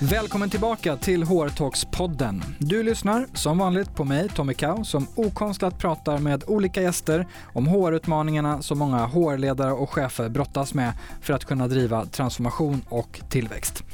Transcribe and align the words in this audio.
Välkommen 0.00 0.50
tillbaka 0.50 0.96
till 0.96 1.24
HR-talks-podden. 1.24 2.42
Du 2.58 2.82
lyssnar 2.82 3.26
som 3.34 3.58
vanligt 3.58 3.94
på 3.94 4.04
mig, 4.04 4.28
Tommy 4.28 4.54
Kau, 4.54 4.84
som 4.84 5.06
okonstlat 5.14 5.78
pratar 5.78 6.18
med 6.18 6.44
olika 6.46 6.82
gäster 6.82 7.26
om 7.52 7.66
HR-utmaningarna 7.66 8.62
som 8.62 8.78
många 8.78 9.06
HR-ledare 9.06 9.72
och 9.72 9.90
chefer 9.90 10.28
brottas 10.28 10.74
med 10.74 10.92
för 11.20 11.34
att 11.34 11.44
kunna 11.44 11.68
driva 11.68 12.06
transformation 12.06 12.82
och 12.88 13.20
tillväxt. 13.30 13.84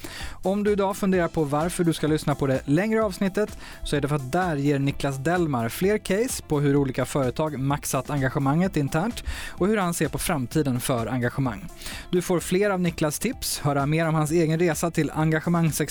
Om 0.43 0.65
du 0.65 0.73
idag 0.73 0.97
funderar 0.97 1.29
på 1.29 1.45
varför 1.45 1.85
du 1.85 1.93
ska 1.93 2.07
lyssna 2.07 2.35
på 2.35 2.47
det 2.47 2.63
längre 2.65 3.05
avsnittet 3.05 3.59
så 3.85 3.97
är 3.97 4.01
det 4.01 4.09
för 4.09 4.17
att 4.17 4.33
där 4.33 4.57
ger 4.57 4.79
Niklas 4.79 5.17
Dellmar 5.17 5.69
fler 5.69 5.99
case 5.99 6.43
på 6.49 6.61
hur 6.61 6.77
olika 6.77 7.05
företag 7.05 7.59
maxat 7.59 8.11
engagemanget 8.11 8.77
internt 8.77 9.25
och 9.49 9.67
hur 9.67 9.77
han 9.77 9.95
ser 9.95 10.09
på 10.09 10.19
framtiden 10.19 10.81
för 10.81 11.07
engagemang. 11.07 11.69
Du 12.11 12.23
får 12.23 12.41
fler 12.41 12.71
av 12.71 12.81
Niklas 12.81 13.19
tips, 13.19 13.59
höra 13.59 13.87
mer 13.87 14.09
om 14.09 14.15
hans 14.15 14.31
egen 14.31 14.59
resa 14.59 14.91
till 14.91 15.11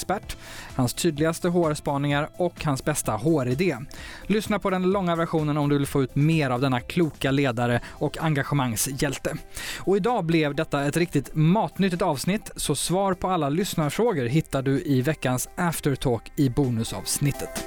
engagemangsexpert, 0.02 0.38
hans 0.76 0.94
tydligaste 0.94 1.50
HR-spaningar 1.50 2.30
och 2.38 2.66
hans 2.66 2.86
bästa 2.86 3.12
HR-idé. 3.12 3.78
Lyssna 4.28 4.60
på 4.60 4.70
den 4.70 4.92
långa 4.92 5.16
versionen 5.16 5.58
om 5.58 5.70
du 5.70 5.78
vill 5.78 5.88
få 5.88 6.04
ut 6.04 6.16
mer 6.16 6.50
av 6.50 6.62
denna 6.62 6.80
kloka 6.80 7.32
ledare 7.32 7.82
och 8.00 8.18
engagemangshjälte. 8.18 9.38
Och 9.80 9.98
idag 9.98 10.26
blev 10.26 10.56
detta 10.56 10.86
ett 10.86 10.98
riktigt 10.98 11.36
matnyttigt 11.36 12.02
avsnitt, 12.02 12.52
så 12.56 12.76
svar 12.76 13.14
på 13.14 13.28
alla 13.28 13.50
lyssnarfrågor 13.50 14.26
hittar 14.26 14.62
du 14.62 14.82
i 14.82 15.02
veckans 15.02 15.50
aftertalk 15.56 16.32
i 16.36 16.50
bonusavsnittet. 16.50 17.64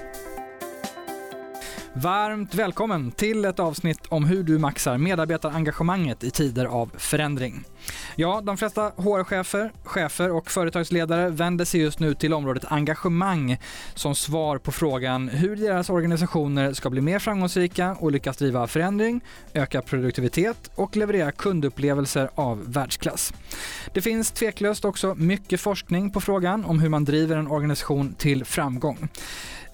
Varmt 1.97 2.55
välkommen 2.55 3.11
till 3.11 3.45
ett 3.45 3.61
avsnitt 3.61 4.07
om 4.09 4.25
hur 4.25 4.43
du 4.43 4.59
maxar 4.59 4.99
medarbetarengagemanget 4.99 6.25
i 6.25 6.31
tider 6.31 6.65
av 6.65 6.91
förändring. 6.97 7.65
Ja, 8.17 8.41
de 8.41 8.57
flesta 8.57 8.93
HR-chefer, 8.97 9.73
chefer 9.85 10.31
och 10.31 10.51
företagsledare 10.51 11.29
vänder 11.29 11.65
sig 11.65 11.81
just 11.81 11.99
nu 11.99 12.15
till 12.15 12.35
området 12.35 12.65
engagemang 12.65 13.59
som 13.95 14.15
svar 14.15 14.59
på 14.59 14.73
frågan 14.73 15.29
hur 15.29 15.57
deras 15.57 15.91
organisationer 15.91 16.73
ska 16.73 16.91
bli 16.91 17.01
mer 17.01 17.19
framgångsrika 17.19 17.97
och 18.01 18.13
lyckas 18.13 18.37
driva 18.37 18.67
förändring, 18.67 19.21
öka 19.53 19.83
produktivitet 19.83 20.71
och 20.75 20.97
leverera 20.97 21.33
kundupplevelser 21.33 22.31
av 22.35 22.73
världsklass. 22.73 23.33
Det 23.93 24.01
finns 24.01 24.31
tveklöst 24.31 24.85
också 24.85 25.15
mycket 25.15 25.61
forskning 25.61 26.11
på 26.11 26.21
frågan 26.21 26.65
om 26.65 26.81
hur 26.81 26.89
man 26.89 27.05
driver 27.05 27.37
en 27.37 27.49
organisation 27.49 28.15
till 28.15 28.45
framgång. 28.45 29.09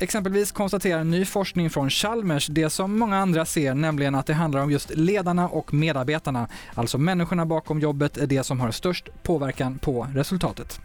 Exempelvis 0.03 0.53
konstaterar 0.53 1.05
ny 1.05 1.25
forskning 1.25 1.71
från 1.71 1.91
Chalmers 1.91 2.47
det 2.47 2.71
som 2.71 2.99
många 2.99 3.19
andra 3.19 3.45
ser, 3.45 3.75
nämligen 3.75 4.15
att 4.15 4.27
det 4.27 4.35
handlar 4.35 4.61
om 4.61 4.71
just 4.71 4.91
ledarna 4.91 5.49
och 5.49 5.75
medarbetarna, 5.75 6.49
alltså 6.75 6.99
människorna 6.99 7.47
bakom 7.47 7.81
jobbet 7.81 8.17
är 8.17 8.27
det 8.27 8.45
som 8.45 8.61
har 8.61 8.71
störst 8.71 9.09
påverkan 9.23 9.79
på 9.79 10.07
resultatet. 10.15 10.81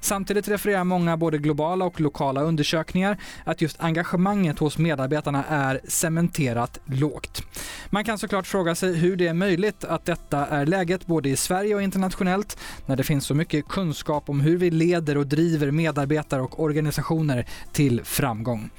Samtidigt 0.00 0.48
refererar 0.48 0.84
många 0.84 1.16
både 1.16 1.38
globala 1.38 1.84
och 1.84 2.00
lokala 2.00 2.40
undersökningar 2.40 3.18
att 3.44 3.60
just 3.60 3.80
engagemanget 3.80 4.58
hos 4.58 4.78
medarbetarna 4.78 5.44
är 5.44 5.80
cementerat 5.88 6.78
lågt. 6.84 7.42
Man 7.90 8.04
kan 8.04 8.18
såklart 8.18 8.46
fråga 8.46 8.74
sig 8.74 8.94
hur 8.94 9.16
det 9.16 9.26
är 9.26 9.34
möjligt 9.34 9.84
att 9.84 10.04
detta 10.04 10.46
är 10.46 10.66
läget 10.66 11.06
både 11.06 11.28
i 11.28 11.36
Sverige 11.36 11.74
och 11.74 11.82
internationellt 11.82 12.58
när 12.86 12.96
det 12.96 13.04
finns 13.04 13.26
så 13.26 13.34
mycket 13.34 13.68
kunskap 13.68 14.28
om 14.28 14.40
hur 14.40 14.56
vi 14.56 14.70
leder 14.70 15.18
och 15.18 15.26
driver 15.26 15.70
medarbetare 15.70 16.42
och 16.42 16.62
organisationer 16.62 17.46
till 17.72 18.04
framgång. 18.04 18.70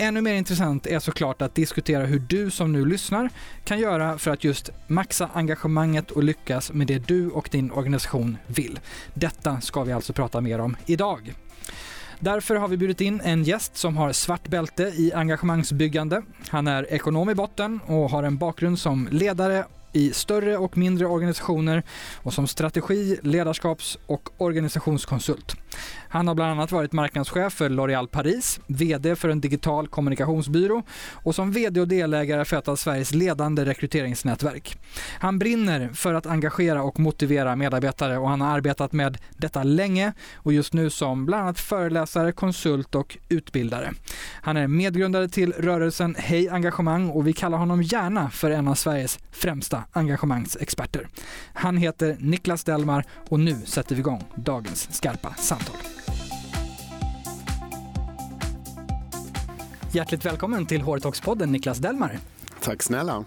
Ännu 0.00 0.20
mer 0.20 0.34
intressant 0.34 0.86
är 0.86 0.98
såklart 0.98 1.42
att 1.42 1.54
diskutera 1.54 2.06
hur 2.06 2.18
du 2.18 2.50
som 2.50 2.72
nu 2.72 2.84
lyssnar 2.84 3.30
kan 3.64 3.78
göra 3.78 4.18
för 4.18 4.30
att 4.30 4.44
just 4.44 4.70
maxa 4.86 5.30
engagemanget 5.32 6.10
och 6.10 6.22
lyckas 6.22 6.72
med 6.72 6.86
det 6.86 6.98
du 6.98 7.30
och 7.30 7.48
din 7.52 7.70
organisation 7.70 8.36
vill. 8.46 8.80
Detta 9.14 9.60
ska 9.60 9.82
vi 9.82 9.92
alltså 9.92 10.12
prata 10.12 10.40
mer 10.40 10.58
om 10.60 10.76
idag. 10.86 11.34
Därför 12.20 12.54
har 12.54 12.68
vi 12.68 12.76
bjudit 12.76 13.00
in 13.00 13.20
en 13.24 13.44
gäst 13.44 13.76
som 13.76 13.96
har 13.96 14.12
svart 14.12 14.48
bälte 14.48 14.82
i 14.82 15.12
engagemangsbyggande. 15.12 16.22
Han 16.48 16.66
är 16.66 16.92
ekonom 16.92 17.30
i 17.30 17.34
botten 17.34 17.80
och 17.86 18.10
har 18.10 18.22
en 18.22 18.38
bakgrund 18.38 18.78
som 18.78 19.08
ledare 19.10 19.64
i 19.92 20.12
större 20.12 20.56
och 20.56 20.76
mindre 20.76 21.06
organisationer 21.06 21.82
och 22.16 22.34
som 22.34 22.46
strategi-, 22.46 23.18
ledarskaps 23.22 23.98
och 24.06 24.28
organisationskonsult. 24.38 25.56
Han 26.08 26.28
har 26.28 26.34
bland 26.34 26.50
annat 26.50 26.72
varit 26.72 26.92
marknadschef 26.92 27.52
för 27.52 27.68
L'Oréal 27.68 28.06
Paris, 28.06 28.60
VD 28.66 29.16
för 29.16 29.28
en 29.28 29.40
digital 29.40 29.88
kommunikationsbyrå 29.88 30.82
och 31.12 31.34
som 31.34 31.52
VD 31.52 31.80
och 31.80 31.88
delägare 31.88 32.44
för 32.44 32.56
ett 32.56 32.68
av 32.68 32.76
Sveriges 32.76 33.14
ledande 33.14 33.64
rekryteringsnätverk. 33.64 34.78
Han 35.20 35.38
brinner 35.38 35.88
för 35.88 36.14
att 36.14 36.26
engagera 36.26 36.82
och 36.82 37.00
motivera 37.00 37.56
medarbetare 37.56 38.18
och 38.18 38.28
han 38.28 38.40
har 38.40 38.48
arbetat 38.48 38.92
med 38.92 39.18
detta 39.36 39.62
länge 39.62 40.12
och 40.34 40.52
just 40.52 40.72
nu 40.72 40.90
som 40.90 41.26
bland 41.26 41.42
annat 41.42 41.60
föreläsare, 41.60 42.32
konsult 42.32 42.94
och 42.94 43.18
utbildare. 43.28 43.92
Han 44.42 44.56
är 44.56 44.66
medgrundare 44.66 45.28
till 45.28 45.52
rörelsen 45.52 46.14
Hej 46.18 46.48
Engagemang 46.48 47.10
och 47.10 47.26
vi 47.26 47.32
kallar 47.32 47.58
honom 47.58 47.82
gärna 47.82 48.30
för 48.30 48.50
en 48.50 48.68
av 48.68 48.74
Sveriges 48.74 49.18
främsta 49.32 49.84
engagemangsexperter. 49.92 51.08
Han 51.52 51.76
heter 51.76 52.16
Niklas 52.20 52.64
Delmar 52.64 53.04
och 53.28 53.40
nu 53.40 53.54
sätter 53.64 53.94
vi 53.94 54.00
igång 54.00 54.24
dagens 54.34 54.88
skarpa 54.90 55.34
samtal. 55.34 55.76
Hjärtligt 59.92 60.26
välkommen 60.26 60.66
till 60.66 60.82
HR-talks-podden 60.82 61.46
Niklas 61.46 61.78
Delmar. 61.78 62.18
Tack 62.60 62.82
snälla. 62.82 63.24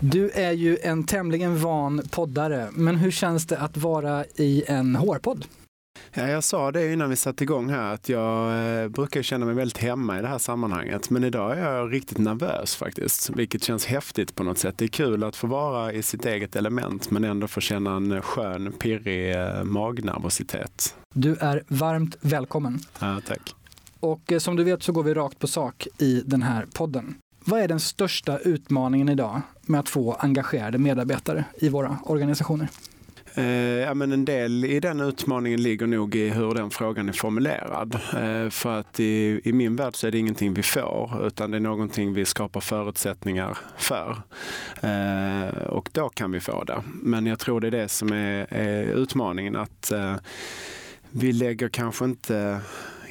Du 0.00 0.30
är 0.30 0.52
ju 0.52 0.78
en 0.82 1.04
tämligen 1.04 1.58
van 1.58 2.02
poddare, 2.10 2.68
men 2.72 2.96
hur 2.96 3.10
känns 3.10 3.46
det 3.46 3.58
att 3.58 3.76
vara 3.76 4.24
i 4.24 4.64
en 4.66 4.96
HR-podd? 4.96 5.44
Ja, 6.14 6.28
jag 6.28 6.44
sa 6.44 6.72
det 6.72 6.92
innan 6.92 7.10
vi 7.10 7.16
satte 7.16 7.44
igång 7.44 7.70
här 7.70 7.94
att 7.94 8.08
jag 8.08 8.66
eh, 8.82 8.88
brukar 8.88 9.22
känna 9.22 9.46
mig 9.46 9.54
väldigt 9.54 9.78
hemma 9.78 10.18
i 10.18 10.22
det 10.22 10.28
här 10.28 10.38
sammanhanget. 10.38 11.10
Men 11.10 11.24
idag 11.24 11.58
är 11.58 11.74
jag 11.74 11.92
riktigt 11.92 12.18
nervös 12.18 12.76
faktiskt, 12.76 13.30
vilket 13.30 13.62
känns 13.64 13.86
häftigt 13.86 14.34
på 14.34 14.44
något 14.44 14.58
sätt. 14.58 14.78
Det 14.78 14.84
är 14.84 14.88
kul 14.88 15.24
att 15.24 15.36
få 15.36 15.46
vara 15.46 15.92
i 15.92 16.02
sitt 16.02 16.26
eget 16.26 16.56
element 16.56 17.10
men 17.10 17.24
ändå 17.24 17.48
få 17.48 17.60
känna 17.60 17.96
en 17.96 18.22
skön, 18.22 18.72
pirrig 18.72 19.36
eh, 19.36 19.64
magnervositet. 19.64 20.96
Du 21.14 21.36
är 21.36 21.62
varmt 21.68 22.16
välkommen. 22.20 22.78
Ja, 23.00 23.20
tack. 23.26 23.54
Och 24.04 24.32
eh, 24.32 24.38
som 24.38 24.56
du 24.56 24.64
vet 24.64 24.82
så 24.82 24.92
går 24.92 25.02
vi 25.02 25.14
rakt 25.14 25.38
på 25.38 25.46
sak 25.46 25.86
i 25.98 26.22
den 26.26 26.42
här 26.42 26.66
podden. 26.74 27.14
Vad 27.44 27.60
är 27.60 27.68
den 27.68 27.80
största 27.80 28.38
utmaningen 28.38 29.08
idag 29.08 29.40
med 29.62 29.80
att 29.80 29.88
få 29.88 30.12
engagerade 30.12 30.78
medarbetare 30.78 31.44
i 31.58 31.68
våra 31.68 31.98
organisationer? 32.04 32.68
Eh, 33.34 33.44
ja, 33.54 33.94
men 33.94 34.12
en 34.12 34.24
del 34.24 34.64
i 34.64 34.80
den 34.80 35.00
utmaningen 35.00 35.62
ligger 35.62 35.86
nog 35.86 36.14
i 36.14 36.28
hur 36.30 36.54
den 36.54 36.70
frågan 36.70 37.08
är 37.08 37.12
formulerad. 37.12 37.94
Eh, 37.94 38.50
för 38.50 38.80
att 38.80 39.00
i, 39.00 39.40
i 39.44 39.52
min 39.52 39.76
värld 39.76 39.96
så 39.96 40.06
är 40.06 40.10
det 40.10 40.18
ingenting 40.18 40.54
vi 40.54 40.62
får, 40.62 41.26
utan 41.26 41.50
det 41.50 41.56
är 41.56 41.60
någonting 41.60 42.14
vi 42.14 42.24
skapar 42.24 42.60
förutsättningar 42.60 43.58
för. 43.76 44.22
Eh, 44.80 45.66
och 45.66 45.88
då 45.92 46.08
kan 46.08 46.32
vi 46.32 46.40
få 46.40 46.64
det. 46.64 46.82
Men 47.02 47.26
jag 47.26 47.38
tror 47.38 47.60
det 47.60 47.66
är 47.66 47.70
det 47.70 47.88
som 47.88 48.12
är, 48.12 48.46
är 48.50 48.82
utmaningen, 48.82 49.56
att 49.56 49.92
eh, 49.92 50.14
vi 51.10 51.32
lägger 51.32 51.68
kanske 51.68 52.04
inte 52.04 52.60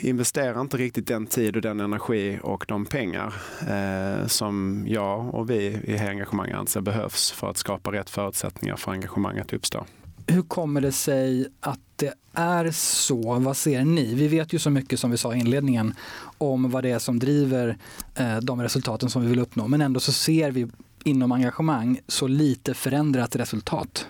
investerar 0.03 0.61
inte 0.61 0.77
riktigt 0.77 1.07
den 1.07 1.27
tid 1.27 1.55
och 1.55 1.61
den 1.61 1.79
energi 1.79 2.39
och 2.43 2.65
de 2.67 2.85
pengar 2.85 3.33
eh, 3.69 4.27
som 4.27 4.83
jag 4.87 5.35
och 5.35 5.49
vi 5.49 5.79
i 5.83 5.97
engagemang 5.97 6.51
anser 6.51 6.81
behövs 6.81 7.31
för 7.31 7.49
att 7.49 7.57
skapa 7.57 7.91
rätt 7.91 8.09
förutsättningar 8.09 8.75
för 8.75 8.91
engagemang 8.91 9.39
att 9.39 9.53
uppstå. 9.53 9.85
Hur 10.27 10.41
kommer 10.41 10.81
det 10.81 10.91
sig 10.91 11.47
att 11.59 11.79
det 11.95 12.13
är 12.33 12.71
så? 12.71 13.39
Vad 13.39 13.57
ser 13.57 13.85
ni? 13.85 14.15
Vi 14.15 14.27
vet 14.27 14.53
ju 14.53 14.59
så 14.59 14.69
mycket 14.69 14.99
som 14.99 15.11
vi 15.11 15.17
sa 15.17 15.35
i 15.35 15.39
inledningen 15.39 15.93
om 16.37 16.69
vad 16.69 16.83
det 16.83 16.89
är 16.89 16.99
som 16.99 17.19
driver 17.19 17.77
eh, 18.15 18.37
de 18.37 18.61
resultaten 18.61 19.09
som 19.09 19.21
vi 19.21 19.27
vill 19.27 19.39
uppnå. 19.39 19.67
Men 19.67 19.81
ändå 19.81 19.99
så 19.99 20.11
ser 20.11 20.51
vi 20.51 20.67
inom 21.03 21.31
engagemang 21.31 21.99
så 22.07 22.27
lite 22.27 22.73
förändrat 22.73 23.35
resultat. 23.35 24.07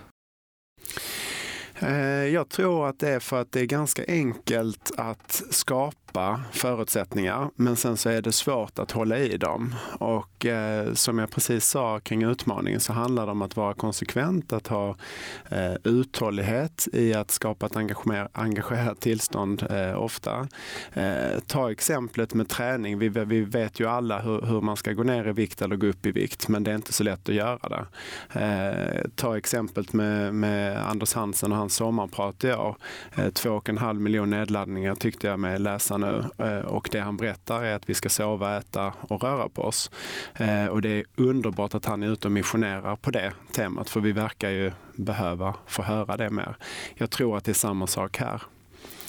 Eh, 1.84 2.28
jag 2.28 2.48
tror 2.48 2.88
att 2.88 2.98
det 2.98 3.08
är 3.08 3.20
för 3.20 3.40
att 3.40 3.52
det 3.52 3.60
är 3.60 3.66
ganska 3.66 4.04
enkelt 4.08 4.90
att 4.96 5.42
skapa 5.50 6.03
förutsättningar, 6.52 7.50
men 7.56 7.76
sen 7.76 7.96
så 7.96 8.08
är 8.08 8.22
det 8.22 8.32
svårt 8.32 8.78
att 8.78 8.90
hålla 8.90 9.18
i 9.18 9.36
dem. 9.36 9.74
Och 9.98 10.46
eh, 10.46 10.92
som 10.92 11.18
jag 11.18 11.30
precis 11.30 11.66
sa 11.66 12.00
kring 12.00 12.22
utmaningen 12.22 12.80
så 12.80 12.92
handlar 12.92 13.26
det 13.26 13.32
om 13.32 13.42
att 13.42 13.56
vara 13.56 13.74
konsekvent, 13.74 14.52
att 14.52 14.66
ha 14.66 14.96
eh, 15.48 15.74
uthållighet 15.84 16.88
i 16.92 17.14
att 17.14 17.30
skapa 17.30 17.66
ett 17.66 17.76
engagerat 18.32 19.00
tillstånd 19.00 19.66
eh, 19.70 20.02
ofta. 20.02 20.48
Eh, 20.92 21.40
ta 21.46 21.70
exemplet 21.70 22.34
med 22.34 22.48
träning. 22.48 22.98
Vi, 22.98 23.08
vi 23.08 23.40
vet 23.40 23.80
ju 23.80 23.88
alla 23.88 24.20
hur, 24.20 24.40
hur, 24.40 24.60
man 24.60 24.76
ska 24.76 24.92
gå 24.92 25.02
ner 25.02 25.28
i 25.28 25.32
vikt 25.32 25.62
eller 25.62 25.76
gå 25.76 25.86
upp 25.86 26.06
i 26.06 26.12
vikt, 26.12 26.48
men 26.48 26.64
det 26.64 26.70
är 26.70 26.74
inte 26.74 26.92
så 26.92 27.04
lätt 27.04 27.28
att 27.28 27.34
göra 27.34 27.68
det. 27.68 27.86
Eh, 28.40 29.10
ta 29.16 29.36
exemplet 29.36 29.92
med, 29.92 30.34
med 30.34 30.86
Anders 30.90 31.14
Hansen 31.14 31.52
och 31.52 31.58
hans 31.58 31.74
sommarprat 31.74 32.44
i 32.44 32.52
år. 32.52 32.76
Eh, 33.14 33.30
två 33.30 33.50
och 33.50 33.68
en 33.68 33.78
halv 33.78 34.00
miljon 34.00 34.30
nedladdningar 34.30 34.94
tyckte 34.94 35.26
jag 35.26 35.40
med 35.40 35.60
läsaren 35.60 36.03
nu. 36.04 36.44
Eh, 36.46 36.58
och 36.58 36.88
det 36.92 37.00
han 37.00 37.16
berättar 37.16 37.62
är 37.62 37.74
att 37.76 37.88
vi 37.90 37.94
ska 37.94 38.08
sova, 38.08 38.56
äta 38.58 38.92
och 39.00 39.22
röra 39.22 39.48
på 39.48 39.62
oss. 39.62 39.90
Eh, 40.34 40.66
och 40.66 40.82
det 40.82 40.88
är 40.88 41.04
underbart 41.16 41.74
att 41.74 41.84
han 41.84 42.02
är 42.02 42.08
ute 42.12 42.28
och 42.28 42.32
missionerar 42.32 42.96
på 42.96 43.10
det 43.10 43.32
temat, 43.52 43.90
för 43.90 44.00
vi 44.00 44.12
verkar 44.12 44.50
ju 44.50 44.72
behöva 44.96 45.54
få 45.66 45.82
höra 45.82 46.16
det 46.16 46.30
mer. 46.30 46.56
Jag 46.94 47.10
tror 47.10 47.36
att 47.36 47.44
det 47.44 47.52
är 47.52 47.54
samma 47.54 47.86
sak 47.86 48.18
här. 48.18 48.42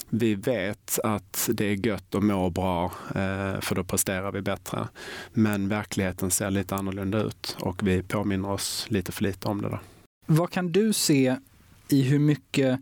vi 0.10 0.36
vet 0.36 1.00
att 1.04 1.50
det 1.54 1.66
är 1.66 1.88
gött 1.88 2.16
att 2.16 2.24
må 2.24 2.50
bra 2.50 2.86
eh, 3.16 3.60
för 3.62 3.76
då 3.76 3.84
presterar 3.84 4.32
vi 4.32 4.42
bättre. 4.42 4.88
Men 5.34 5.68
verkligheten 5.70 6.32
ser 6.32 6.52
lite 6.52 6.76
annorlunda 6.76 7.18
ut 7.24 7.58
och 7.60 7.88
vi 7.88 8.04
påminner 8.04 8.50
oss 8.52 8.86
lite 8.90 9.12
för 9.12 9.24
lite 9.24 9.48
om 9.48 9.62
det. 9.62 9.70
Då. 9.70 9.80
Vad 10.26 10.52
kan 10.52 10.72
du 10.72 10.94
se 10.94 11.36
i 11.90 12.02
hur 12.02 12.20
mycket 12.20 12.80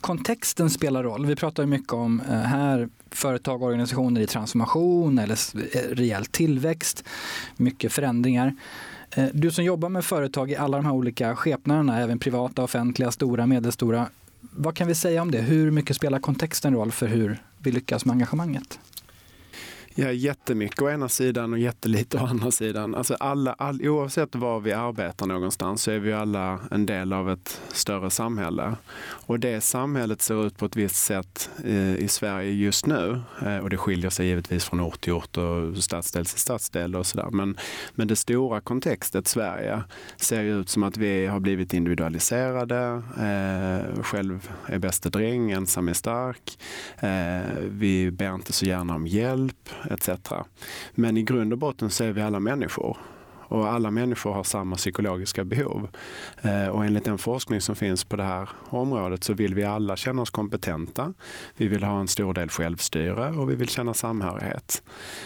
kontexten 0.00 0.70
spelar 0.70 1.02
roll? 1.02 1.26
Vi 1.26 1.36
pratar 1.36 1.66
mycket 1.66 1.92
om 1.92 2.20
här 2.28 2.88
företag 3.10 3.62
och 3.62 3.68
organisationer 3.68 4.20
i 4.20 4.26
transformation 4.26 5.18
eller 5.18 5.38
eh, 5.76 5.80
rejäl 5.94 6.26
tillväxt, 6.26 7.04
mycket 7.56 7.92
förändringar. 7.92 8.54
Eh, 9.10 9.26
du 9.32 9.50
som 9.50 9.64
jobbar 9.64 9.88
med 9.88 10.04
företag 10.04 10.50
i 10.50 10.56
alla 10.56 10.76
de 10.76 10.86
här 10.86 10.92
olika 10.92 11.36
skepnaderna, 11.36 12.00
även 12.00 12.18
privata, 12.18 12.62
offentliga, 12.62 13.10
stora, 13.10 13.46
medelstora 13.46 14.08
vad 14.58 14.74
kan 14.74 14.88
vi 14.88 14.94
säga 14.94 15.22
om 15.22 15.30
det? 15.30 15.40
Hur 15.40 15.70
mycket 15.70 15.96
spelar 15.96 16.18
kontexten 16.18 16.74
roll 16.74 16.92
för 16.92 17.06
hur 17.06 17.42
vi 17.58 17.72
lyckas 17.72 18.04
med 18.04 18.12
engagemanget? 18.12 18.78
Ja, 19.98 20.12
jättemycket 20.12 20.82
å 20.82 20.90
ena 20.90 21.08
sidan 21.08 21.52
och 21.52 21.58
jättelite 21.58 22.16
å 22.16 22.26
andra 22.26 22.50
sidan. 22.50 22.94
Alltså 22.94 23.14
alla, 23.14 23.52
all, 23.52 23.88
oavsett 23.88 24.34
var 24.34 24.60
vi 24.60 24.72
arbetar 24.72 25.26
någonstans 25.26 25.82
så 25.82 25.90
är 25.90 25.98
vi 25.98 26.12
alla 26.12 26.60
en 26.70 26.86
del 26.86 27.12
av 27.12 27.30
ett 27.30 27.60
större 27.68 28.10
samhälle. 28.10 28.76
Och 29.26 29.40
det 29.40 29.60
samhället 29.60 30.22
ser 30.22 30.46
ut 30.46 30.58
på 30.58 30.66
ett 30.66 30.76
visst 30.76 30.96
sätt 30.96 31.50
eh, 31.64 31.96
i 31.96 32.08
Sverige 32.08 32.52
just 32.52 32.86
nu. 32.86 33.20
Eh, 33.42 33.58
och 33.58 33.70
det 33.70 33.76
skiljer 33.76 34.10
sig 34.10 34.26
givetvis 34.26 34.64
från 34.64 34.80
ort 34.80 35.00
till 35.00 35.12
ort 35.12 35.36
och 35.36 35.76
stadsdel 35.76 36.26
till 36.26 36.38
stadsdel 36.38 36.96
och 36.96 37.06
sådär. 37.06 37.28
Men, 37.30 37.56
men 37.94 38.08
det 38.08 38.16
stora 38.16 38.60
kontextet 38.60 39.28
Sverige 39.28 39.82
ser 40.16 40.42
ut 40.42 40.68
som 40.68 40.82
att 40.82 40.96
vi 40.96 41.26
har 41.26 41.40
blivit 41.40 41.74
individualiserade. 41.74 43.02
Eh, 43.18 44.02
själv 44.02 44.48
är 44.66 44.78
bäste 44.78 45.10
dräng, 45.10 45.50
ensam 45.50 45.88
är 45.88 45.92
stark. 45.92 46.58
Eh, 46.98 47.60
vi 47.68 48.10
ber 48.10 48.34
inte 48.34 48.52
så 48.52 48.66
gärna 48.66 48.94
om 48.94 49.06
hjälp 49.06 49.68
etc. 49.90 50.10
Men 50.94 51.16
i 51.16 51.22
grund 51.22 51.52
och 51.52 51.58
botten 51.58 51.90
så 51.90 52.04
är 52.04 52.12
vi 52.12 52.22
alla 52.22 52.40
människor 52.40 52.96
och 53.48 53.68
alla 53.68 53.90
människor 53.90 54.32
har 54.32 54.44
samma 54.44 54.76
psykologiska 54.76 55.44
behov. 55.44 55.88
Eh, 56.42 56.66
och 56.66 56.84
enligt 56.84 57.04
den 57.04 57.18
forskning 57.18 57.60
som 57.60 57.76
finns 57.76 58.04
på 58.04 58.16
det 58.16 58.22
här 58.22 58.48
området 58.68 59.24
så 59.24 59.32
vill 59.32 59.54
vi 59.54 59.64
alla 59.64 59.96
känna 59.96 60.22
oss 60.22 60.30
kompetenta. 60.30 61.12
Vi 61.56 61.68
vill 61.68 61.82
ha 61.82 62.00
en 62.00 62.08
stor 62.08 62.34
del 62.34 62.48
självstyre 62.48 63.30
och 63.30 63.50
vi 63.50 63.54
vill 63.54 63.68
känna 63.68 63.94
samhörighet. 63.94 64.82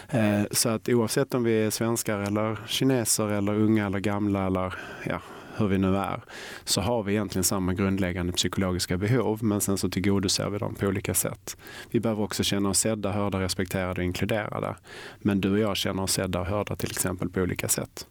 Eh, 0.09 0.43
så 0.51 0.69
att 0.69 0.89
oavsett 0.89 1.35
om 1.35 1.45
vi 1.45 1.63
är 1.63 1.71
svenskar 1.71 2.19
eller 2.19 2.59
kineser 2.67 3.29
eller 3.29 3.55
unga 3.55 3.87
eller 3.87 3.99
gamla 3.99 4.47
eller 4.47 4.75
ja, 5.07 5.21
hur 5.61 5.69
vi 5.69 5.79
nu 5.79 5.97
är, 5.97 6.25
så 6.65 6.81
har 6.81 7.03
vi 7.03 7.13
egentligen 7.13 7.45
samma 7.45 7.75
grundläggande 7.75 8.33
psykologiska 8.33 8.97
behov, 8.97 9.45
men 9.45 9.61
sen 9.61 9.79
så 9.79 9.91
tillgodoser 9.91 10.51
vi 10.51 10.59
dem 10.59 10.75
på 10.75 10.87
olika 10.87 11.15
sätt. 11.15 11.57
Vi 11.91 12.01
behöver 12.01 12.23
också 12.23 12.43
känna 12.43 12.69
oss 12.69 12.79
sedda, 12.79 13.13
hörda, 13.13 13.41
respekterade 13.41 14.01
och 14.01 14.05
inkluderade. 14.05 14.77
Men 15.19 15.41
du 15.41 15.51
och 15.51 15.59
jag 15.59 15.77
känner 15.77 16.03
oss 16.03 16.13
sedda 16.13 16.41
och 16.41 16.47
hörda 16.47 16.77
till 16.77 16.91
exempel 16.91 17.29
på 17.29 17.41
olika 17.41 17.69
sätt. 17.69 18.07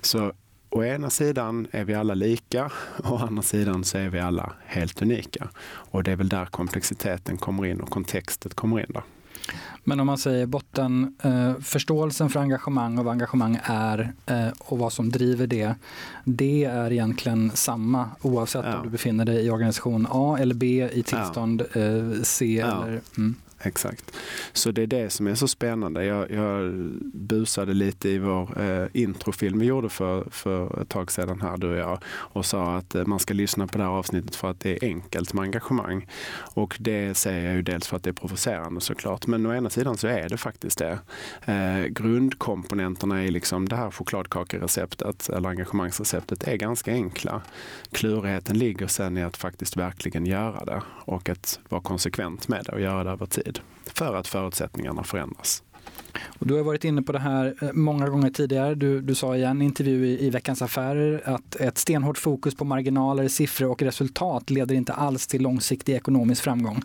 Så 0.00 0.32
å 0.70 0.84
ena 0.84 1.10
sidan 1.10 1.66
är 1.70 1.84
vi 1.84 1.94
alla 1.94 2.14
lika, 2.14 2.70
å 3.04 3.16
andra 3.16 3.42
sidan 3.42 3.84
så 3.84 3.98
är 3.98 4.08
vi 4.08 4.20
alla 4.20 4.52
helt 4.66 5.02
unika. 5.02 5.48
Och 5.66 6.02
det 6.02 6.12
är 6.12 6.16
väl 6.16 6.28
där 6.28 6.46
komplexiteten 6.46 7.36
kommer 7.36 7.66
in 7.66 7.80
och 7.80 7.90
kontextet 7.90 8.54
kommer 8.54 8.80
in. 8.80 8.86
Där. 8.88 9.02
Men 9.84 10.00
om 10.00 10.06
man 10.06 10.18
säger 10.18 10.46
botten, 10.46 11.16
eh, 11.22 11.54
förståelsen 11.60 12.30
för 12.30 12.40
engagemang 12.40 12.98
och 12.98 13.04
vad 13.04 13.12
engagemang 13.12 13.58
är 13.62 14.12
eh, 14.26 14.48
och 14.58 14.78
vad 14.78 14.92
som 14.92 15.10
driver 15.10 15.46
det, 15.46 15.74
det 16.24 16.64
är 16.64 16.92
egentligen 16.92 17.50
samma 17.54 18.10
oavsett 18.22 18.64
ja. 18.64 18.76
om 18.76 18.82
du 18.82 18.90
befinner 18.90 19.24
dig 19.24 19.46
i 19.46 19.50
organisation 19.50 20.06
A 20.10 20.36
eller 20.40 20.54
B 20.54 20.88
i 20.92 21.02
tillstånd 21.02 21.62
ja. 21.72 21.80
eh, 21.80 22.22
C. 22.22 22.64
Ja. 22.66 22.84
Eller, 22.84 23.00
mm 23.16 23.34
exakt. 23.62 24.16
Så 24.52 24.70
det 24.70 24.82
är 24.82 24.86
det 24.86 25.10
som 25.10 25.26
är 25.26 25.34
så 25.34 25.48
spännande. 25.48 26.04
Jag, 26.04 26.30
jag 26.30 26.72
busade 27.12 27.74
lite 27.74 28.08
i 28.08 28.18
vår 28.18 28.60
eh, 28.62 28.86
introfilm 28.92 29.58
vi 29.58 29.66
gjorde 29.66 29.88
för, 29.88 30.26
för 30.30 30.82
ett 30.82 30.88
tag 30.88 31.12
sedan 31.12 31.40
här, 31.40 31.56
du 31.56 31.70
och 31.70 31.76
jag, 31.76 31.98
och 32.08 32.46
sa 32.46 32.76
att 32.76 32.94
eh, 32.94 33.06
man 33.06 33.18
ska 33.18 33.34
lyssna 33.34 33.66
på 33.66 33.78
det 33.78 33.84
här 33.84 33.90
avsnittet 33.90 34.36
för 34.36 34.50
att 34.50 34.60
det 34.60 34.84
är 34.84 34.88
enkelt 34.88 35.32
med 35.32 35.42
engagemang. 35.42 36.06
Och 36.54 36.76
det 36.80 37.14
säger 37.14 37.44
jag 37.44 37.54
ju 37.54 37.62
dels 37.62 37.88
för 37.88 37.96
att 37.96 38.02
det 38.02 38.10
är 38.10 38.14
provocerande 38.14 38.80
såklart, 38.80 39.26
men 39.26 39.46
å 39.46 39.54
ena 39.54 39.70
sidan 39.70 39.96
så 39.96 40.06
är 40.06 40.28
det 40.28 40.36
faktiskt 40.36 40.78
det. 40.78 40.98
Eh, 41.44 41.84
grundkomponenterna 41.84 43.24
i 43.24 43.30
liksom 43.30 43.68
det 43.68 43.76
här 43.76 43.90
chokladkakereceptet, 43.90 45.28
eller 45.28 45.48
engagemangsreceptet, 45.48 46.48
är 46.48 46.56
ganska 46.56 46.92
enkla. 46.92 47.42
Klurigheten 47.92 48.58
ligger 48.58 48.86
sen 48.86 49.16
i 49.16 49.22
att 49.22 49.36
faktiskt 49.36 49.76
verkligen 49.76 50.26
göra 50.26 50.64
det 50.64 50.82
och 51.04 51.28
att 51.28 51.60
vara 51.68 51.80
konsekvent 51.80 52.48
med 52.48 52.64
det 52.64 52.72
och 52.72 52.80
göra 52.80 53.04
det 53.04 53.10
över 53.10 53.26
tid 53.26 53.47
tid 53.52 53.60
för 53.94 54.14
att 54.14 54.28
förutsättningarna 54.28 55.04
förändras. 55.04 55.62
Och 56.38 56.46
du 56.46 56.54
har 56.54 56.62
varit 56.62 56.84
inne 56.84 57.02
på 57.02 57.12
det 57.12 57.18
här 57.18 57.54
eh, 57.62 57.68
många 57.72 58.08
gånger 58.08 58.30
tidigare. 58.30 58.74
Du, 58.74 59.00
du 59.00 59.14
sa 59.14 59.36
i 59.36 59.44
en 59.44 59.62
intervju 59.62 60.06
i, 60.06 60.26
i 60.26 60.30
Veckans 60.30 60.62
Affärer 60.62 61.22
att 61.24 61.56
ett 61.56 61.78
stenhårt 61.78 62.18
fokus 62.18 62.54
på 62.54 62.64
marginaler, 62.64 63.28
siffror 63.28 63.70
och 63.70 63.82
resultat 63.82 64.50
leder 64.50 64.74
inte 64.74 64.92
alls 64.92 65.26
till 65.26 65.42
långsiktig 65.42 65.94
ekonomisk 65.94 66.42
framgång. 66.42 66.82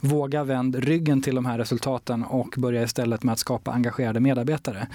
Våga 0.00 0.44
vänd 0.44 0.74
ryggen 0.74 1.22
till 1.22 1.34
de 1.34 1.46
här 1.46 1.58
resultaten 1.58 2.24
och 2.24 2.54
börja 2.56 2.82
istället 2.82 3.22
med 3.22 3.32
att 3.32 3.38
skapa 3.38 3.70
engagerade 3.72 4.20
medarbetare. 4.20 4.86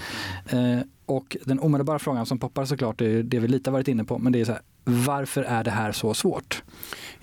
Eh, 0.48 0.78
och 1.06 1.36
den 1.44 1.60
omedelbara 1.60 1.98
frågan 1.98 2.26
som 2.26 2.38
poppar 2.38 2.64
såklart 2.64 3.00
är 3.00 3.22
det 3.22 3.38
vi 3.38 3.48
lite 3.48 3.70
varit 3.70 3.88
inne 3.88 4.04
på, 4.04 4.18
men 4.18 4.32
det 4.32 4.40
är 4.40 4.44
så 4.44 4.52
här, 4.52 4.62
varför 4.84 5.42
är 5.42 5.64
det 5.64 5.70
här 5.70 5.92
så 5.92 6.14
svårt? 6.14 6.62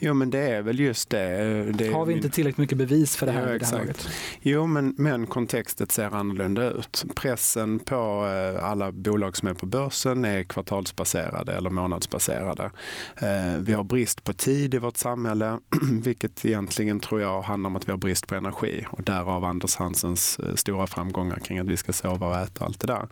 Jo 0.01 0.13
men 0.13 0.29
det 0.29 0.39
är 0.39 0.61
väl 0.61 0.79
just 0.79 1.09
det. 1.09 1.63
det 1.71 1.91
har 1.91 2.05
vi 2.05 2.13
inte 2.13 2.29
tillräckligt 2.29 2.57
mycket 2.57 2.77
bevis 2.77 3.15
för 3.15 3.25
det 3.25 3.31
här? 3.31 3.47
Exakt. 3.47 3.71
Det 3.71 3.77
här 3.77 3.85
laget? 3.85 4.09
jo 4.41 4.67
men, 4.67 4.95
men 4.97 5.27
kontextet 5.27 5.91
ser 5.91 6.15
annorlunda 6.15 6.69
ut. 6.69 7.05
Pressen 7.15 7.79
på 7.79 8.27
eh, 8.55 8.63
alla 8.63 8.91
bolag 8.91 9.37
som 9.37 9.47
är 9.47 9.53
på 9.53 9.65
börsen 9.65 10.25
är 10.25 10.43
kvartalsbaserade 10.43 11.53
eller 11.53 11.69
månadsbaserade. 11.69 12.71
Eh, 13.17 13.57
vi 13.59 13.73
har 13.73 13.83
brist 13.83 14.23
på 14.23 14.33
tid 14.33 14.73
i 14.73 14.77
vårt 14.77 14.97
samhälle, 14.97 15.59
vilket 16.03 16.45
egentligen 16.45 16.99
tror 16.99 17.21
jag 17.21 17.41
handlar 17.41 17.67
om 17.67 17.75
att 17.75 17.87
vi 17.87 17.91
har 17.91 17.97
brist 17.97 18.27
på 18.27 18.35
energi 18.35 18.85
och 18.89 19.03
därav 19.03 19.45
Anders 19.45 19.75
Hansens 19.75 20.39
eh, 20.39 20.55
stora 20.55 20.87
framgångar 20.87 21.39
kring 21.39 21.59
att 21.59 21.67
vi 21.67 21.77
ska 21.77 21.93
sova 21.93 22.27
och 22.27 22.35
äta 22.35 22.65
allt 22.65 22.79
det 22.79 22.87
där. 22.87 23.07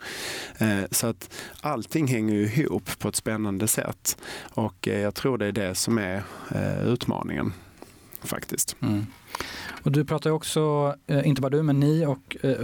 Så 0.92 1.08
att 1.08 1.30
allting 1.62 2.08
hänger 2.08 2.60
ihop 2.60 3.00
på 3.00 3.08
ett 3.08 3.16
spännande 3.16 3.68
sätt 3.68 4.18
och 4.40 4.88
jag 4.88 5.16
tror 5.16 5.38
det 5.38 5.46
är 5.46 5.52
det 5.52 5.76
som 5.76 5.98
är 5.98 6.24
utmaningen 6.86 7.54
faktiskt. 8.24 8.76
Mm. 8.82 9.06
Och 9.84 9.92
du 9.92 10.06
pratar 10.06 10.30
också, 10.30 10.96
eh, 11.08 11.28
inte 11.28 11.42
bara 11.42 11.50
du, 11.50 11.64
men 11.64 11.80
ni 11.80 12.06
och 12.06 12.38
eh, 12.44 12.58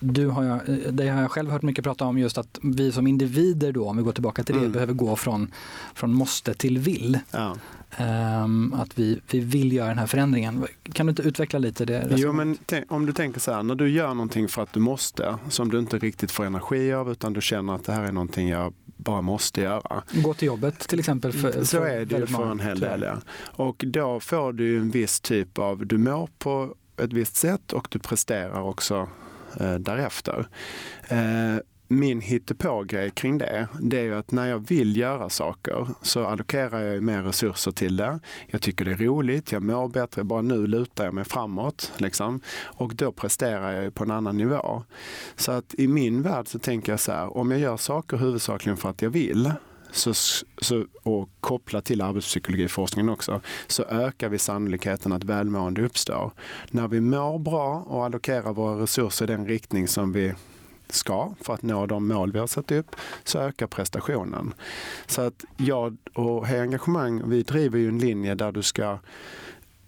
du 0.00 0.28
har 0.28 0.44
jag, 0.44 0.68
eh, 0.68 0.92
det 0.92 1.08
har 1.08 1.22
jag 1.22 1.30
själv 1.30 1.50
hört 1.50 1.62
mycket 1.62 1.84
prata 1.84 2.04
om 2.04 2.18
just 2.18 2.38
att 2.38 2.58
vi 2.62 2.92
som 2.92 3.06
individer 3.06 3.72
då, 3.72 3.88
om 3.88 3.96
vi 3.96 4.02
går 4.02 4.12
tillbaka 4.12 4.44
till 4.44 4.54
det, 4.54 4.60
mm. 4.60 4.72
behöver 4.72 4.92
gå 4.92 5.16
från, 5.16 5.50
från 5.94 6.14
måste 6.14 6.54
till 6.54 6.78
vill. 6.78 7.18
Ja. 7.30 7.56
Um, 8.44 8.74
att 8.74 8.98
vi, 8.98 9.20
vi 9.30 9.40
vill 9.40 9.72
göra 9.72 9.88
den 9.88 9.98
här 9.98 10.06
förändringen. 10.06 10.66
Kan 10.92 11.06
du 11.06 11.10
inte 11.10 11.22
utveckla 11.22 11.58
lite 11.58 11.84
det? 11.84 12.08
Jo, 12.16 12.32
men 12.32 12.58
om 12.88 13.06
du 13.06 13.12
tänker 13.12 13.40
så 13.40 13.52
här, 13.52 13.62
när 13.62 13.74
du 13.74 13.88
gör 13.88 14.08
någonting 14.08 14.48
för 14.48 14.62
att 14.62 14.72
du 14.72 14.80
måste, 14.80 15.36
som 15.48 15.70
du 15.70 15.78
inte 15.78 15.98
riktigt 15.98 16.30
får 16.30 16.44
energi 16.44 16.92
av, 16.92 17.10
utan 17.10 17.32
du 17.32 17.40
känner 17.40 17.74
att 17.74 17.84
det 17.84 17.92
här 17.92 18.04
är 18.04 18.12
någonting 18.12 18.48
jag 18.48 18.74
bara 19.04 19.22
måste 19.22 19.60
göra. 19.60 20.02
Gå 20.12 20.34
till 20.34 20.46
jobbet 20.46 20.78
till 20.78 20.98
exempel. 20.98 21.32
För, 21.32 21.64
så 21.64 21.82
är 21.82 22.04
det 22.04 22.16
ju 22.16 22.26
för 22.26 22.50
en 22.50 22.60
hel 22.60 22.80
del. 22.80 23.02
Ja. 23.02 23.16
Och 23.64 23.84
då 23.86 24.20
får 24.20 24.52
du 24.52 24.76
en 24.76 24.90
viss 24.90 25.20
typ 25.20 25.58
av, 25.58 25.86
du 25.86 25.98
mår 25.98 26.28
på 26.38 26.74
ett 26.96 27.12
visst 27.12 27.36
sätt 27.36 27.72
och 27.72 27.88
du 27.90 27.98
presterar 27.98 28.62
också 28.62 29.08
eh, 29.60 29.74
därefter. 29.74 30.48
Eh, 31.08 31.56
min 31.94 32.20
hittepågrej 32.20 33.10
kring 33.10 33.38
det, 33.38 33.68
det 33.80 33.98
är 33.98 34.02
ju 34.02 34.14
att 34.14 34.32
när 34.32 34.46
jag 34.46 34.68
vill 34.68 34.96
göra 34.96 35.28
saker 35.28 35.88
så 36.02 36.26
allokerar 36.26 36.80
jag 36.80 37.02
mer 37.02 37.22
resurser 37.22 37.70
till 37.70 37.96
det. 37.96 38.20
Jag 38.46 38.62
tycker 38.62 38.84
det 38.84 38.90
är 38.90 38.96
roligt, 38.96 39.52
jag 39.52 39.62
mår 39.62 39.88
bättre, 39.88 40.24
bara 40.24 40.42
nu 40.42 40.66
lutar 40.66 41.04
jag 41.04 41.14
mig 41.14 41.24
framåt. 41.24 41.92
Liksom. 41.96 42.40
Och 42.62 42.94
då 42.94 43.12
presterar 43.12 43.82
jag 43.82 43.94
på 43.94 44.04
en 44.04 44.10
annan 44.10 44.36
nivå. 44.36 44.82
Så 45.36 45.52
att 45.52 45.74
i 45.74 45.88
min 45.88 46.22
värld 46.22 46.48
så 46.48 46.58
tänker 46.58 46.92
jag 46.92 47.00
så 47.00 47.12
här, 47.12 47.36
om 47.36 47.50
jag 47.50 47.60
gör 47.60 47.76
saker 47.76 48.16
huvudsakligen 48.16 48.76
för 48.76 48.90
att 48.90 49.02
jag 49.02 49.10
vill, 49.10 49.52
så, 49.94 50.14
så, 50.58 50.84
och 51.02 51.28
kopplat 51.40 51.84
till 51.84 52.00
arbetspsykologiforskningen 52.00 53.08
också, 53.08 53.40
så 53.66 53.82
ökar 53.84 54.28
vi 54.28 54.38
sannolikheten 54.38 55.12
att 55.12 55.24
välmående 55.24 55.82
uppstår. 55.82 56.32
När 56.70 56.88
vi 56.88 57.00
mår 57.00 57.38
bra 57.38 57.84
och 57.86 58.04
allokerar 58.04 58.52
våra 58.52 58.82
resurser 58.82 59.24
i 59.24 59.26
den 59.26 59.46
riktning 59.46 59.88
som 59.88 60.12
vi 60.12 60.34
ska 60.88 61.34
för 61.40 61.54
att 61.54 61.62
nå 61.62 61.86
de 61.86 62.08
mål 62.08 62.32
vi 62.32 62.38
har 62.38 62.46
satt 62.46 62.72
upp 62.72 62.96
så 63.24 63.38
ökar 63.38 63.66
prestationen. 63.66 64.54
Så 65.06 65.22
att 65.22 65.44
jag 65.56 65.96
och 66.14 66.46
Hej 66.46 66.60
Engagemang, 66.60 67.28
vi 67.28 67.42
driver 67.42 67.78
ju 67.78 67.88
en 67.88 67.98
linje 67.98 68.34
där 68.34 68.52
du 68.52 68.62
ska 68.62 68.98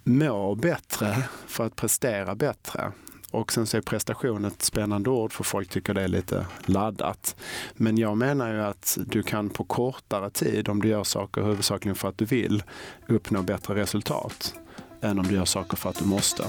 må 0.04 0.54
bättre 0.54 1.16
för 1.46 1.66
att 1.66 1.76
prestera 1.76 2.34
bättre. 2.34 2.92
Och 3.30 3.52
sen 3.52 3.66
så 3.66 3.76
är 3.76 3.80
prestation 3.80 4.44
ett 4.44 4.62
spännande 4.62 5.10
ord 5.10 5.32
för 5.32 5.44
folk 5.44 5.68
tycker 5.68 5.94
det 5.94 6.02
är 6.02 6.08
lite 6.08 6.46
laddat. 6.66 7.36
Men 7.74 7.98
jag 7.98 8.16
menar 8.16 8.52
ju 8.52 8.62
att 8.62 8.98
du 9.06 9.22
kan 9.22 9.50
på 9.50 9.64
kortare 9.64 10.30
tid, 10.30 10.68
om 10.68 10.82
du 10.82 10.88
gör 10.88 11.04
saker 11.04 11.42
huvudsakligen 11.42 11.96
för 11.96 12.08
att 12.08 12.18
du 12.18 12.24
vill, 12.24 12.62
uppnå 13.08 13.42
bättre 13.42 13.74
resultat. 13.74 14.54
än 15.00 15.18
om 15.18 15.26
du 15.26 15.34
gör 15.34 15.44
saker 15.44 15.76
för 15.76 15.90
att 15.90 15.98
du 15.98 16.04
måste. 16.04 16.44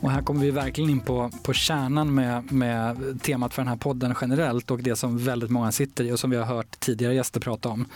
Och 0.00 0.10
här 0.10 0.22
kommer 0.22 0.40
vi 0.40 0.50
verkligen 0.50 0.90
in 0.90 1.00
på, 1.00 1.30
på 1.42 1.52
kärnan 1.52 2.14
med, 2.14 2.52
med 2.52 3.18
temat 3.22 3.54
för 3.54 3.62
den 3.62 3.68
här 3.68 3.76
podden 3.76 4.14
generellt 4.20 4.70
och 4.70 4.82
det 4.82 4.96
som 4.96 5.18
väldigt 5.18 5.50
många 5.50 5.72
sitter 5.72 6.04
i 6.04 6.12
och 6.12 6.20
som 6.20 6.30
vi 6.30 6.36
har 6.36 6.44
hört 6.44 6.80
tidigare 6.80 7.14
gäster 7.14 7.40
prata 7.40 7.68
om. 7.68 7.86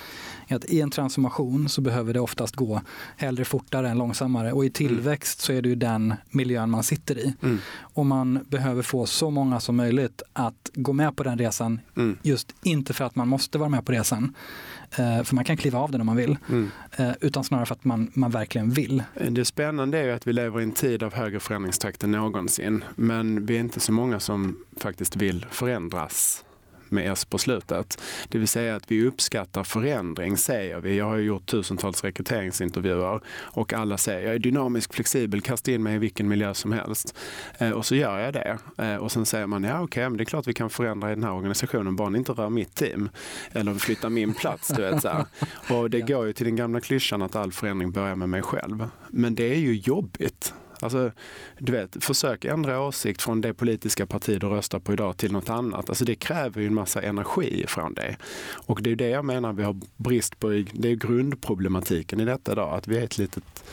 Att 0.49 0.64
I 0.64 0.80
en 0.80 0.90
transformation 0.90 1.68
så 1.68 1.80
behöver 1.80 2.14
det 2.14 2.20
oftast 2.20 2.56
gå 2.56 2.80
hellre 3.16 3.44
fortare 3.44 3.88
än 3.90 3.99
långsammare 3.99 4.52
och 4.52 4.64
i 4.64 4.70
tillväxt 4.70 5.40
så 5.40 5.52
är 5.52 5.62
det 5.62 5.68
ju 5.68 5.75
den 5.75 6.14
miljön 6.30 6.70
man 6.70 6.82
sitter 6.82 7.18
i. 7.18 7.34
Mm. 7.42 7.58
Och 7.80 8.06
man 8.06 8.38
behöver 8.49 8.82
få 8.82 9.06
så 9.06 9.30
många 9.30 9.61
som 9.61 9.76
möjligt 9.76 10.23
att 10.32 10.70
gå 10.75 10.92
med 10.92 11.16
på 11.16 11.23
den 11.23 11.38
resan, 11.38 11.80
mm. 11.96 12.18
just 12.23 12.54
inte 12.62 12.92
för 12.92 13.04
att 13.04 13.16
man 13.16 13.28
måste 13.28 13.58
vara 13.58 13.68
med 13.68 13.87
på 13.87 13.92
resan, 13.92 14.34
för 14.96 15.34
man 15.34 15.44
kan 15.44 15.56
kliva 15.56 15.78
av 15.78 15.90
den 15.90 16.00
om 16.00 16.06
man 16.06 16.16
vill. 16.16 16.36
Mm. 16.48 16.70
Eh, 16.96 17.12
utan 17.20 17.44
snarare 17.44 17.66
för 17.66 17.74
att 17.74 17.84
man, 17.84 18.10
man 18.14 18.30
verkligen 18.30 18.70
vill. 18.70 19.02
Det 19.30 19.44
spännande 19.44 19.98
är 19.98 20.12
att 20.12 20.26
vi 20.26 20.32
lever 20.32 20.60
i 20.60 20.62
en 20.62 20.72
tid 20.72 21.02
av 21.02 21.14
högre 21.14 21.40
förändringstakt 21.40 22.04
än 22.04 22.10
någonsin. 22.10 22.84
Men 22.96 23.46
vi 23.46 23.56
är 23.56 23.60
inte 23.60 23.80
så 23.80 23.92
många 23.92 24.20
som 24.20 24.56
faktiskt 24.76 25.16
vill 25.16 25.46
förändras 25.50 26.44
med 26.88 27.12
S 27.12 27.24
på 27.24 27.38
slutet. 27.38 28.00
Det 28.28 28.38
vill 28.38 28.48
säga 28.48 28.76
att 28.76 28.90
vi 28.90 29.06
uppskattar 29.06 29.64
förändring, 29.64 30.36
säger 30.36 30.80
vi. 30.80 30.96
Jag 30.96 31.04
har 31.04 31.16
gjort 31.16 31.46
tusentals 31.46 32.04
rekryteringsintervjuer 32.04 33.20
och 33.28 33.72
alla 33.72 33.98
säger 33.98 34.26
jag 34.26 34.34
är 34.34 34.38
dynamisk, 34.38 34.94
flexibel, 34.94 35.40
kasta 35.40 35.72
in 35.72 35.82
mig 35.82 35.94
i 35.94 35.98
vilken 35.98 36.28
miljö 36.28 36.54
som 36.54 36.72
helst. 36.72 37.16
Eh, 37.58 37.70
och 37.70 37.86
så 37.86 37.94
gör 37.94 38.18
jag 38.18 38.32
det. 38.34 38.58
Eh, 38.78 38.96
och 38.96 39.12
sen 39.12 39.26
säger 39.26 39.46
man, 39.46 39.64
ja 39.64 39.74
okej, 39.74 39.84
okay, 39.84 40.08
men 40.08 40.16
det 40.16 40.22
är 40.22 40.24
klart 40.24 40.46
vi 40.46 40.54
kan 40.54 40.70
förändra 40.70 41.12
i 41.12 41.14
den 41.14 41.24
här 41.24 41.32
organisationen, 41.32 41.96
bara 41.96 42.08
ni 42.08 42.18
inte 42.18 42.32
rör 42.32 42.50
mitt 42.50 42.74
team 42.74 43.08
eller 43.52 43.74
flyttar 43.74 44.08
min 44.08 44.34
plats. 44.34 44.68
Du 44.68 44.82
vet, 44.82 45.02
så 45.02 45.08
här. 45.08 45.24
Och 45.70 45.90
det 45.90 46.00
går 46.00 46.26
ju 46.26 46.32
till 46.32 46.46
den 46.46 46.56
gamla 46.56 46.80
klyschan 46.80 47.22
att 47.22 47.36
all 47.36 47.52
förändring 47.52 47.92
börjar 47.92 48.16
med 48.16 48.28
mig 48.28 48.42
själv. 48.42 48.88
Men 49.08 49.34
det 49.34 49.54
är 49.54 49.58
ju 49.58 49.74
jobbigt. 49.74 50.54
Alltså, 50.80 51.12
du 51.58 51.72
vet, 51.72 52.04
försök 52.04 52.44
ändra 52.44 52.80
åsikt 52.80 53.22
från 53.22 53.40
det 53.40 53.54
politiska 53.54 54.06
parti 54.06 54.40
du 54.40 54.46
röstar 54.46 54.78
på 54.78 54.92
idag 54.92 55.16
till 55.16 55.32
något 55.32 55.50
annat. 55.50 55.88
Alltså 55.88 56.04
det 56.04 56.14
kräver 56.14 56.60
ju 56.60 56.66
en 56.66 56.74
massa 56.74 57.02
energi 57.02 57.64
från 57.68 57.94
dig. 57.94 58.18
Och 58.66 58.82
det 58.82 58.90
är 58.90 58.96
det 58.96 59.08
jag 59.08 59.24
menar 59.24 59.52
vi 59.52 59.62
har 59.62 59.80
brist 59.96 60.40
på. 60.40 60.48
Det 60.72 60.88
är 60.88 60.94
grundproblematiken 60.94 62.20
i 62.20 62.24
detta 62.24 62.52
idag, 62.52 62.74
att 62.74 62.88
vi 62.88 62.98
är 62.98 63.02
ett 63.02 63.18
litet, 63.18 63.64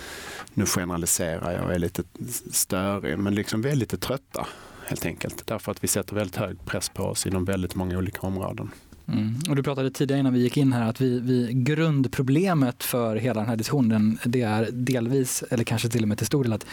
nu 0.53 0.65
generaliserar 0.65 1.51
jag 1.51 1.63
och 1.63 1.73
är 1.73 1.79
lite 1.79 2.03
störig, 2.51 3.19
men 3.19 3.35
liksom 3.35 3.61
vi 3.61 3.69
är 3.69 3.75
lite 3.75 3.97
trötta 3.97 4.47
helt 4.85 5.05
enkelt. 5.05 5.47
Därför 5.47 5.71
att 5.71 5.83
vi 5.83 5.87
sätter 5.87 6.15
väldigt 6.15 6.35
hög 6.35 6.65
press 6.65 6.89
på 6.89 7.03
oss 7.03 7.25
inom 7.25 7.45
väldigt 7.45 7.75
många 7.75 7.97
olika 7.97 8.21
områden. 8.21 8.71
Mm. 9.11 9.35
Och 9.49 9.55
du 9.55 9.63
pratade 9.63 9.91
tidigare 9.91 10.19
innan 10.19 10.33
vi 10.33 10.39
gick 10.39 10.57
in 10.57 10.73
här 10.73 10.89
att 10.89 11.01
vi, 11.01 11.19
vi, 11.19 11.49
grundproblemet 11.53 12.83
för 12.83 13.15
hela 13.15 13.39
den 13.39 13.49
här 13.49 13.55
diskussionen 13.55 14.19
det 14.25 14.41
är 14.41 14.69
delvis, 14.71 15.43
eller 15.49 15.63
kanske 15.63 15.89
till 15.89 16.01
och 16.01 16.07
med 16.07 16.17
till 16.17 16.27
stor 16.27 16.43
del, 16.43 16.53
att 16.53 16.65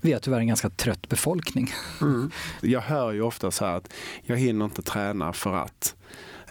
vi 0.00 0.12
är 0.12 0.18
tyvärr 0.18 0.38
en 0.38 0.46
ganska 0.46 0.70
trött 0.70 1.08
befolkning. 1.08 1.70
Mm. 2.00 2.30
Jag 2.60 2.80
hör 2.80 3.12
ju 3.12 3.22
ofta 3.22 3.50
så 3.50 3.64
här 3.64 3.76
att 3.76 3.92
jag 4.22 4.36
hinner 4.36 4.64
inte 4.64 4.82
träna 4.82 5.32
för 5.32 5.54
att 5.54 5.94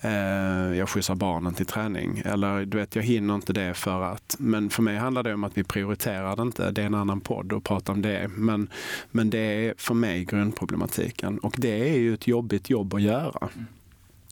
eh, 0.01 0.77
jag 0.77 0.89
skjutsar 0.89 1.15
barnen 1.15 1.53
till 1.53 1.65
träning. 1.65 2.21
Eller 2.25 2.65
du 2.65 2.77
vet, 2.77 2.95
jag 2.95 3.03
hinner 3.03 3.35
inte 3.35 3.53
det 3.53 3.73
för 3.73 4.01
att. 4.01 4.35
Men 4.39 4.69
för 4.69 4.83
mig 4.83 4.97
handlar 4.97 5.23
det 5.23 5.33
om 5.33 5.43
att 5.43 5.57
vi 5.57 5.63
prioriterar 5.63 6.35
det 6.35 6.41
inte. 6.41 6.71
Det 6.71 6.81
är 6.81 6.85
en 6.85 6.95
annan 6.95 7.21
podd 7.21 7.53
att 7.53 7.63
prata 7.63 7.91
om 7.91 8.01
det. 8.01 8.27
Men, 8.35 8.69
men 9.11 9.29
det 9.29 9.39
är 9.39 9.73
för 9.77 9.93
mig 9.93 10.25
grundproblematiken. 10.25 11.39
Och 11.39 11.55
det 11.57 11.89
är 11.89 11.99
ju 11.99 12.13
ett 12.13 12.27
jobbigt 12.27 12.69
jobb 12.69 12.93
att 12.93 13.01
göra. 13.01 13.49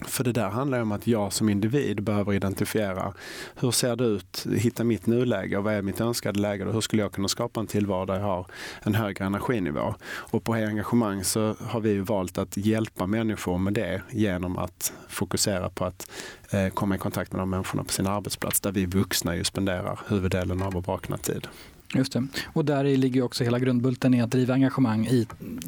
För 0.05 0.23
det 0.23 0.31
där 0.31 0.49
handlar 0.49 0.81
om 0.81 0.91
att 0.91 1.07
jag 1.07 1.33
som 1.33 1.49
individ 1.49 2.03
behöver 2.03 2.33
identifiera 2.33 3.13
hur 3.55 3.71
ser 3.71 3.95
det 3.95 4.03
ut, 4.03 4.47
hitta 4.55 4.83
mitt 4.83 5.05
nuläge 5.05 5.57
och 5.57 5.63
vad 5.63 5.73
är 5.73 5.81
mitt 5.81 6.01
önskade 6.01 6.39
läge 6.39 6.65
och 6.65 6.73
hur 6.73 6.81
skulle 6.81 7.01
jag 7.01 7.11
kunna 7.11 7.27
skapa 7.27 7.59
en 7.59 7.67
tillvaro 7.67 8.05
där 8.05 8.13
jag 8.13 8.23
har 8.23 8.45
en 8.83 8.95
högre 8.95 9.25
energinivå. 9.25 9.95
Och 10.07 10.43
på 10.43 10.53
engagemang 10.53 11.23
så 11.23 11.55
har 11.59 11.79
vi 11.79 11.99
valt 11.99 12.37
att 12.37 12.57
hjälpa 12.57 13.05
människor 13.05 13.57
med 13.57 13.73
det 13.73 14.01
genom 14.11 14.57
att 14.57 14.93
fokusera 15.09 15.69
på 15.69 15.85
att 15.85 16.11
eh, 16.51 16.67
komma 16.69 16.95
i 16.95 16.97
kontakt 16.97 17.31
med 17.31 17.41
de 17.41 17.49
människorna 17.49 17.83
på 17.83 17.91
sin 17.91 18.07
arbetsplats 18.07 18.59
där 18.59 18.71
vi 18.71 18.85
vuxna 18.85 19.35
ju 19.35 19.43
spenderar 19.43 19.99
huvuddelen 20.07 20.61
av 20.61 20.73
vår 20.73 20.81
vakna 20.81 21.17
tid. 21.17 21.47
Just 21.95 22.13
det. 22.13 22.27
Och 22.53 22.65
där 22.65 22.83
ligger 22.83 23.21
också 23.21 23.43
hela 23.43 23.59
grundbulten 23.59 24.13
i 24.13 24.21
att 24.21 24.31
driva 24.31 24.53
engagemang 24.53 25.07
i 25.07 25.27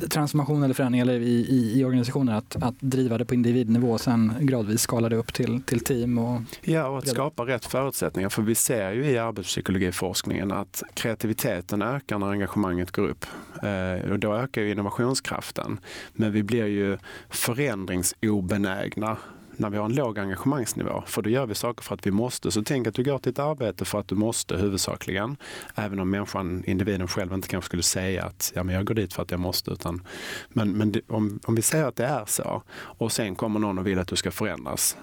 transformation 0.10 0.64
eller 0.64 0.74
förändring 0.74 1.02
eller 1.02 1.20
i, 1.20 1.46
i, 1.50 1.80
i 1.80 1.84
organisationer. 1.84 2.34
Att, 2.34 2.64
att 2.64 2.76
driva 2.80 3.18
det 3.18 3.26
på 3.26 3.34
individnivå 3.34 3.92
och 3.92 4.02
sen 4.02 4.34
gradvis 4.40 4.82
skala 4.82 5.10
det 5.10 5.16
upp 5.16 5.34
till, 5.34 5.62
till 5.62 5.80
team. 5.80 6.18
Och 6.18 6.42
ja, 6.62 6.88
och 6.88 6.98
att 6.98 7.08
skapa 7.08 7.46
rätt 7.46 7.66
förutsättningar. 7.66 8.30
För 8.30 8.42
vi 8.42 8.56
ser 8.56 8.92
ju 8.92 9.06
i 9.06 9.18
arbetspsykologiforskningen 9.18 10.52
att 10.52 10.84
kreativiteten 10.94 11.82
ökar 11.82 12.20
när 12.20 12.28
engagemanget 12.28 12.92
går 12.92 13.08
upp. 13.08 13.26
Eh, 13.64 14.12
och 14.12 14.20
då 14.20 14.36
ökar 14.36 14.62
ju 14.62 14.72
innovationskraften. 14.72 15.80
Men 16.14 16.32
vi 16.32 16.44
blir 16.44 16.66
ju 16.66 16.98
förändringsobenägna 17.30 19.18
när 19.60 19.70
vi 19.70 19.78
har 19.78 19.86
en 19.86 19.96
låg 19.96 20.20
engagemangsnivå. 20.20 21.04
För 21.06 21.22
då 21.22 21.30
gör 21.30 21.46
vi 21.46 21.56
saker 21.56 21.84
för 21.84 21.96
att 21.96 22.08
vi 22.08 22.12
måste. 22.12 22.51
Så 22.51 22.63
tänk 22.63 22.88
att 22.88 22.94
du 22.96 23.04
går 23.04 23.20
till 23.20 23.32
ett 23.32 23.39
arbete 23.39 23.86
för 23.86 24.00
att 24.00 24.08
du 24.08 24.16
måste 24.16 24.58
huvudsakligen. 24.58 25.38
Även 25.75 26.00
om 26.00 26.10
människan, 26.10 26.63
individen 26.68 27.08
själv 27.08 27.34
inte 27.34 27.48
kanske 27.48 27.66
skulle 27.66 27.84
säga 27.84 28.25
att 28.25 28.51
ja, 28.56 28.63
men 28.63 28.75
jag 28.75 28.86
går 28.86 28.96
dit 28.96 29.13
för 29.13 29.24
att 29.24 29.32
jag 29.32 29.39
måste. 29.39 29.72
Utan, 29.72 30.04
men 30.50 30.72
men 30.72 30.92
det, 30.92 31.01
om, 31.08 31.39
om 31.44 31.56
vi 31.56 31.62
säger 31.62 31.86
att 31.86 31.96
det 31.96 32.06
är 32.06 32.25
så 32.25 32.63
och 32.72 33.12
sen 33.12 33.36
kommer 33.36 33.60
någon 33.60 33.78
och 33.78 33.88
vill 33.88 34.00
att 34.00 34.08
du 34.08 34.16
ska 34.16 34.32
förändras. 34.32 34.98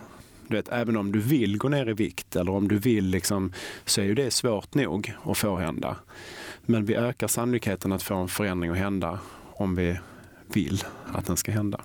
Du 0.48 0.56
vet, 0.56 0.68
även 0.68 0.96
om 0.96 1.12
du 1.12 1.20
vill 1.20 1.58
gå 1.58 1.68
ner 1.68 1.88
i 1.88 1.92
vikt 1.92 2.36
eller 2.36 2.52
om 2.52 2.68
du 2.68 2.78
vill 2.78 3.06
liksom, 3.06 3.52
så 3.84 4.00
är 4.00 4.04
ju 4.04 4.14
det 4.14 4.30
svårt 4.30 4.74
nog 4.74 5.14
att 5.24 5.38
få 5.38 5.56
hända. 5.56 5.96
Men 6.62 6.84
vi 6.84 6.94
ökar 6.94 7.28
sannolikheten 7.28 7.92
att 7.92 8.02
få 8.02 8.14
en 8.14 8.28
förändring 8.28 8.70
att 8.70 8.78
hända 8.78 9.18
om 9.52 9.74
vi 9.76 9.98
vill 10.52 10.84
att 11.12 11.26
den 11.26 11.36
ska 11.36 11.52
hända. 11.52 11.80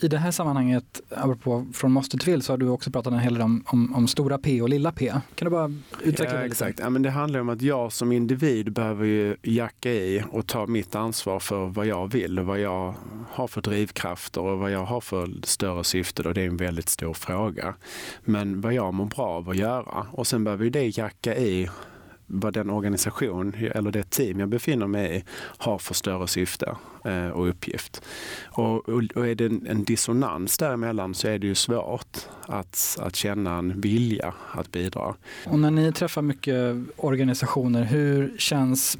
I 0.00 0.08
det 0.08 0.18
här 0.18 0.30
sammanhanget, 0.30 1.00
apropå 1.10 1.66
från 1.72 1.92
måste 1.92 2.18
till 2.18 2.42
så 2.42 2.52
har 2.52 2.58
du 2.58 2.68
också 2.68 2.90
pratat 2.90 3.12
en 3.12 3.18
hel 3.18 3.34
del 3.34 3.42
om, 3.42 3.64
om, 3.66 3.94
om, 3.94 4.08
stora 4.08 4.38
P 4.38 4.62
och 4.62 4.68
lilla 4.68 4.92
P. 4.92 5.12
Kan 5.34 5.46
du 5.46 5.50
bara 5.50 5.72
utveckla 6.02 6.34
ja, 6.34 6.40
det 6.40 6.44
lite? 6.44 6.46
Exakt. 6.46 6.78
Ja, 6.78 6.90
men 6.90 7.02
det 7.02 7.10
handlar 7.10 7.40
om 7.40 7.48
att 7.48 7.62
jag 7.62 7.92
som 7.92 8.12
individ 8.12 8.72
behöver 8.72 9.04
ju 9.04 9.36
jacka 9.42 9.90
i 9.90 10.24
och 10.30 10.46
ta 10.46 10.66
mitt 10.66 10.94
ansvar 10.94 11.40
för 11.40 11.66
vad 11.66 11.86
jag 11.86 12.12
vill 12.12 12.38
och 12.38 12.46
vad 12.46 12.60
jag 12.60 12.94
har 13.30 13.46
för 13.46 13.60
drivkrafter 13.60 14.40
och 14.40 14.58
vad 14.58 14.70
jag 14.70 14.84
har 14.84 15.00
för 15.00 15.30
större 15.42 15.84
syfte. 15.84 16.22
Och 16.22 16.34
det 16.34 16.42
är 16.42 16.46
en 16.46 16.56
väldigt 16.56 16.88
stor 16.88 17.14
fråga. 17.14 17.74
Men 18.24 18.60
vad 18.60 18.74
jag 18.74 18.94
mår 18.94 19.06
bra 19.06 19.26
av 19.26 19.50
att 19.50 19.56
göra. 19.56 20.06
Och 20.10 20.26
sen 20.26 20.44
behöver 20.44 20.70
det 20.70 20.98
jacka 20.98 21.36
i 21.36 21.68
vad 22.26 22.54
den 22.54 22.70
organisation 22.70 23.54
eller 23.74 23.90
det 23.90 24.10
team 24.10 24.40
jag 24.40 24.48
befinner 24.48 24.86
mig 24.86 25.16
i 25.16 25.24
har 25.58 25.78
för 25.78 25.94
större 25.94 26.28
syfte 26.28 26.76
eh, 27.04 27.28
och 27.28 27.48
uppgift. 27.48 28.02
Och, 28.44 28.88
och, 28.88 29.02
och 29.14 29.28
är 29.28 29.34
det 29.34 29.46
en, 29.46 29.66
en 29.66 29.84
dissonans 29.84 30.58
däremellan 30.58 31.14
så 31.14 31.28
är 31.28 31.38
det 31.38 31.46
ju 31.46 31.54
svårt 31.54 32.18
att, 32.46 32.98
att 33.00 33.16
känna 33.16 33.58
en 33.58 33.80
vilja 33.80 34.34
att 34.52 34.72
bidra. 34.72 35.14
Och 35.46 35.58
när 35.58 35.70
ni 35.70 35.92
träffar 35.92 36.22
mycket 36.22 36.76
organisationer, 36.96 37.84
hur 37.84 38.34
känns 38.38 38.98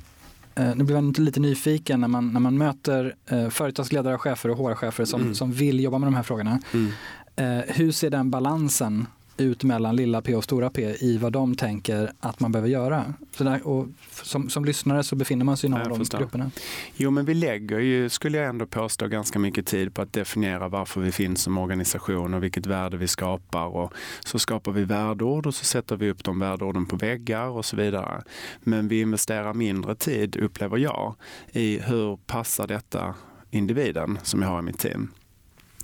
eh, 0.54 0.74
nu 0.74 0.84
blir 0.84 0.96
jag 0.96 1.18
lite 1.18 1.40
nyfiken 1.40 2.00
när 2.00 2.08
man, 2.08 2.32
när 2.32 2.40
man 2.40 2.58
möter 2.58 3.14
eh, 3.26 3.48
företagsledare, 3.48 4.18
chefer 4.18 4.50
och 4.50 4.58
HR-chefer 4.58 5.04
som, 5.04 5.20
mm. 5.20 5.34
som 5.34 5.52
vill 5.52 5.80
jobba 5.80 5.98
med 5.98 6.06
de 6.06 6.14
här 6.14 6.22
frågorna. 6.22 6.60
Mm. 6.72 6.92
Eh, 7.36 7.64
hur 7.74 7.92
ser 7.92 8.10
den 8.10 8.30
balansen 8.30 9.06
ut 9.36 9.64
mellan 9.64 9.96
lilla 9.96 10.22
p 10.22 10.34
och 10.34 10.44
stora 10.44 10.70
p 10.70 10.96
i 11.00 11.18
vad 11.18 11.32
de 11.32 11.54
tänker 11.54 12.12
att 12.20 12.40
man 12.40 12.52
behöver 12.52 12.68
göra. 12.68 13.14
Så 13.36 13.44
där, 13.44 13.66
och 13.66 13.86
som, 14.10 14.48
som 14.48 14.64
lyssnare 14.64 15.02
så 15.02 15.16
befinner 15.16 15.44
man 15.44 15.56
sig 15.56 15.68
inom 15.68 15.88
de 15.88 15.98
förstår. 15.98 16.18
grupperna. 16.18 16.50
Jo, 16.96 17.10
men 17.10 17.24
vi 17.24 17.34
lägger 17.34 17.78
ju, 17.78 18.08
skulle 18.08 18.38
jag 18.38 18.46
ändå 18.48 18.66
påstå, 18.66 19.06
ganska 19.06 19.38
mycket 19.38 19.66
tid 19.66 19.94
på 19.94 20.02
att 20.02 20.12
definiera 20.12 20.68
varför 20.68 21.00
vi 21.00 21.12
finns 21.12 21.42
som 21.42 21.58
organisation 21.58 22.34
och 22.34 22.42
vilket 22.42 22.66
värde 22.66 22.96
vi 22.96 23.08
skapar. 23.08 23.66
Och 23.66 23.92
så 24.24 24.38
skapar 24.38 24.72
vi 24.72 24.84
värdeord 24.84 25.46
och 25.46 25.54
så 25.54 25.64
sätter 25.64 25.96
vi 25.96 26.10
upp 26.10 26.24
de 26.24 26.38
värdeorden 26.38 26.86
på 26.86 26.96
väggar 26.96 27.48
och 27.48 27.64
så 27.64 27.76
vidare. 27.76 28.22
Men 28.60 28.88
vi 28.88 29.00
investerar 29.00 29.54
mindre 29.54 29.94
tid, 29.94 30.36
upplever 30.36 30.78
jag, 30.78 31.14
i 31.52 31.78
hur 31.78 32.16
passar 32.16 32.66
detta 32.66 33.14
individen 33.50 34.18
som 34.22 34.42
jag 34.42 34.48
har 34.48 34.58
i 34.58 34.62
mitt 34.62 34.78
team. 34.78 35.10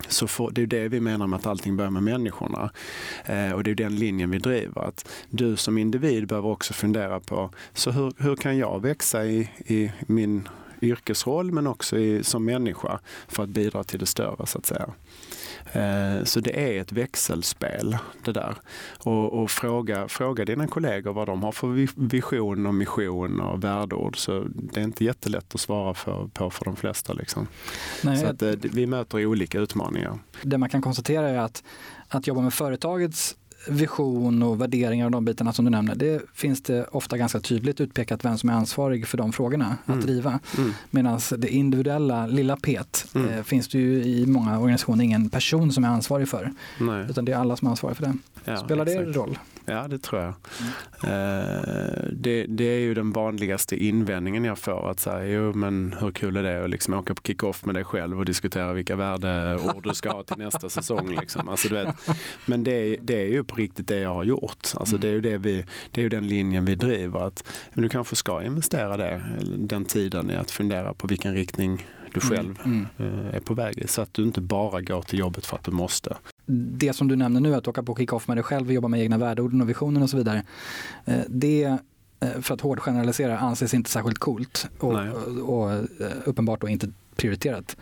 Så 0.07 0.27
får, 0.27 0.51
det 0.51 0.61
är 0.61 0.67
det 0.67 0.87
vi 0.87 0.99
menar 0.99 1.27
med 1.27 1.39
att 1.39 1.47
allting 1.47 1.77
börjar 1.77 1.91
med 1.91 2.03
människorna. 2.03 2.71
Eh, 3.25 3.51
och 3.51 3.63
det 3.63 3.71
är 3.71 3.75
den 3.75 3.95
linjen 3.95 4.31
vi 4.31 4.37
driver. 4.37 4.81
Att 4.81 5.09
du 5.29 5.55
som 5.55 5.77
individ 5.77 6.27
behöver 6.27 6.49
också 6.49 6.73
fundera 6.73 7.19
på, 7.19 7.49
så 7.73 7.91
hur, 7.91 8.13
hur 8.17 8.35
kan 8.35 8.57
jag 8.57 8.81
växa 8.81 9.25
i, 9.25 9.49
i 9.65 9.91
min 10.07 10.47
yrkesroll 10.83 11.51
men 11.51 11.67
också 11.67 11.97
i, 11.97 12.23
som 12.23 12.45
människa 12.45 12.99
för 13.27 13.43
att 13.43 13.49
bidra 13.49 13.83
till 13.83 13.99
det 13.99 14.05
större 14.05 14.45
så 14.45 14.57
att 14.57 14.65
säga. 14.65 14.89
Eh, 15.71 16.23
så 16.23 16.39
det 16.39 16.77
är 16.77 16.81
ett 16.81 16.91
växelspel 16.91 17.97
det 18.23 18.31
där. 18.31 18.55
Och, 18.97 19.41
och, 19.41 19.51
fråga, 19.51 20.07
fråga 20.07 20.45
dina 20.45 20.67
kollegor 20.67 21.13
vad 21.13 21.27
de 21.27 21.43
har 21.43 21.51
för 21.51 21.67
vision 22.09 22.65
och 22.65 22.75
mission 22.75 23.39
och 23.39 23.63
värdeord. 23.63 24.17
Så 24.17 24.45
det 24.47 24.79
är 24.79 24.83
inte 24.83 25.05
jättelätt 25.05 25.55
att 25.55 25.61
svara 25.61 25.93
för, 25.93 26.27
på 26.33 26.49
för 26.49 26.65
de 26.65 26.75
flesta. 26.75 27.13
Liksom. 27.13 27.47
Nej, 28.03 28.17
så 28.17 28.25
att, 28.25 28.41
eh, 28.41 28.51
vi 28.61 28.85
möter 28.85 29.25
olika 29.25 29.59
utmaningar. 29.59 30.19
Det 30.41 30.57
man 30.57 30.69
kan 30.69 30.81
konstatera 30.81 31.29
är 31.29 31.37
att, 31.37 31.63
att 32.07 32.27
jobba 32.27 32.41
med 32.41 32.53
företagets 32.53 33.35
vision 33.67 34.43
och 34.43 34.61
värderingar 34.61 35.05
och 35.05 35.11
de 35.11 35.25
bitarna 35.25 35.53
som 35.53 35.65
du 35.65 35.71
nämner, 35.71 35.95
det 35.95 36.21
finns 36.33 36.61
det 36.61 36.85
ofta 36.91 37.17
ganska 37.17 37.39
tydligt 37.39 37.81
utpekat 37.81 38.25
vem 38.25 38.37
som 38.37 38.49
är 38.49 38.53
ansvarig 38.53 39.07
för 39.07 39.17
de 39.17 39.33
frågorna 39.33 39.77
mm. 39.85 39.99
att 39.99 40.05
driva. 40.05 40.39
Mm. 40.57 40.73
Medan 40.89 41.19
det 41.37 41.49
individuella 41.49 42.27
lilla 42.27 42.57
pet 42.57 43.07
mm. 43.15 43.29
eh, 43.29 43.43
finns 43.43 43.67
det 43.67 43.77
ju 43.77 44.03
i 44.03 44.25
många 44.25 44.59
organisationer 44.59 45.03
ingen 45.03 45.29
person 45.29 45.73
som 45.73 45.83
är 45.83 45.87
ansvarig 45.87 46.29
för. 46.29 46.51
Nej. 46.79 47.05
Utan 47.09 47.25
det 47.25 47.31
är 47.31 47.37
alla 47.37 47.55
som 47.55 47.67
är 47.67 47.69
ansvariga 47.69 47.95
för 47.95 48.05
det. 48.05 48.13
Ja, 48.45 48.57
Spelar 48.57 48.85
exakt. 48.85 49.05
det 49.05 49.11
roll? 49.11 49.37
Ja, 49.65 49.87
det 49.87 49.99
tror 49.99 50.21
jag. 50.21 50.33
Mm. 51.03 52.21
det, 52.21 52.45
det, 52.45 52.63
är 52.63 52.79
ju 52.79 52.93
den 52.93 53.11
vanligaste 53.11 53.83
invändningen 53.85 54.43
jag 54.43 54.59
får. 54.59 54.91
Att 54.91 54.99
säga, 54.99 55.25
jo 55.25 55.53
men 55.53 55.95
hur 55.99 56.11
kul 56.11 56.37
är 56.37 56.43
det 56.43 56.63
att 56.63 56.69
liksom 56.69 56.93
åka 56.93 57.15
på 57.15 57.21
kick-off 57.21 57.65
med 57.65 57.75
dig 57.75 57.83
själv 57.83 58.19
och 58.19 58.25
diskutera 58.25 58.73
vilka 58.73 58.95
värdeord 58.95 59.83
du 59.83 59.93
ska 59.93 60.11
ha 60.11 60.23
till 60.23 60.37
nästa 60.37 60.69
säsong. 60.69 61.15
Liksom. 61.19 61.49
Alltså, 61.49 61.67
du 61.67 61.75
vet, 61.75 61.95
men 62.45 62.63
det, 62.63 62.97
det 63.01 63.21
är 63.21 63.27
ju 63.27 63.43
på 63.43 63.55
riktigt 63.55 63.87
det 63.87 63.99
jag 63.99 64.13
har 64.13 64.23
gjort. 64.23 64.67
Alltså, 64.75 64.97
det, 64.97 65.07
är 65.07 65.11
ju 65.11 65.21
det, 65.21 65.37
vi, 65.37 65.65
det 65.91 66.01
är 66.01 66.03
ju 66.03 66.09
den 66.09 66.27
linjen 66.27 66.65
vi 66.65 66.75
driver. 66.75 67.27
Att, 67.27 67.43
men 67.73 67.83
du 67.83 67.89
kanske 67.89 68.15
ska 68.15 68.43
investera 68.43 68.97
det, 68.97 69.21
den 69.57 69.85
tiden 69.85 70.31
i 70.31 70.35
att 70.35 70.51
fundera 70.51 70.93
på 70.93 71.07
vilken 71.07 71.33
riktning 71.33 71.87
du 72.13 72.21
mm, 72.21 72.29
själv 72.29 72.59
mm. 72.65 72.87
Mm. 72.97 73.35
är 73.35 73.39
på 73.39 73.53
väg 73.53 73.77
i. 73.77 73.87
Så 73.87 74.01
att 74.01 74.13
du 74.13 74.23
inte 74.23 74.41
bara 74.41 74.81
går 74.81 75.01
till 75.01 75.19
jobbet 75.19 75.45
för 75.45 75.57
att 75.57 75.63
du 75.63 75.71
måste 75.71 76.17
det 76.45 76.93
som 76.93 77.07
du 77.07 77.15
nämner 77.15 77.39
nu, 77.39 77.55
att 77.55 77.67
åka 77.67 77.83
på 77.83 77.95
kick-off 77.95 78.27
med 78.27 78.37
dig 78.37 78.43
själv 78.43 78.67
och 78.67 78.73
jobba 78.73 78.87
med 78.87 79.01
egna 79.01 79.17
värdeorden 79.17 79.61
och 79.61 79.69
visionen 79.69 80.03
och 80.03 80.09
så 80.09 80.17
vidare. 80.17 80.43
Eh, 81.05 81.19
det, 81.27 81.63
eh, 82.19 82.41
för 82.41 82.53
att 82.53 82.61
hårdgeneralisera, 82.61 83.39
anses 83.39 83.73
inte 83.73 83.89
särskilt 83.89 84.17
coolt 84.17 84.69
och, 84.79 84.93
och, 84.93 85.49
och 85.49 85.71
eh, 85.71 85.81
uppenbart 86.25 86.61
då 86.61 86.67
inte 86.67 86.89
prioriterat. 87.15 87.77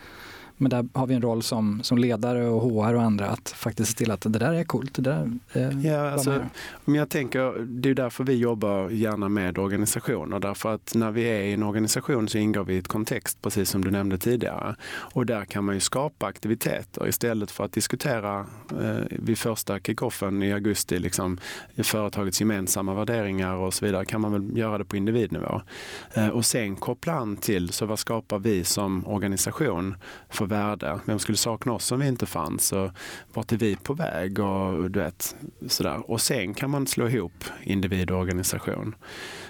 Men 0.62 0.70
där 0.70 0.88
har 0.92 1.06
vi 1.06 1.14
en 1.14 1.22
roll 1.22 1.42
som, 1.42 1.82
som 1.82 1.98
ledare 1.98 2.48
och 2.48 2.62
HR 2.62 2.94
och 2.94 3.02
andra 3.02 3.26
att 3.26 3.48
faktiskt 3.50 3.90
se 3.90 3.98
till 3.98 4.10
att 4.10 4.20
det 4.20 4.28
där 4.28 4.52
är 4.52 4.64
coolt. 4.64 4.94
Det 4.94 5.02
där 5.02 5.30
är 5.52 5.86
ja, 5.86 6.10
alltså, 6.10 6.40
men 6.84 6.94
jag 6.94 7.08
tänker, 7.08 7.66
det 7.66 7.90
är 7.90 7.94
därför 7.94 8.24
vi 8.24 8.34
jobbar 8.34 8.90
gärna 8.90 9.28
med 9.28 9.58
organisationer. 9.58 10.38
Därför 10.38 10.74
att 10.74 10.94
när 10.94 11.10
vi 11.10 11.22
är 11.22 11.40
i 11.42 11.52
en 11.52 11.62
organisation 11.62 12.28
så 12.28 12.38
ingår 12.38 12.64
vi 12.64 12.74
i 12.74 12.78
ett 12.78 12.88
kontext, 12.88 13.42
precis 13.42 13.70
som 13.70 13.84
du 13.84 13.90
nämnde 13.90 14.18
tidigare. 14.18 14.76
Och 14.88 15.26
där 15.26 15.44
kan 15.44 15.64
man 15.64 15.74
ju 15.74 15.80
skapa 15.80 16.26
aktiviteter 16.26 17.08
istället 17.08 17.50
för 17.50 17.64
att 17.64 17.72
diskutera 17.72 18.46
eh, 18.70 19.04
vid 19.10 19.38
första 19.38 19.80
kickoffen 19.80 20.42
i 20.42 20.52
augusti, 20.52 20.98
liksom, 20.98 21.38
företagets 21.82 22.40
gemensamma 22.40 22.94
värderingar 22.94 23.54
och 23.54 23.74
så 23.74 23.84
vidare, 23.84 24.04
kan 24.04 24.20
man 24.20 24.32
väl 24.32 24.58
göra 24.58 24.78
det 24.78 24.84
på 24.84 24.96
individnivå. 24.96 25.62
Eh, 26.14 26.28
och 26.28 26.44
sen 26.44 26.76
koppla 26.76 27.12
an 27.12 27.36
till, 27.36 27.68
så 27.68 27.86
vad 27.86 27.98
skapar 27.98 28.38
vi 28.38 28.64
som 28.64 29.06
organisation 29.06 29.94
för 30.28 30.46
värde? 30.52 31.00
Vem 31.04 31.18
skulle 31.18 31.38
sakna 31.38 31.72
oss 31.72 31.92
om 31.92 32.00
vi 32.00 32.08
inte 32.08 32.26
fanns? 32.26 32.72
Och 32.72 32.90
vart 33.34 33.52
är 33.52 33.56
vi 33.56 33.76
på 33.76 33.94
väg? 33.94 34.38
Och, 34.38 34.90
du 34.90 35.00
vet, 35.00 35.36
sådär. 35.66 36.10
och 36.10 36.20
sen 36.20 36.54
kan 36.54 36.70
man 36.70 36.86
slå 36.86 37.08
ihop 37.08 37.44
individ 37.62 38.10
och 38.10 38.18
organisation. 38.18 38.94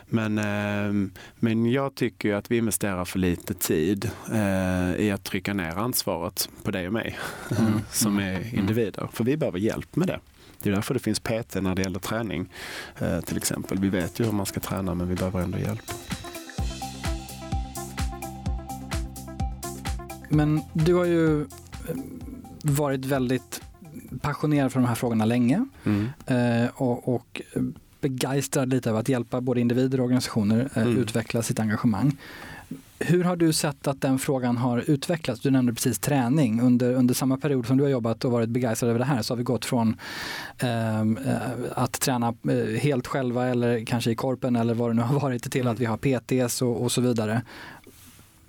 Men, 0.06 0.38
eh, 0.38 1.10
men 1.34 1.66
jag 1.66 1.94
tycker 1.94 2.34
att 2.34 2.50
vi 2.50 2.56
investerar 2.56 3.04
för 3.04 3.18
lite 3.18 3.54
tid 3.54 4.10
eh, 4.32 4.94
i 4.96 5.10
att 5.10 5.24
trycka 5.24 5.54
ner 5.54 5.78
ansvaret 5.78 6.48
på 6.62 6.70
dig 6.70 6.86
och 6.86 6.92
mig 6.92 7.18
mm. 7.58 7.80
som 7.90 8.18
är 8.18 8.36
mm. 8.36 8.58
individer. 8.58 9.08
För 9.12 9.24
vi 9.24 9.36
behöver 9.36 9.58
hjälp 9.58 9.96
med 9.96 10.08
det. 10.08 10.20
Det 10.62 10.70
är 10.70 10.74
därför 10.74 10.94
det 10.94 11.00
finns 11.00 11.20
PT 11.20 11.54
när 11.54 11.74
det 11.74 11.82
gäller 11.82 11.98
träning 11.98 12.48
eh, 12.98 13.20
till 13.20 13.36
exempel. 13.36 13.78
Vi 13.78 13.88
vet 13.88 14.20
ju 14.20 14.24
hur 14.24 14.32
man 14.32 14.46
ska 14.46 14.60
träna 14.60 14.94
men 14.94 15.08
vi 15.08 15.14
behöver 15.14 15.40
ändå 15.40 15.58
hjälp. 15.58 15.92
Men 20.32 20.60
du 20.72 20.94
har 20.94 21.04
ju 21.04 21.40
eh, 21.40 21.46
varit 22.62 23.04
väldigt 23.04 23.62
passionerad 24.20 24.72
för 24.72 24.80
de 24.80 24.86
här 24.86 24.94
frågorna 24.94 25.24
länge 25.24 25.64
mm. 25.84 26.08
eh, 26.26 26.70
och, 26.74 27.14
och 27.14 27.42
begeistrad 28.00 28.68
lite 28.70 28.90
av 28.90 28.96
att 28.96 29.08
hjälpa 29.08 29.40
både 29.40 29.60
individer 29.60 30.00
och 30.00 30.04
organisationer 30.04 30.70
eh, 30.74 30.82
mm. 30.82 30.98
utveckla 30.98 31.42
sitt 31.42 31.60
engagemang. 31.60 32.16
Hur 32.98 33.24
har 33.24 33.36
du 33.36 33.52
sett 33.52 33.86
att 33.86 34.00
den 34.00 34.18
frågan 34.18 34.56
har 34.56 34.90
utvecklats? 34.90 35.40
Du 35.40 35.50
nämnde 35.50 35.72
precis 35.72 35.98
träning. 35.98 36.60
Under, 36.60 36.94
under 36.94 37.14
samma 37.14 37.36
period 37.36 37.66
som 37.66 37.76
du 37.76 37.84
har 37.84 37.90
jobbat 37.90 38.24
och 38.24 38.32
varit 38.32 38.48
begeistrad 38.48 38.90
över 38.90 38.98
det 38.98 39.04
här 39.04 39.22
så 39.22 39.32
har 39.32 39.36
vi 39.36 39.42
gått 39.42 39.64
från 39.64 39.96
ehm, 40.58 41.18
eh, 41.26 41.36
att 41.74 41.92
träna 42.00 42.34
helt 42.80 43.06
själva 43.06 43.46
eller 43.46 43.84
kanske 43.84 44.10
i 44.10 44.14
korpen 44.14 44.56
eller 44.56 44.74
vad 44.74 44.90
det 44.90 44.94
nu 44.94 45.02
har 45.02 45.20
varit 45.20 45.52
till 45.52 45.68
att 45.68 45.80
vi 45.80 45.84
har 45.84 45.96
PTs 45.96 46.62
och, 46.62 46.82
och 46.82 46.92
så 46.92 47.00
vidare. 47.00 47.42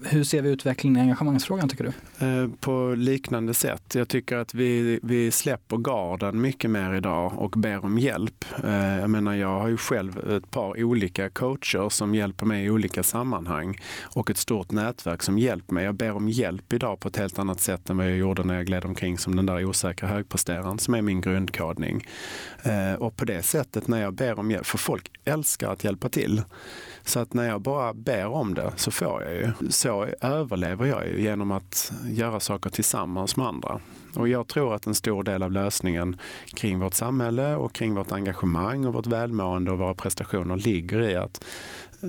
Hur 0.06 0.24
ser 0.24 0.42
vi 0.42 0.50
utvecklingen 0.50 0.98
i 0.98 1.02
engagemangsfrågan 1.02 1.70
tycker 1.70 1.84
du? 1.84 2.26
Eh, 2.26 2.50
på 2.60 2.94
liknande 2.98 3.54
sätt. 3.54 3.96
Jag 3.96 4.08
tycker 4.08 4.38
att 4.38 4.54
vi, 4.54 5.00
vi 5.04 5.32
släpper 5.32 5.78
garden 5.78 6.42
mycket 6.42 6.70
mer 6.70 6.94
idag 6.94 7.34
och 7.36 7.52
ber 7.52 7.86
om 7.86 7.98
hjälp. 7.98 8.46
Eh, 8.63 9.00
jag 9.00 9.10
menar, 9.10 9.34
jag 9.34 9.60
har 9.60 9.68
ju 9.68 9.78
själv 9.78 10.32
ett 10.32 10.52
par 10.52 10.84
olika 10.84 11.30
coacher 11.30 11.89
som 11.89 12.16
hjälper 12.16 12.46
mig 12.46 12.66
i 12.66 12.70
olika 12.70 13.04
sammanhang 13.04 13.80
och 14.04 14.30
ett 14.30 14.38
stort 14.38 14.72
nätverk 14.72 15.24
som 15.24 15.39
hjälper 15.39 15.74
mig. 15.74 15.86
Jag 15.86 15.96
ber 15.96 16.12
om 16.12 16.30
hjälp 16.30 16.74
idag 16.74 17.00
på 17.00 17.08
ett 17.08 17.18
helt 17.18 17.39
annat 17.39 17.60
sätt 17.60 17.89
än 17.89 17.98
vad 17.98 18.06
jag 18.06 18.18
gjorde 18.18 18.44
när 18.44 18.56
jag 18.56 18.66
gled 18.66 18.86
omkring 18.86 19.18
som 19.18 19.36
den 19.36 19.46
där 19.46 19.66
osäkra 19.66 20.08
högpresteraren 20.08 20.80
som 20.80 20.94
är 20.94 21.02
min 21.02 21.22
grundkodning. 21.22 22.08
Eh, 22.63 22.94
och 22.94 23.16
på 23.16 23.26
det 23.26 23.44
sättet 23.44 23.88
när 23.88 24.02
jag 24.02 24.13
ber 24.13 24.39
om 24.39 24.52
hjälp, 24.52 24.66
för 24.66 24.78
folk 24.78 25.12
älskar 25.26 25.72
att 25.72 25.84
hjälpa 25.84 26.10
till. 26.10 26.42
Så 27.06 27.20
att 27.20 27.34
när 27.34 27.48
jag 27.48 27.62
bara 27.62 27.94
ber 27.94 28.26
om 28.26 28.54
det 28.54 28.72
så 28.76 28.92
får 28.92 29.24
jag 29.24 29.34
ju. 29.34 29.70
Så 29.70 30.08
överlever 30.22 30.86
jag 30.86 31.08
ju 31.08 31.22
genom 31.22 31.52
att 31.52 31.94
göra 32.06 32.39
saker 32.39 32.70
tillsammans 32.70 33.38
med 33.38 33.48
andra. 33.48 33.80
Och 34.16 34.28
jag 34.28 34.48
tror 34.48 34.76
att 34.76 34.88
en 34.88 34.96
stor 34.96 35.24
del 35.24 35.44
av 35.44 35.52
lösningen 35.52 36.18
kring 36.46 36.80
vårt 36.80 36.94
samhälle 36.94 37.56
och 37.56 37.74
kring 37.74 37.96
vårt 37.96 38.12
engagemang 38.12 38.86
och 38.86 38.94
vårt 38.94 39.08
välmående 39.08 39.72
och 39.72 39.78
våra 39.78 39.94
prestationer 39.94 40.58
ligger 40.58 41.02
i 41.02 41.16
att 41.16 41.46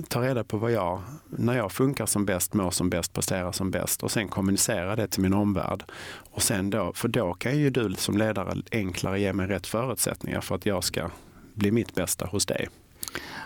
ta 0.07 0.21
reda 0.21 0.43
på 0.43 0.57
vad 0.57 0.71
jag, 0.71 1.01
när 1.29 1.57
jag 1.57 1.71
funkar 1.71 2.05
som 2.05 2.25
bäst, 2.25 2.53
mår 2.53 2.71
som 2.71 2.89
bäst, 2.89 3.13
presterar 3.13 3.51
som 3.51 3.71
bäst 3.71 4.03
och 4.03 4.11
sen 4.11 4.27
kommunicera 4.27 4.95
det 4.95 5.07
till 5.07 5.21
min 5.21 5.33
omvärld. 5.33 5.83
Och 6.31 6.41
sen 6.41 6.69
då, 6.69 6.93
för 6.93 7.07
då 7.07 7.33
kan 7.33 7.57
ju 7.57 7.69
du 7.69 7.93
som 7.93 8.17
ledare 8.17 8.61
enklare 8.71 9.19
ge 9.19 9.33
mig 9.33 9.47
rätt 9.47 9.67
förutsättningar 9.67 10.41
för 10.41 10.55
att 10.55 10.65
jag 10.65 10.83
ska 10.83 11.09
bli 11.53 11.71
mitt 11.71 11.95
bästa 11.95 12.25
hos 12.25 12.45
dig. 12.45 12.67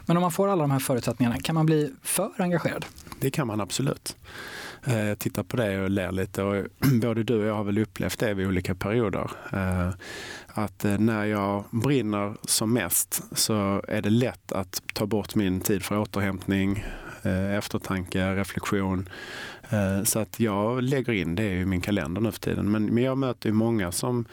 Men 0.05 0.17
om 0.17 0.21
man 0.21 0.31
får 0.31 0.47
alla 0.47 0.61
de 0.61 0.71
här 0.71 0.79
förutsättningarna, 0.79 1.37
kan 1.37 1.55
man 1.55 1.65
bli 1.65 1.93
för 2.03 2.31
engagerad? 2.37 2.85
Det 3.19 3.31
kan 3.31 3.47
man 3.47 3.61
absolut. 3.61 4.15
Eh, 4.83 5.07
jag 5.07 5.19
tittar 5.19 5.43
på 5.43 5.57
det 5.57 5.81
och 5.81 5.89
ler 5.89 6.11
lite. 6.11 6.43
Och 6.43 6.65
både 7.01 7.23
du 7.23 7.39
och 7.39 7.45
jag 7.45 7.55
har 7.55 7.63
väl 7.63 7.77
upplevt 7.77 8.19
det 8.19 8.33
vid 8.33 8.47
olika 8.47 8.75
perioder. 8.75 9.31
Eh, 9.53 9.89
att 10.47 10.85
eh, 10.85 10.97
när 10.97 11.25
jag 11.25 11.63
brinner 11.71 12.35
som 12.43 12.73
mest 12.73 13.23
så 13.31 13.83
är 13.87 14.01
det 14.01 14.09
lätt 14.09 14.51
att 14.51 14.81
ta 14.93 15.05
bort 15.05 15.35
min 15.35 15.61
tid 15.61 15.83
för 15.83 15.99
återhämtning, 15.99 16.85
eftertanke, 17.57 18.35
reflektion. 18.35 19.09
Så 20.05 20.19
att 20.19 20.39
jag 20.39 20.83
lägger 20.83 21.13
in 21.13 21.35
det 21.35 21.51
i 21.51 21.65
min 21.65 21.81
kalender 21.81 22.21
nu 22.21 22.31
för 22.31 22.39
tiden. 22.39 22.71
Men 22.71 22.97
jag 22.97 23.17
möter 23.17 23.49
ju 23.49 23.53
många 23.53 23.91
som 23.91 24.25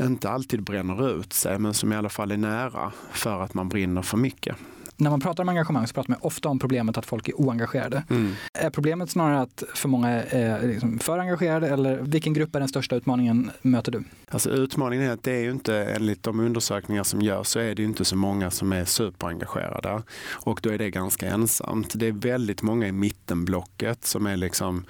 inte 0.00 0.30
alltid 0.30 0.62
bränner 0.62 1.20
ut 1.20 1.32
sig, 1.32 1.58
men 1.58 1.74
som 1.74 1.92
i 1.92 1.96
alla 1.96 2.08
fall 2.08 2.30
är 2.30 2.36
nära 2.36 2.92
för 3.12 3.40
att 3.40 3.54
man 3.54 3.68
brinner 3.68 4.02
för 4.02 4.16
mycket. 4.16 4.56
När 4.96 5.10
man 5.10 5.20
pratar 5.20 5.42
om 5.42 5.48
engagemang 5.48 5.86
så 5.86 5.94
pratar 5.94 6.10
man 6.10 6.18
ofta 6.22 6.48
om 6.48 6.58
problemet 6.58 6.98
att 6.98 7.06
folk 7.06 7.28
är 7.28 7.40
oengagerade. 7.40 8.04
Mm. 8.10 8.32
Är 8.58 8.70
problemet 8.70 9.10
snarare 9.10 9.40
att 9.40 9.62
för 9.74 9.88
många 9.88 10.08
är 10.08 10.68
liksom 10.68 10.98
för 10.98 11.18
engagerade 11.18 11.68
eller 11.68 11.98
vilken 12.02 12.32
grupp 12.32 12.54
är 12.54 12.58
den 12.58 12.68
största 12.68 12.96
utmaningen 12.96 13.50
möter 13.62 13.92
du? 13.92 14.04
Alltså 14.28 14.50
utmaningen 14.50 15.08
är 15.08 15.12
att 15.12 15.22
det 15.22 15.32
är 15.32 15.40
ju 15.40 15.50
inte, 15.50 15.84
enligt 15.84 16.22
de 16.22 16.40
undersökningar 16.40 17.02
som 17.02 17.22
görs, 17.22 17.46
så 17.46 17.58
är 17.58 17.74
det 17.74 17.82
inte 17.82 18.04
så 18.04 18.16
många 18.16 18.50
som 18.50 18.72
är 18.72 18.84
superengagerade. 18.84 20.02
Och 20.30 20.60
då 20.62 20.70
är 20.70 20.78
det 20.78 20.90
ganska 20.90 21.26
ensamt. 21.28 21.92
Det 21.94 22.06
är 22.06 22.12
väldigt 22.12 22.62
många 22.62 22.88
i 22.88 22.92
mittenblocket 22.92 24.04
som 24.04 24.26
är 24.26 24.36
liksom 24.36 24.84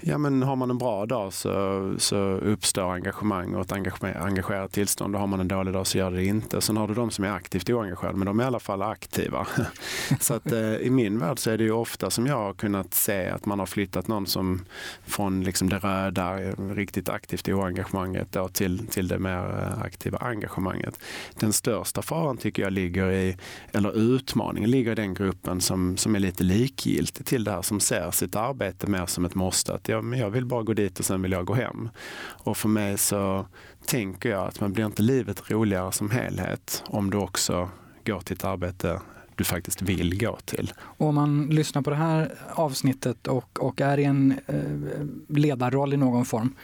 Ja, 0.00 0.18
men 0.18 0.42
har 0.42 0.56
man 0.56 0.70
en 0.70 0.78
bra 0.78 1.06
dag 1.06 1.32
så, 1.32 1.94
så 1.98 2.16
uppstår 2.26 2.92
engagemang 2.92 3.54
och 3.54 3.60
ett 3.60 3.72
engagerat 4.02 4.72
tillstånd. 4.72 5.14
Och 5.14 5.20
har 5.20 5.26
man 5.26 5.40
en 5.40 5.48
dålig 5.48 5.74
dag 5.74 5.86
så 5.86 5.98
gör 5.98 6.10
det 6.10 6.24
inte. 6.24 6.60
Sen 6.60 6.76
har 6.76 6.88
du 6.88 6.94
de 6.94 7.10
som 7.10 7.24
är 7.24 7.30
aktivt 7.30 7.70
oengagerade, 7.70 8.18
men 8.18 8.26
de 8.26 8.40
är 8.40 8.44
i 8.44 8.46
alla 8.46 8.60
fall 8.60 8.82
aktiva. 8.82 9.46
så 10.20 10.34
att 10.34 10.52
eh, 10.52 10.74
i 10.74 10.90
min 10.90 11.18
värld 11.18 11.38
så 11.38 11.50
är 11.50 11.58
det 11.58 11.64
ju 11.64 11.72
ofta 11.72 12.10
som 12.10 12.26
jag 12.26 12.36
har 12.36 12.54
kunnat 12.54 12.94
se 12.94 13.28
att 13.28 13.46
man 13.46 13.58
har 13.58 13.66
flyttat 13.66 14.08
någon 14.08 14.26
som 14.26 14.64
från 15.06 15.44
liksom 15.44 15.68
det 15.68 15.78
röda, 15.78 16.36
riktigt 16.74 17.08
aktivt 17.08 17.48
oengagemanget 17.48 18.32
då, 18.32 18.48
till, 18.48 18.86
till 18.86 19.08
det 19.08 19.18
mer 19.18 19.60
eh, 19.62 19.82
aktiva 19.82 20.18
engagemanget. 20.18 21.00
Den 21.38 21.52
största 21.52 22.02
faran 22.02 22.36
tycker 22.36 22.62
jag 22.62 22.72
ligger 22.72 23.10
i, 23.10 23.36
eller 23.72 23.98
utmaningen 23.98 24.70
ligger 24.70 24.92
i 24.92 24.94
den 24.94 25.14
gruppen 25.14 25.60
som, 25.60 25.96
som 25.96 26.14
är 26.14 26.18
lite 26.18 26.44
likgiltig 26.44 27.26
till 27.26 27.44
det 27.44 27.50
här, 27.50 27.62
som 27.62 27.80
ser 27.80 28.10
sitt 28.10 28.36
arbete 28.36 28.86
mer 28.86 29.06
som 29.06 29.24
ett 29.24 29.34
måste. 29.34 29.74
Att 29.74 29.88
jag, 29.94 30.16
jag 30.16 30.30
vill 30.30 30.44
bara 30.44 30.62
gå 30.62 30.74
dit 30.74 30.98
och 30.98 31.04
sen 31.04 31.22
vill 31.22 31.32
jag 31.32 31.44
gå 31.44 31.54
hem. 31.54 31.88
Och 32.18 32.56
för 32.56 32.68
mig 32.68 32.98
så 32.98 33.46
tänker 33.86 34.28
jag 34.28 34.48
att 34.48 34.60
man 34.60 34.72
blir 34.72 34.86
inte 34.86 35.02
livet 35.02 35.50
roligare 35.50 35.92
som 35.92 36.10
helhet 36.10 36.82
om 36.86 37.10
du 37.10 37.18
också 37.18 37.68
går 38.04 38.20
till 38.20 38.36
ett 38.36 38.44
arbete 38.44 39.00
du 39.34 39.44
faktiskt 39.44 39.82
vill 39.82 40.20
gå 40.20 40.38
till. 40.44 40.72
Och 40.78 41.06
om 41.06 41.14
man 41.14 41.46
lyssnar 41.46 41.82
på 41.82 41.90
det 41.90 41.96
här 41.96 42.34
avsnittet 42.50 43.26
och, 43.26 43.58
och 43.60 43.80
är 43.80 43.98
i 43.98 44.04
en 44.04 44.34
eh, 44.46 45.36
ledarroll 45.36 45.94
i 45.94 45.96
någon 45.96 46.24
form, 46.24 46.54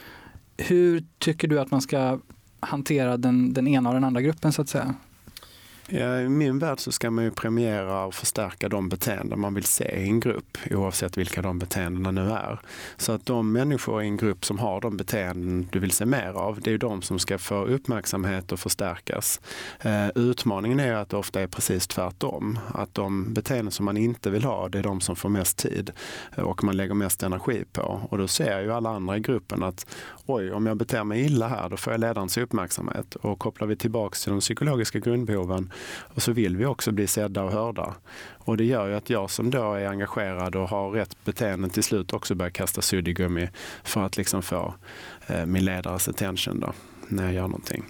hur 0.56 1.04
tycker 1.18 1.48
du 1.48 1.60
att 1.60 1.70
man 1.70 1.80
ska 1.80 2.18
hantera 2.60 3.16
den, 3.16 3.52
den 3.52 3.68
ena 3.68 3.88
och 3.88 3.94
den 3.94 4.04
andra 4.04 4.20
gruppen 4.20 4.52
så 4.52 4.62
att 4.62 4.68
säga? 4.68 4.94
Ja, 5.92 6.20
I 6.20 6.28
min 6.28 6.58
värld 6.58 6.80
så 6.80 6.92
ska 6.92 7.10
man 7.10 7.24
ju 7.24 7.30
premiera 7.30 8.04
och 8.04 8.14
förstärka 8.14 8.68
de 8.68 8.88
beteenden 8.88 9.40
man 9.40 9.54
vill 9.54 9.64
se 9.64 9.84
i 9.84 10.04
en 10.04 10.20
grupp 10.20 10.58
oavsett 10.70 11.18
vilka 11.18 11.42
de 11.42 11.58
beteendena 11.58 12.10
nu 12.10 12.30
är. 12.30 12.60
Så 12.96 13.12
att 13.12 13.26
de 13.26 13.52
människor 13.52 14.02
i 14.02 14.06
en 14.06 14.16
grupp 14.16 14.44
som 14.44 14.58
har 14.58 14.80
de 14.80 14.96
beteenden 14.96 15.68
du 15.72 15.78
vill 15.78 15.90
se 15.90 16.06
mer 16.06 16.32
av, 16.32 16.60
det 16.60 16.70
är 16.70 16.72
ju 16.72 16.78
de 16.78 17.02
som 17.02 17.18
ska 17.18 17.38
få 17.38 17.64
uppmärksamhet 17.64 18.52
och 18.52 18.60
förstärkas. 18.60 19.40
Eh, 19.80 20.08
utmaningen 20.14 20.80
är 20.80 20.94
att 20.94 21.08
det 21.08 21.16
ofta 21.16 21.40
är 21.40 21.46
precis 21.46 21.86
tvärtom. 21.86 22.58
Att 22.74 22.94
de 22.94 23.34
beteenden 23.34 23.72
som 23.72 23.84
man 23.84 23.96
inte 23.96 24.30
vill 24.30 24.44
ha, 24.44 24.68
det 24.68 24.78
är 24.78 24.82
de 24.82 25.00
som 25.00 25.16
får 25.16 25.28
mest 25.28 25.58
tid 25.58 25.92
och 26.36 26.64
man 26.64 26.76
lägger 26.76 26.94
mest 26.94 27.22
energi 27.22 27.64
på. 27.72 28.00
Och 28.10 28.18
då 28.18 28.28
ser 28.28 28.60
ju 28.60 28.72
alla 28.72 28.90
andra 28.90 29.16
i 29.16 29.20
gruppen 29.20 29.62
att 29.62 29.86
oj, 30.26 30.52
om 30.52 30.66
jag 30.66 30.76
beter 30.76 31.04
mig 31.04 31.24
illa 31.24 31.48
här, 31.48 31.68
då 31.68 31.76
får 31.76 31.92
jag 31.92 32.00
ledarens 32.00 32.38
uppmärksamhet. 32.38 33.14
Och 33.14 33.38
kopplar 33.38 33.68
vi 33.68 33.76
tillbaks 33.76 34.22
till 34.22 34.30
de 34.30 34.40
psykologiska 34.40 34.98
grundbehoven 34.98 35.72
och 35.88 36.22
så 36.22 36.32
vill 36.32 36.56
vi 36.56 36.66
också 36.66 36.92
bli 36.92 37.06
sedda 37.06 37.42
och 37.42 37.52
hörda. 37.52 37.94
Och 38.38 38.56
det 38.56 38.64
gör 38.64 38.86
ju 38.86 38.94
att 38.94 39.10
jag 39.10 39.30
som 39.30 39.50
då 39.50 39.74
är 39.74 39.86
engagerad 39.86 40.56
och 40.56 40.68
har 40.68 40.90
rätt 40.90 41.24
beteende 41.24 41.68
till 41.68 41.82
slut 41.82 42.12
också 42.12 42.34
börjar 42.34 42.50
kasta 42.50 42.82
suddgummi 42.82 43.48
för 43.84 44.02
att 44.02 44.16
liksom 44.16 44.42
få 44.42 44.74
eh, 45.26 45.46
min 45.46 45.64
ledares 45.64 46.08
attention 46.08 46.60
då, 46.60 46.72
när 47.08 47.24
jag 47.24 47.34
gör 47.34 47.48
någonting. 47.48 47.84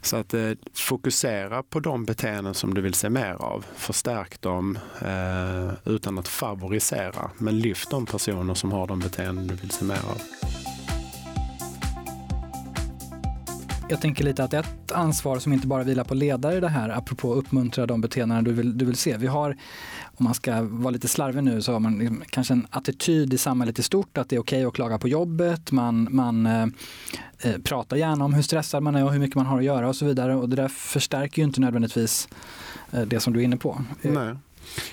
Så 0.00 0.16
att 0.16 0.34
eh, 0.34 0.50
fokusera 0.74 1.62
på 1.62 1.80
de 1.80 2.04
beteenden 2.04 2.54
som 2.54 2.74
du 2.74 2.80
vill 2.80 2.94
se 2.94 3.10
mer 3.10 3.34
av. 3.34 3.66
Förstärk 3.76 4.40
dem 4.40 4.78
eh, 5.00 5.92
utan 5.94 6.18
att 6.18 6.28
favorisera. 6.28 7.30
Men 7.38 7.58
lyft 7.58 7.90
de 7.90 8.06
personer 8.06 8.54
som 8.54 8.72
har 8.72 8.86
de 8.86 8.98
beteenden 8.98 9.46
du 9.46 9.54
vill 9.54 9.70
se 9.70 9.84
mer 9.84 9.94
av. 10.10 10.22
Jag 13.90 14.00
tänker 14.00 14.24
lite 14.24 14.44
att 14.44 14.54
ett 14.54 14.92
ansvar 14.92 15.38
som 15.38 15.52
inte 15.52 15.66
bara 15.66 15.82
vilar 15.82 16.04
på 16.04 16.14
ledare 16.14 16.56
i 16.56 16.60
det 16.60 16.68
här, 16.68 16.88
apropå 16.88 17.32
att 17.32 17.38
uppmuntra 17.38 17.86
de 17.86 18.00
beteenden 18.00 18.44
du 18.44 18.52
vill, 18.52 18.78
du 18.78 18.84
vill 18.84 18.96
se. 18.96 19.16
Vi 19.16 19.26
har, 19.26 19.56
om 20.16 20.24
man 20.24 20.34
ska 20.34 20.62
vara 20.62 20.90
lite 20.90 21.08
slarvig 21.08 21.44
nu, 21.44 21.62
så 21.62 21.72
har 21.72 21.80
man 21.80 21.98
liksom 21.98 22.22
kanske 22.30 22.54
en 22.54 22.66
attityd 22.70 23.34
i 23.34 23.38
samhället 23.38 23.78
i 23.78 23.82
stort 23.82 24.18
att 24.18 24.28
det 24.28 24.36
är 24.36 24.40
okej 24.40 24.58
okay 24.58 24.68
att 24.68 24.74
klaga 24.74 24.98
på 24.98 25.08
jobbet. 25.08 25.72
Man, 25.72 26.08
man 26.10 26.46
eh, 26.46 26.66
eh, 27.40 27.58
pratar 27.64 27.96
gärna 27.96 28.24
om 28.24 28.34
hur 28.34 28.42
stressad 28.42 28.82
man 28.82 28.96
är 28.96 29.04
och 29.04 29.12
hur 29.12 29.18
mycket 29.18 29.36
man 29.36 29.46
har 29.46 29.58
att 29.58 29.64
göra 29.64 29.88
och 29.88 29.96
så 29.96 30.04
vidare. 30.04 30.34
Och 30.34 30.48
det 30.48 30.56
där 30.56 30.68
förstärker 30.68 31.42
ju 31.42 31.44
inte 31.44 31.60
nödvändigtvis 31.60 32.28
eh, 32.92 33.02
det 33.02 33.20
som 33.20 33.32
du 33.32 33.40
är 33.40 33.44
inne 33.44 33.56
på. 33.56 33.84
Eh, 34.02 34.12
Nej. 34.12 34.34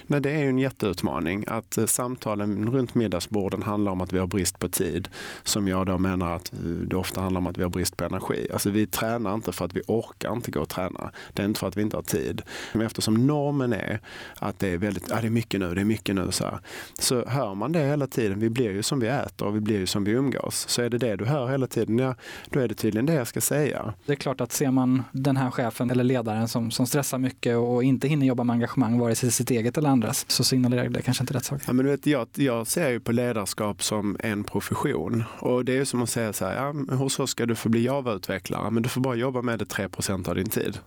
Men 0.07 0.21
det 0.21 0.31
är 0.31 0.39
ju 0.39 0.49
en 0.49 0.59
jätteutmaning 0.59 1.43
att 1.47 1.77
eh, 1.77 1.85
samtalen 1.85 2.71
runt 2.71 2.95
middagsborden 2.95 3.63
handlar 3.63 3.91
om 3.91 4.01
att 4.01 4.13
vi 4.13 4.19
har 4.19 4.27
brist 4.27 4.59
på 4.59 4.69
tid. 4.69 5.07
Som 5.43 5.67
jag 5.67 5.85
då 5.85 5.97
menar 5.97 6.35
att 6.35 6.53
eh, 6.53 6.59
det 6.59 6.95
ofta 6.95 7.21
handlar 7.21 7.39
om 7.39 7.47
att 7.47 7.57
vi 7.57 7.63
har 7.63 7.69
brist 7.69 7.97
på 7.97 8.03
energi. 8.03 8.47
Alltså 8.53 8.69
vi 8.69 8.87
tränar 8.87 9.33
inte 9.33 9.51
för 9.51 9.65
att 9.65 9.73
vi 9.73 9.81
orkar 9.87 10.33
inte 10.33 10.51
gå 10.51 10.61
och 10.61 10.69
träna. 10.69 11.11
Det 11.33 11.41
är 11.41 11.45
inte 11.45 11.59
för 11.59 11.67
att 11.67 11.77
vi 11.77 11.81
inte 11.81 11.97
har 11.97 12.03
tid. 12.03 12.41
Men 12.73 12.81
eftersom 12.81 13.27
normen 13.27 13.73
är 13.73 13.99
att 14.35 14.59
det 14.59 14.67
är 14.67 14.77
väldigt, 14.77 15.09
ja, 15.09 15.21
det 15.21 15.27
är 15.27 15.31
mycket 15.31 15.59
nu, 15.59 15.73
det 15.73 15.81
är 15.81 15.85
mycket 15.85 16.15
nu. 16.15 16.31
Så, 16.31 16.43
här, 16.43 16.59
så 16.99 17.25
hör 17.25 17.55
man 17.55 17.71
det 17.71 17.79
hela 17.79 18.07
tiden. 18.07 18.39
Vi 18.39 18.49
blir 18.49 18.71
ju 18.71 18.83
som 18.83 18.99
vi 18.99 19.07
äter 19.07 19.47
och 19.47 19.55
vi 19.55 19.59
blir 19.59 19.77
ju 19.77 19.85
som 19.85 20.03
vi 20.03 20.11
umgås. 20.11 20.65
Så 20.69 20.81
är 20.81 20.89
det 20.89 20.97
det 20.97 21.15
du 21.15 21.25
hör 21.25 21.47
hela 21.47 21.67
tiden, 21.67 21.99
ja, 21.99 22.15
då 22.49 22.59
är 22.59 22.67
det 22.67 22.73
tydligen 22.75 23.05
det 23.05 23.13
jag 23.13 23.27
ska 23.27 23.41
säga. 23.41 23.93
Det 24.05 24.11
är 24.11 24.15
klart 24.15 24.41
att 24.41 24.51
ser 24.51 24.71
man 24.71 25.03
den 25.11 25.37
här 25.37 25.51
chefen 25.51 25.91
eller 25.91 26.03
ledaren 26.03 26.47
som, 26.47 26.71
som 26.71 26.87
stressar 26.87 27.17
mycket 27.17 27.57
och 27.57 27.83
inte 27.83 28.07
hinner 28.07 28.25
jobba 28.25 28.43
med 28.43 28.53
engagemang, 28.53 28.99
vare 28.99 29.15
sig 29.15 29.31
sitt 29.31 29.51
eget 29.51 29.64
eller 29.77 29.89
andras, 29.89 30.25
så 30.27 30.43
signalerar 30.43 30.89
det 30.89 31.01
kanske 31.01 31.23
inte 31.23 31.33
rätt 31.33 31.45
sak. 31.45 31.61
Ja, 31.67 31.73
men 31.73 31.85
du 31.85 31.91
vet, 31.91 32.05
jag, 32.05 32.27
jag 32.33 32.67
ser 32.67 32.89
ju 32.89 32.99
på 32.99 33.11
ledarskap 33.11 33.83
som 33.83 34.17
en 34.19 34.43
profession. 34.43 35.23
Och 35.39 35.65
det 35.65 35.77
är 35.77 35.85
som 35.85 36.01
att 36.01 36.09
säga 36.09 36.33
så 36.33 36.45
här, 36.45 36.55
ja, 36.55 36.95
hos 36.95 37.19
oss 37.19 37.29
ska 37.29 37.45
du 37.45 37.55
få 37.55 37.69
bli 37.69 37.85
Java-utvecklare, 37.85 38.71
men 38.71 38.83
du 38.83 38.89
får 38.89 39.01
bara 39.01 39.15
jobba 39.15 39.41
med 39.41 39.59
det 39.59 39.65
3% 39.65 40.29
av 40.29 40.35
din 40.35 40.49
tid. 40.49 40.79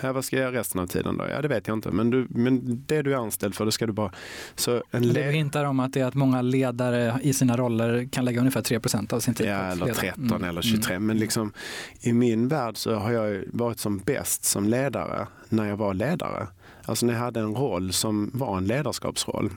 Ja, 0.00 0.12
vad 0.12 0.24
ska 0.24 0.36
jag 0.36 0.42
göra 0.42 0.60
resten 0.60 0.80
av 0.80 0.86
tiden 0.86 1.16
då? 1.16 1.24
Ja, 1.30 1.42
det 1.42 1.48
vet 1.48 1.68
jag 1.68 1.76
inte. 1.76 1.90
Men, 1.90 2.10
du, 2.10 2.26
men 2.30 2.84
det 2.86 3.02
du 3.02 3.12
är 3.12 3.16
anställd 3.16 3.54
för, 3.54 3.64
det 3.64 3.72
ska 3.72 3.86
du 3.86 3.92
bara... 3.92 4.12
Så 4.54 4.82
en 4.90 5.12
det 5.12 5.32
hintar 5.32 5.64
om 5.64 5.80
att 5.80 5.92
det 5.92 6.00
är 6.00 6.04
att 6.04 6.14
många 6.14 6.42
ledare 6.42 7.18
i 7.22 7.32
sina 7.32 7.56
roller 7.56 8.08
kan 8.12 8.24
lägga 8.24 8.40
ungefär 8.40 8.60
3% 8.60 9.14
av 9.14 9.20
sin 9.20 9.34
tid 9.34 9.46
ja, 9.46 9.58
på 9.58 9.84
eller 9.84 9.94
13 9.94 10.24
mm. 10.24 10.44
eller 10.44 10.62
23. 10.62 10.94
Mm. 10.94 11.06
Men 11.06 11.18
liksom, 11.18 11.52
i 12.00 12.12
min 12.12 12.48
värld 12.48 12.76
så 12.76 12.94
har 12.94 13.12
jag 13.12 13.44
varit 13.52 13.78
som 13.78 13.98
bäst 13.98 14.44
som 14.44 14.68
ledare 14.68 15.26
när 15.48 15.68
jag 15.68 15.76
var 15.76 15.94
ledare. 15.94 16.46
Alltså 16.84 17.06
när 17.06 17.12
jag 17.12 17.20
hade 17.20 17.40
en 17.40 17.54
roll 17.54 17.92
som 17.92 18.30
var 18.34 18.56
en 18.56 18.66
ledarskapsroll. 18.66 19.50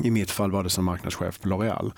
I 0.00 0.10
mitt 0.10 0.30
fall 0.30 0.50
var 0.50 0.62
det 0.62 0.70
som 0.70 0.84
marknadschef 0.84 1.40
på 1.40 1.48
L'Oreal. 1.48 1.92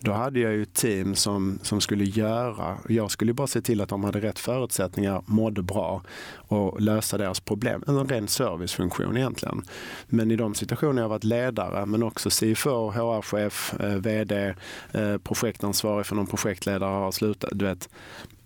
Då 0.00 0.12
hade 0.12 0.40
jag 0.40 0.52
ju 0.52 0.62
ett 0.62 0.74
team 0.74 1.14
som, 1.14 1.58
som 1.62 1.80
skulle 1.80 2.04
göra, 2.04 2.78
jag 2.88 3.10
skulle 3.10 3.32
bara 3.32 3.46
se 3.46 3.60
till 3.60 3.80
att 3.80 3.88
de 3.88 4.04
hade 4.04 4.20
rätt 4.20 4.38
förutsättningar, 4.38 5.22
mådde 5.26 5.62
bra 5.62 6.02
och 6.34 6.80
lösa 6.80 7.18
deras 7.18 7.40
problem. 7.40 7.84
En 7.86 8.08
ren 8.08 8.28
servicefunktion 8.28 9.16
egentligen. 9.16 9.62
Men 10.06 10.30
i 10.30 10.36
de 10.36 10.54
situationer 10.54 11.02
jag 11.02 11.08
varit 11.08 11.24
ledare, 11.24 11.86
men 11.86 12.02
också 12.02 12.30
CFO, 12.30 12.90
HR-chef, 12.90 13.74
eh, 13.80 13.94
VD, 13.94 14.54
eh, 14.92 15.18
projektansvarig 15.18 16.06
för 16.06 16.16
någon 16.16 16.26
projektledare 16.26 16.90
har 16.90 17.12
slutat. 17.12 17.50
Du 17.52 17.64
vet, 17.64 17.88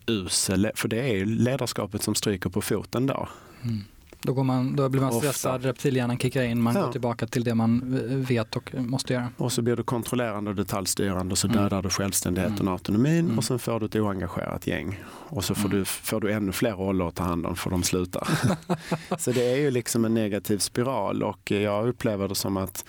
usel, 0.06 0.70
för 0.74 0.88
det 0.88 1.00
är 1.00 1.14
ju 1.14 1.24
ledarskapet 1.24 2.02
som 2.02 2.14
stryker 2.14 2.50
på 2.50 2.62
foten 2.62 3.06
då. 3.06 3.28
Mm. 3.62 3.84
Då, 4.22 4.32
går 4.32 4.44
man, 4.44 4.76
då 4.76 4.88
blir 4.88 5.00
man 5.00 5.12
stressad, 5.12 5.64
reptilhjärnan 5.64 6.18
kickar 6.18 6.42
in, 6.42 6.62
man 6.62 6.74
ja. 6.74 6.84
går 6.84 6.92
tillbaka 6.92 7.26
till 7.26 7.44
det 7.44 7.54
man 7.54 7.82
vet 8.28 8.56
och 8.56 8.74
måste 8.74 9.12
göra. 9.12 9.28
Och 9.36 9.52
så 9.52 9.62
blir 9.62 9.76
du 9.76 9.82
kontrollerande 9.82 10.50
och 10.50 10.56
detaljstyrande 10.56 11.32
och 11.32 11.38
så 11.38 11.46
mm. 11.46 11.62
dödar 11.62 11.82
du 11.82 11.90
självständigheten 11.90 12.56
mm. 12.56 12.68
och 12.68 12.72
autonomin 12.72 13.24
mm. 13.24 13.38
och 13.38 13.44
sen 13.44 13.58
får 13.58 13.80
du 13.80 13.86
ett 13.86 13.96
oengagerat 13.96 14.66
gäng. 14.66 15.00
Och 15.08 15.44
så 15.44 15.54
får, 15.54 15.68
mm. 15.68 15.78
du, 15.78 15.84
får 15.84 16.20
du 16.20 16.32
ännu 16.32 16.52
fler 16.52 16.72
roller 16.72 17.08
att 17.08 17.14
ta 17.14 17.24
hand 17.24 17.46
om 17.46 17.56
för 17.56 17.70
de 17.70 17.82
slutar. 17.82 18.28
så 19.18 19.32
det 19.32 19.52
är 19.52 19.56
ju 19.56 19.70
liksom 19.70 20.04
en 20.04 20.14
negativ 20.14 20.58
spiral 20.58 21.22
och 21.22 21.50
jag 21.50 21.88
upplever 21.88 22.28
det 22.28 22.34
som 22.34 22.56
att 22.56 22.84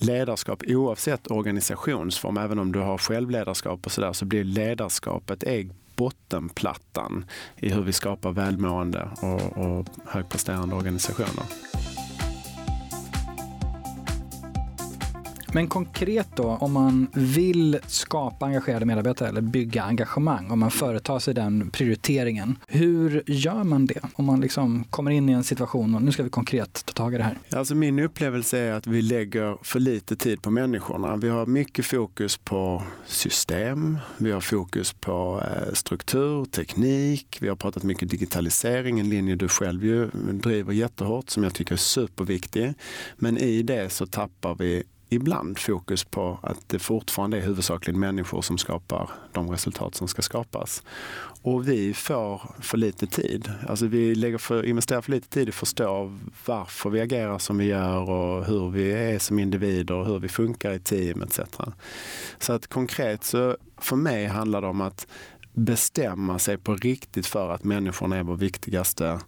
ledarskap 0.00 0.62
oavsett 0.66 1.30
organisationsform, 1.30 2.36
även 2.36 2.58
om 2.58 2.72
du 2.72 2.78
har 2.78 2.98
självledarskap 2.98 3.86
och 3.86 3.92
sådär, 3.92 4.12
så 4.12 4.24
blir 4.24 4.44
ledarskapet 4.44 5.42
är 5.42 5.70
bottenplattan 5.98 7.24
i 7.56 7.68
hur 7.72 7.82
vi 7.82 7.92
skapar 7.92 8.32
välmående 8.32 9.08
och, 9.22 9.56
och 9.56 9.86
högpresterande 10.06 10.74
organisationer. 10.74 11.44
Men 15.58 15.68
konkret 15.68 16.28
då, 16.36 16.44
om 16.44 16.72
man 16.72 17.06
vill 17.14 17.78
skapa 17.86 18.46
engagerade 18.46 18.86
medarbetare 18.86 19.28
eller 19.28 19.40
bygga 19.40 19.82
engagemang, 19.82 20.50
om 20.50 20.58
man 20.58 20.70
företar 20.70 21.18
sig 21.18 21.34
den 21.34 21.70
prioriteringen, 21.70 22.56
hur 22.68 23.22
gör 23.26 23.64
man 23.64 23.86
det? 23.86 24.00
Om 24.12 24.24
man 24.24 24.40
liksom 24.40 24.84
kommer 24.84 25.10
in 25.10 25.28
i 25.28 25.32
en 25.32 25.44
situation 25.44 25.94
och 25.94 26.02
nu 26.02 26.12
ska 26.12 26.22
vi 26.22 26.30
konkret 26.30 26.86
ta 26.86 26.92
tag 26.92 27.14
i 27.14 27.16
det 27.16 27.22
här. 27.22 27.38
Alltså 27.50 27.74
min 27.74 27.98
upplevelse 27.98 28.58
är 28.58 28.72
att 28.72 28.86
vi 28.86 29.02
lägger 29.02 29.58
för 29.62 29.80
lite 29.80 30.16
tid 30.16 30.42
på 30.42 30.50
människorna. 30.50 31.16
Vi 31.16 31.28
har 31.28 31.46
mycket 31.46 31.86
fokus 31.86 32.36
på 32.36 32.82
system, 33.06 33.98
vi 34.16 34.32
har 34.32 34.40
fokus 34.40 34.92
på 34.92 35.42
eh, 35.44 35.72
struktur, 35.72 36.44
teknik, 36.44 37.38
vi 37.40 37.48
har 37.48 37.56
pratat 37.56 37.82
mycket 37.82 38.10
digitalisering, 38.10 39.00
en 39.00 39.08
linje 39.08 39.36
du 39.36 39.48
själv 39.48 39.84
ju 39.84 40.10
driver 40.32 40.72
jättehårt 40.72 41.30
som 41.30 41.42
jag 41.44 41.54
tycker 41.54 41.72
är 41.72 41.76
superviktig. 41.76 42.74
Men 43.16 43.38
i 43.38 43.62
det 43.62 43.92
så 43.92 44.06
tappar 44.06 44.54
vi 44.54 44.84
ibland 45.08 45.58
fokus 45.58 46.04
på 46.04 46.38
att 46.42 46.68
det 46.68 46.78
fortfarande 46.78 47.36
är 47.36 47.40
huvudsakligen 47.40 48.00
människor 48.00 48.42
som 48.42 48.58
skapar 48.58 49.10
de 49.32 49.50
resultat 49.50 49.94
som 49.94 50.08
ska 50.08 50.22
skapas. 50.22 50.82
Och 51.42 51.68
vi 51.68 51.94
får 51.94 52.54
för 52.60 52.78
lite 52.78 53.06
tid. 53.06 53.52
Alltså 53.68 53.86
vi 53.86 54.14
lägger 54.14 54.38
för, 54.38 54.64
investerar 54.66 55.00
för 55.00 55.10
lite 55.10 55.28
tid 55.28 55.48
i 55.48 55.50
att 55.50 55.54
förstå 55.54 56.18
varför 56.46 56.90
vi 56.90 57.00
agerar 57.00 57.38
som 57.38 57.58
vi 57.58 57.64
gör 57.64 58.10
och 58.10 58.44
hur 58.44 58.70
vi 58.70 58.92
är 58.92 59.18
som 59.18 59.38
individer 59.38 59.94
och 59.94 60.06
hur 60.06 60.18
vi 60.18 60.28
funkar 60.28 60.72
i 60.72 60.78
team 60.78 61.22
etc. 61.22 61.40
Så 62.38 62.52
att 62.52 62.66
konkret 62.66 63.24
så 63.24 63.56
för 63.78 63.96
mig 63.96 64.26
handlar 64.26 64.60
det 64.60 64.68
om 64.68 64.80
att 64.80 65.06
bestämma 65.52 66.38
sig 66.38 66.58
på 66.58 66.74
riktigt 66.74 67.26
för 67.26 67.50
att 67.50 67.64
människorna 67.64 68.16
är 68.16 68.22
vår 68.22 68.36
viktigaste 68.36 69.20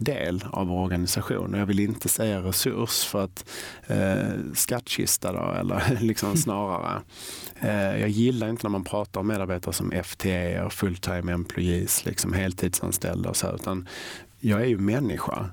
del 0.00 0.44
av 0.50 0.66
vår 0.66 0.82
organisation. 0.84 1.54
Och 1.54 1.60
jag 1.60 1.66
vill 1.66 1.80
inte 1.80 2.08
säga 2.08 2.40
resurs 2.40 3.04
för 3.04 3.24
att 3.24 3.44
eh, 3.86 4.54
skattkista 4.54 5.32
då, 5.32 5.52
eller 5.60 5.98
liksom 6.00 6.36
snarare. 6.36 7.02
Eh, 7.60 8.00
jag 8.00 8.08
gillar 8.08 8.48
inte 8.48 8.66
när 8.66 8.70
man 8.70 8.84
pratar 8.84 9.20
om 9.20 9.26
medarbetare 9.26 9.72
som 9.72 9.92
FTA 10.04 10.64
och 10.64 10.72
full 10.72 10.96
time 10.96 11.32
employees, 11.32 12.04
liksom 12.04 12.32
heltidsanställda 12.32 13.28
och 13.28 13.36
så, 13.36 13.54
utan 13.54 13.88
jag 14.40 14.60
är 14.60 14.66
ju 14.66 14.78
människa. 14.78 15.50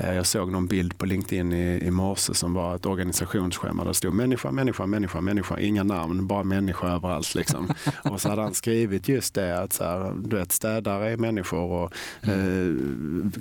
Eh, 0.00 0.14
jag 0.14 0.26
såg 0.26 0.52
någon 0.52 0.66
bild 0.66 0.98
på 0.98 1.06
LinkedIn 1.06 1.52
i, 1.52 1.86
i 1.86 1.90
morse 1.90 2.34
som 2.34 2.54
var 2.54 2.76
ett 2.76 2.86
organisationsschema 2.86 3.82
där 3.82 3.90
det 3.90 3.94
stod 3.94 4.14
människa, 4.14 4.50
människa, 4.50 4.86
människa, 4.86 5.20
människa, 5.20 5.58
inga 5.58 5.82
namn, 5.82 6.26
bara 6.26 6.44
människa 6.44 6.88
överallt. 6.88 7.34
Liksom. 7.34 7.68
och 8.04 8.20
så 8.20 8.28
hade 8.28 8.42
han 8.42 8.54
skrivit 8.54 9.08
just 9.08 9.34
det 9.34 9.62
att 9.62 9.72
så 9.72 9.84
här, 9.84 10.14
du 10.24 10.36
vet, 10.36 10.52
städare 10.52 11.10
är 11.10 11.16
människor 11.16 11.60
och 11.60 11.92
eh, 12.28 12.74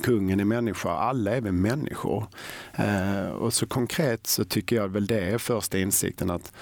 kungen 0.03 0.39
är 0.39 0.45
människa, 0.45 0.89
alla 0.89 1.35
är 1.35 1.41
väl 1.41 1.53
människor. 1.53 2.25
Eh, 2.73 3.29
och 3.29 3.53
så 3.53 3.67
konkret 3.67 4.27
så 4.27 4.45
tycker 4.45 4.75
jag 4.75 4.87
väl 4.87 5.07
det 5.07 5.19
är 5.19 5.37
första 5.37 5.77
insikten 5.77 6.29
att 6.29 6.53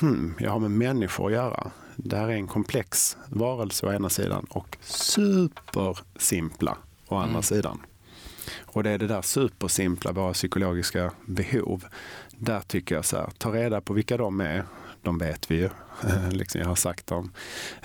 hmm, 0.00 0.34
jag 0.38 0.50
har 0.50 0.58
med 0.58 0.70
människor 0.70 1.26
att 1.26 1.32
göra. 1.32 1.70
Det 1.96 2.16
här 2.16 2.28
är 2.28 2.32
en 2.32 2.46
komplex 2.46 3.16
varelse 3.28 3.86
å 3.86 3.92
ena 3.92 4.08
sidan 4.08 4.46
och 4.50 4.76
supersimpla 4.82 6.76
å 7.08 7.16
andra 7.16 7.30
mm. 7.30 7.42
sidan. 7.42 7.78
Och 8.60 8.82
det 8.82 8.90
är 8.90 8.98
det 8.98 9.06
där 9.06 9.22
supersimpla, 9.22 10.12
våra 10.12 10.32
psykologiska 10.32 11.10
behov. 11.26 11.84
Där 12.38 12.60
tycker 12.60 12.94
jag 12.94 13.04
så 13.04 13.16
här, 13.16 13.30
ta 13.38 13.52
reda 13.52 13.80
på 13.80 13.92
vilka 13.92 14.16
de 14.16 14.40
är. 14.40 14.64
De 15.02 15.18
vet 15.18 15.50
vi 15.50 15.56
ju, 15.56 15.68
liksom 16.30 16.60
jag 16.60 16.68
har 16.68 16.74
sagt 16.74 17.06
dem. 17.06 17.32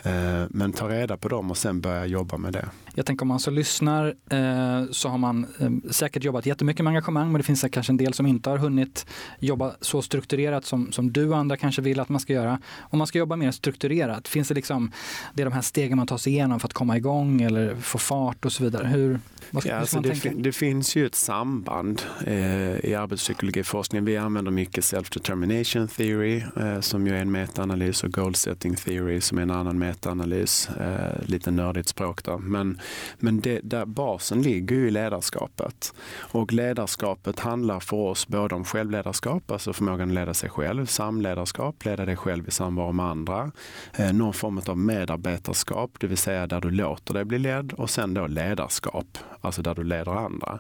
Eh, 0.04 0.44
men 0.50 0.74
ta 0.74 0.90
reda 0.90 1.18
på 1.18 1.30
dem 1.30 1.52
och 1.52 1.58
sen 1.58 1.82
börja 1.82 2.06
jobba 2.06 2.38
med 2.38 2.54
det. 2.54 2.70
Jag 2.96 3.06
tänker 3.06 3.24
om 3.24 3.28
man 3.28 3.40
så 3.40 3.52
lyssnar 3.52 4.06
eh, 4.08 4.92
så 4.92 5.10
har 5.10 5.18
man 5.18 5.46
eh, 5.60 5.92
säkert 5.92 6.24
jobbat 6.24 6.46
jättemycket 6.46 6.84
med 6.84 6.92
engagemang 6.92 7.32
men 7.32 7.40
det 7.40 7.44
finns 7.44 7.66
kanske 7.72 7.92
en 7.92 7.98
del 7.98 8.14
som 8.14 8.26
inte 8.26 8.50
har 8.50 8.58
hunnit 8.58 9.06
jobba 9.40 9.72
så 9.82 10.02
strukturerat 10.02 10.66
som, 10.66 10.92
som 10.92 11.12
du 11.12 11.30
och 11.30 11.38
andra 11.38 11.58
kanske 11.58 11.82
vill 11.82 12.00
att 12.00 12.10
man 12.10 12.20
ska 12.20 12.34
göra. 12.34 12.60
Om 12.80 12.98
man 12.98 13.08
ska 13.08 13.20
jobba 13.20 13.36
mer 13.36 13.52
strukturerat, 13.52 14.28
finns 14.28 14.48
det 14.48 14.54
liksom 14.54 14.92
det 15.34 15.42
är 15.42 15.46
de 15.46 15.54
här 15.54 15.62
stegen 15.62 15.98
man 15.98 16.08
tar 16.08 16.18
sig 16.18 16.34
igenom 16.34 16.60
för 16.60 16.68
att 16.68 16.74
komma 16.74 16.98
igång 16.98 17.42
eller 17.42 17.76
få 17.76 17.98
fart 17.98 18.46
och 18.46 18.52
så 18.52 18.64
vidare? 18.64 18.88
Hur, 18.88 19.20
vad, 19.52 19.66
ja, 19.66 19.76
alltså 19.76 20.00
det, 20.00 20.16
fin 20.16 20.42
det, 20.42 20.52
finns 20.52 20.96
ju 20.96 21.06
ett 21.06 21.16
samband 21.16 22.02
eh, 22.26 22.86
i 22.86 22.96
arbetspsykologiforskningen. 22.96 24.06
Vi 24.06 24.18
använder 24.18 24.52
mycket 24.52 24.84
self-determination 24.84 25.88
theory 25.88 26.44
eh, 26.58 26.80
som 26.80 27.08
ju 27.08 27.16
är 27.16 27.22
en 27.22 27.32
metaanalys 27.32 28.04
och 28.04 28.12
goal 28.12 28.36
setting 28.36 28.76
theory 28.76 29.22
som 29.22 29.38
är 29.38 29.42
en 29.42 29.52
annan 29.52 29.80
metaanalys. 29.80 30.70
Eh, 30.70 31.26
lite 31.26 31.52
nördigt 31.52 31.88
språk 31.88 32.24
då. 32.24 32.38
Men 32.38 32.81
men 33.20 33.40
det, 33.40 33.60
där 33.64 33.86
basen 33.86 34.42
ligger 34.42 34.76
ju 34.76 34.88
i 34.88 34.92
ledarskapet. 34.92 35.94
Och 36.18 36.54
ledarskapet 36.54 37.40
handlar 37.40 37.80
för 37.80 37.98
oss 37.98 38.28
både 38.28 38.56
om 38.56 38.66
självledarskap, 38.66 39.52
alltså 39.52 39.74
förmågan 39.74 40.10
att 40.10 40.16
leda 40.16 40.34
sig 40.34 40.50
själv, 40.50 40.86
samledarskap, 40.86 41.86
leda 41.86 42.06
dig 42.06 42.16
själv 42.16 42.48
i 42.48 42.52
samvaro 42.52 42.92
med 42.92 43.06
andra, 43.06 43.52
eh, 43.96 44.14
någon 44.14 44.34
form 44.34 44.62
av 44.68 44.78
medarbetarskap, 44.78 45.92
det 46.00 46.08
vill 46.08 46.18
säga 46.18 46.48
där 46.48 46.62
du 46.62 46.72
låter 46.72 47.14
dig 47.14 47.26
bli 47.26 47.40
ledd 47.40 47.74
och 47.74 47.90
sen 47.90 48.14
då 48.14 48.28
ledarskap, 48.28 49.18
alltså 49.42 49.62
där 49.62 49.76
du 49.76 49.84
leder 49.84 50.12
andra. 50.12 50.60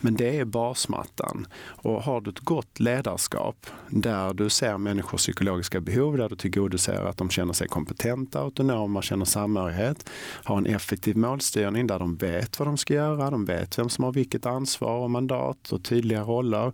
Men 0.00 0.14
det 0.14 0.38
är 0.38 0.44
basmattan. 0.44 1.46
Och 1.62 2.02
har 2.02 2.20
du 2.20 2.30
ett 2.30 2.40
gott 2.40 2.80
ledarskap 2.80 3.66
där 3.88 4.34
du 4.34 4.50
ser 4.50 4.78
människors 4.78 5.20
psykologiska 5.20 5.80
behov, 5.80 6.16
där 6.16 6.28
du 6.28 6.36
tillgodoser 6.36 7.04
att 7.04 7.16
de 7.16 7.30
känner 7.30 7.52
sig 7.52 7.68
kompetenta, 7.68 8.40
autonoma, 8.40 9.02
känner 9.02 9.24
samhörighet, 9.24 10.10
har 10.44 10.58
en 10.58 10.66
effektiv 10.66 11.16
målstyrning 11.16 11.59
styrning 11.60 11.86
där 11.86 11.98
de 11.98 12.16
vet 12.16 12.58
vad 12.58 12.68
de 12.68 12.76
ska 12.76 12.94
göra, 12.94 13.30
de 13.30 13.44
vet 13.44 13.78
vem 13.78 13.88
som 13.88 14.04
har 14.04 14.12
vilket 14.12 14.46
ansvar 14.46 14.98
och 14.98 15.10
mandat 15.10 15.72
och 15.72 15.82
tydliga 15.82 16.22
roller. 16.22 16.72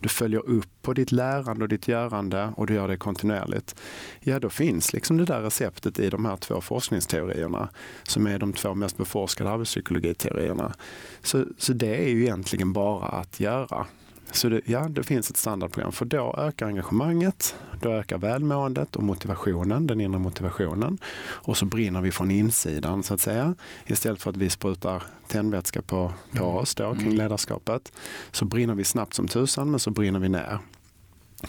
Du 0.00 0.08
följer 0.08 0.48
upp 0.48 0.68
på 0.82 0.92
ditt 0.92 1.12
lärande 1.12 1.64
och 1.64 1.68
ditt 1.68 1.88
görande 1.88 2.52
och 2.56 2.66
du 2.66 2.74
gör 2.74 2.88
det 2.88 2.96
kontinuerligt. 2.96 3.74
Ja, 4.20 4.38
då 4.38 4.50
finns 4.50 4.92
liksom 4.92 5.16
det 5.16 5.24
där 5.24 5.40
receptet 5.40 5.98
i 5.98 6.10
de 6.10 6.24
här 6.24 6.36
två 6.36 6.60
forskningsteorierna 6.60 7.68
som 8.02 8.26
är 8.26 8.38
de 8.38 8.52
två 8.52 8.74
mest 8.74 8.96
beforskade 8.96 9.50
arbetspsykologiteorierna. 9.50 10.74
Så, 11.22 11.44
så 11.58 11.72
det 11.72 12.04
är 12.04 12.08
ju 12.08 12.22
egentligen 12.22 12.72
bara 12.72 13.08
att 13.08 13.40
göra. 13.40 13.86
Så 14.32 14.48
det, 14.48 14.60
ja, 14.64 14.88
det 14.88 15.02
finns 15.02 15.30
ett 15.30 15.36
standardprogram 15.36 15.92
för 15.92 16.04
då 16.04 16.34
ökar 16.38 16.66
engagemanget, 16.66 17.56
då 17.80 17.92
ökar 17.92 18.18
välmåendet 18.18 18.96
och 18.96 19.02
motivationen, 19.02 19.86
den 19.86 20.00
inre 20.00 20.18
motivationen. 20.18 20.98
Och 21.18 21.56
så 21.56 21.64
brinner 21.64 22.00
vi 22.00 22.10
från 22.10 22.30
insidan 22.30 23.02
så 23.02 23.14
att 23.14 23.20
säga. 23.20 23.54
Istället 23.86 24.22
för 24.22 24.30
att 24.30 24.36
vi 24.36 24.50
sprutar 24.50 25.02
tändvätska 25.28 25.82
på, 25.82 26.12
på 26.30 26.44
mm. 26.44 26.56
oss 26.56 26.74
då, 26.74 26.94
kring 26.94 27.02
mm. 27.02 27.16
ledarskapet. 27.16 27.92
Så 28.32 28.44
brinner 28.44 28.74
vi 28.74 28.84
snabbt 28.84 29.14
som 29.14 29.28
tusan 29.28 29.70
men 29.70 29.80
så 29.80 29.90
brinner 29.90 30.20
vi 30.20 30.28
ner. 30.28 30.58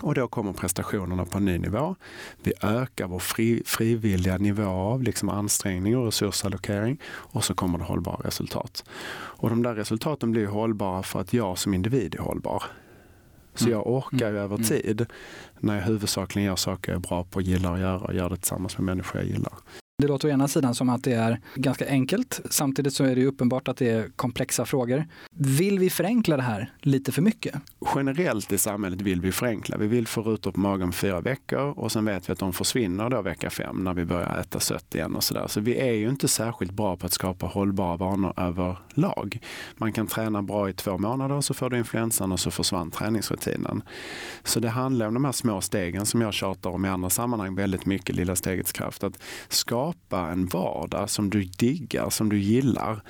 Och 0.02 0.16
då 0.16 0.28
kommer 0.28 0.54
prestationerna 0.54 1.26
på 1.26 1.38
en 1.38 1.46
ny 1.46 1.58
nivå. 1.58 1.96
Vi 2.44 2.54
ökar 2.62 3.08
vår 3.08 3.20
fri, 3.20 3.64
frivilliga 3.66 4.38
nivå 4.38 4.70
av 4.70 5.04
liksom 5.04 5.30
ansträngning 5.30 5.98
och 5.98 6.06
resursallokering 6.06 7.02
och 7.06 7.44
så 7.44 7.54
kommer 7.54 7.78
det 7.78 7.84
hållbara 7.84 8.28
resultat. 8.28 8.84
Och 9.12 9.50
de 9.50 9.64
där 9.64 9.76
resultaten 9.76 10.32
blir 10.32 10.48
hållbara 10.48 11.04
för 11.04 11.22
att 11.22 11.34
jag 11.34 11.58
som 11.58 11.74
individ 11.74 12.16
är 12.16 12.20
hållbar. 12.20 12.64
Så 13.56 13.66
mm. 13.66 13.78
jag 13.78 13.88
orkar 13.88 14.30
mm. 14.30 14.42
över 14.42 14.56
mm. 14.56 14.68
tid 14.68 15.06
när 15.60 15.76
jag 15.76 15.84
huvudsakligen 15.84 16.48
gör 16.48 16.56
saker 16.56 16.92
jag 16.92 16.98
är 16.98 17.08
bra 17.08 17.24
på, 17.24 17.42
gillar 17.42 17.74
att 17.74 17.80
göra 17.80 18.00
och 18.00 18.14
gör 18.14 18.30
det 18.30 18.38
tillsammans 18.38 18.78
med 18.78 18.86
människor 18.86 19.22
jag 19.22 19.30
gillar. 19.30 19.54
Det 20.00 20.08
låter 20.08 20.28
å 20.28 20.32
ena 20.32 20.48
sidan 20.48 20.76
som 20.76 20.90
att 20.90 21.04
det 21.04 21.14
är 21.14 21.40
ganska 21.56 21.88
enkelt. 21.88 22.42
Samtidigt 22.50 22.94
så 22.94 23.04
är 23.04 23.16
det 23.16 23.26
uppenbart 23.26 23.68
att 23.68 23.78
det 23.78 23.90
är 23.90 24.10
komplexa 24.16 24.66
frågor. 24.66 25.06
Vill 25.32 25.80
vi 25.80 25.90
förenkla 25.90 26.38
det 26.38 26.44
här 26.44 26.72
lite 26.80 27.12
för 27.12 27.22
mycket? 27.22 27.56
Generellt 27.96 28.52
i 28.52 28.58
samhället 28.58 29.02
vill 29.02 29.22
vi 29.22 29.32
förenkla. 29.32 29.78
Vi 29.78 29.88
vill 29.88 30.08
få 30.08 30.22
rutor 30.22 30.52
på 30.52 30.60
magen 30.60 30.92
fyra 30.92 31.22
veckor 31.22 31.80
och 31.80 31.92
sen 31.92 32.06
vet 32.06 32.30
vi 32.30 32.34
att 32.34 32.40
de 32.40 32.54
försvinner 32.54 33.10
då 33.10 33.22
vecka 33.22 33.50
fem 33.50 33.84
när 33.84 33.94
vi 33.94 34.06
börjar 34.06 34.40
äta 34.40 34.60
sött 34.60 34.96
igen 34.96 35.16
och 35.16 35.24
sådär. 35.24 35.48
Så 35.48 35.60
vi 35.60 35.78
är 35.78 35.94
ju 35.94 36.10
inte 36.10 36.28
särskilt 36.28 36.72
bra 36.72 36.98
på 36.98 37.06
att 37.06 37.14
skapa 37.14 37.46
hållbara 37.46 37.98
vanor 37.98 38.34
överlag. 38.38 39.40
Man 39.78 39.94
kan 39.94 40.08
träna 40.08 40.42
bra 40.42 40.70
i 40.70 40.74
två 40.74 40.98
månader 40.98 41.36
och 41.36 41.46
så 41.46 41.54
får 41.54 41.70
du 41.70 41.78
influensan 41.78 42.32
och 42.32 42.40
så 42.40 42.52
försvann 42.52 42.92
träningsrutinen. 42.92 43.82
Så 44.44 44.60
det 44.60 44.70
handlar 44.70 45.08
om 45.08 45.14
de 45.14 45.26
här 45.26 45.32
små 45.32 45.62
stegen 45.62 46.06
som 46.06 46.22
jag 46.22 46.34
tjatar 46.34 46.70
om 46.70 46.86
i 46.86 46.90
andra 46.90 47.10
sammanhang 47.10 47.56
väldigt 47.56 47.86
mycket, 47.86 48.16
lilla 48.16 48.36
stegets 48.36 48.72
kraft. 48.72 49.04
Att 49.04 49.20
skapa 49.50 49.89
skapa 49.90 50.32
en 50.32 50.48
vardag 50.48 51.10
som 51.10 51.30
du 51.30 51.44
diggar, 51.44 52.10
som 52.10 52.30
du 52.30 52.40
gillar 52.40 53.02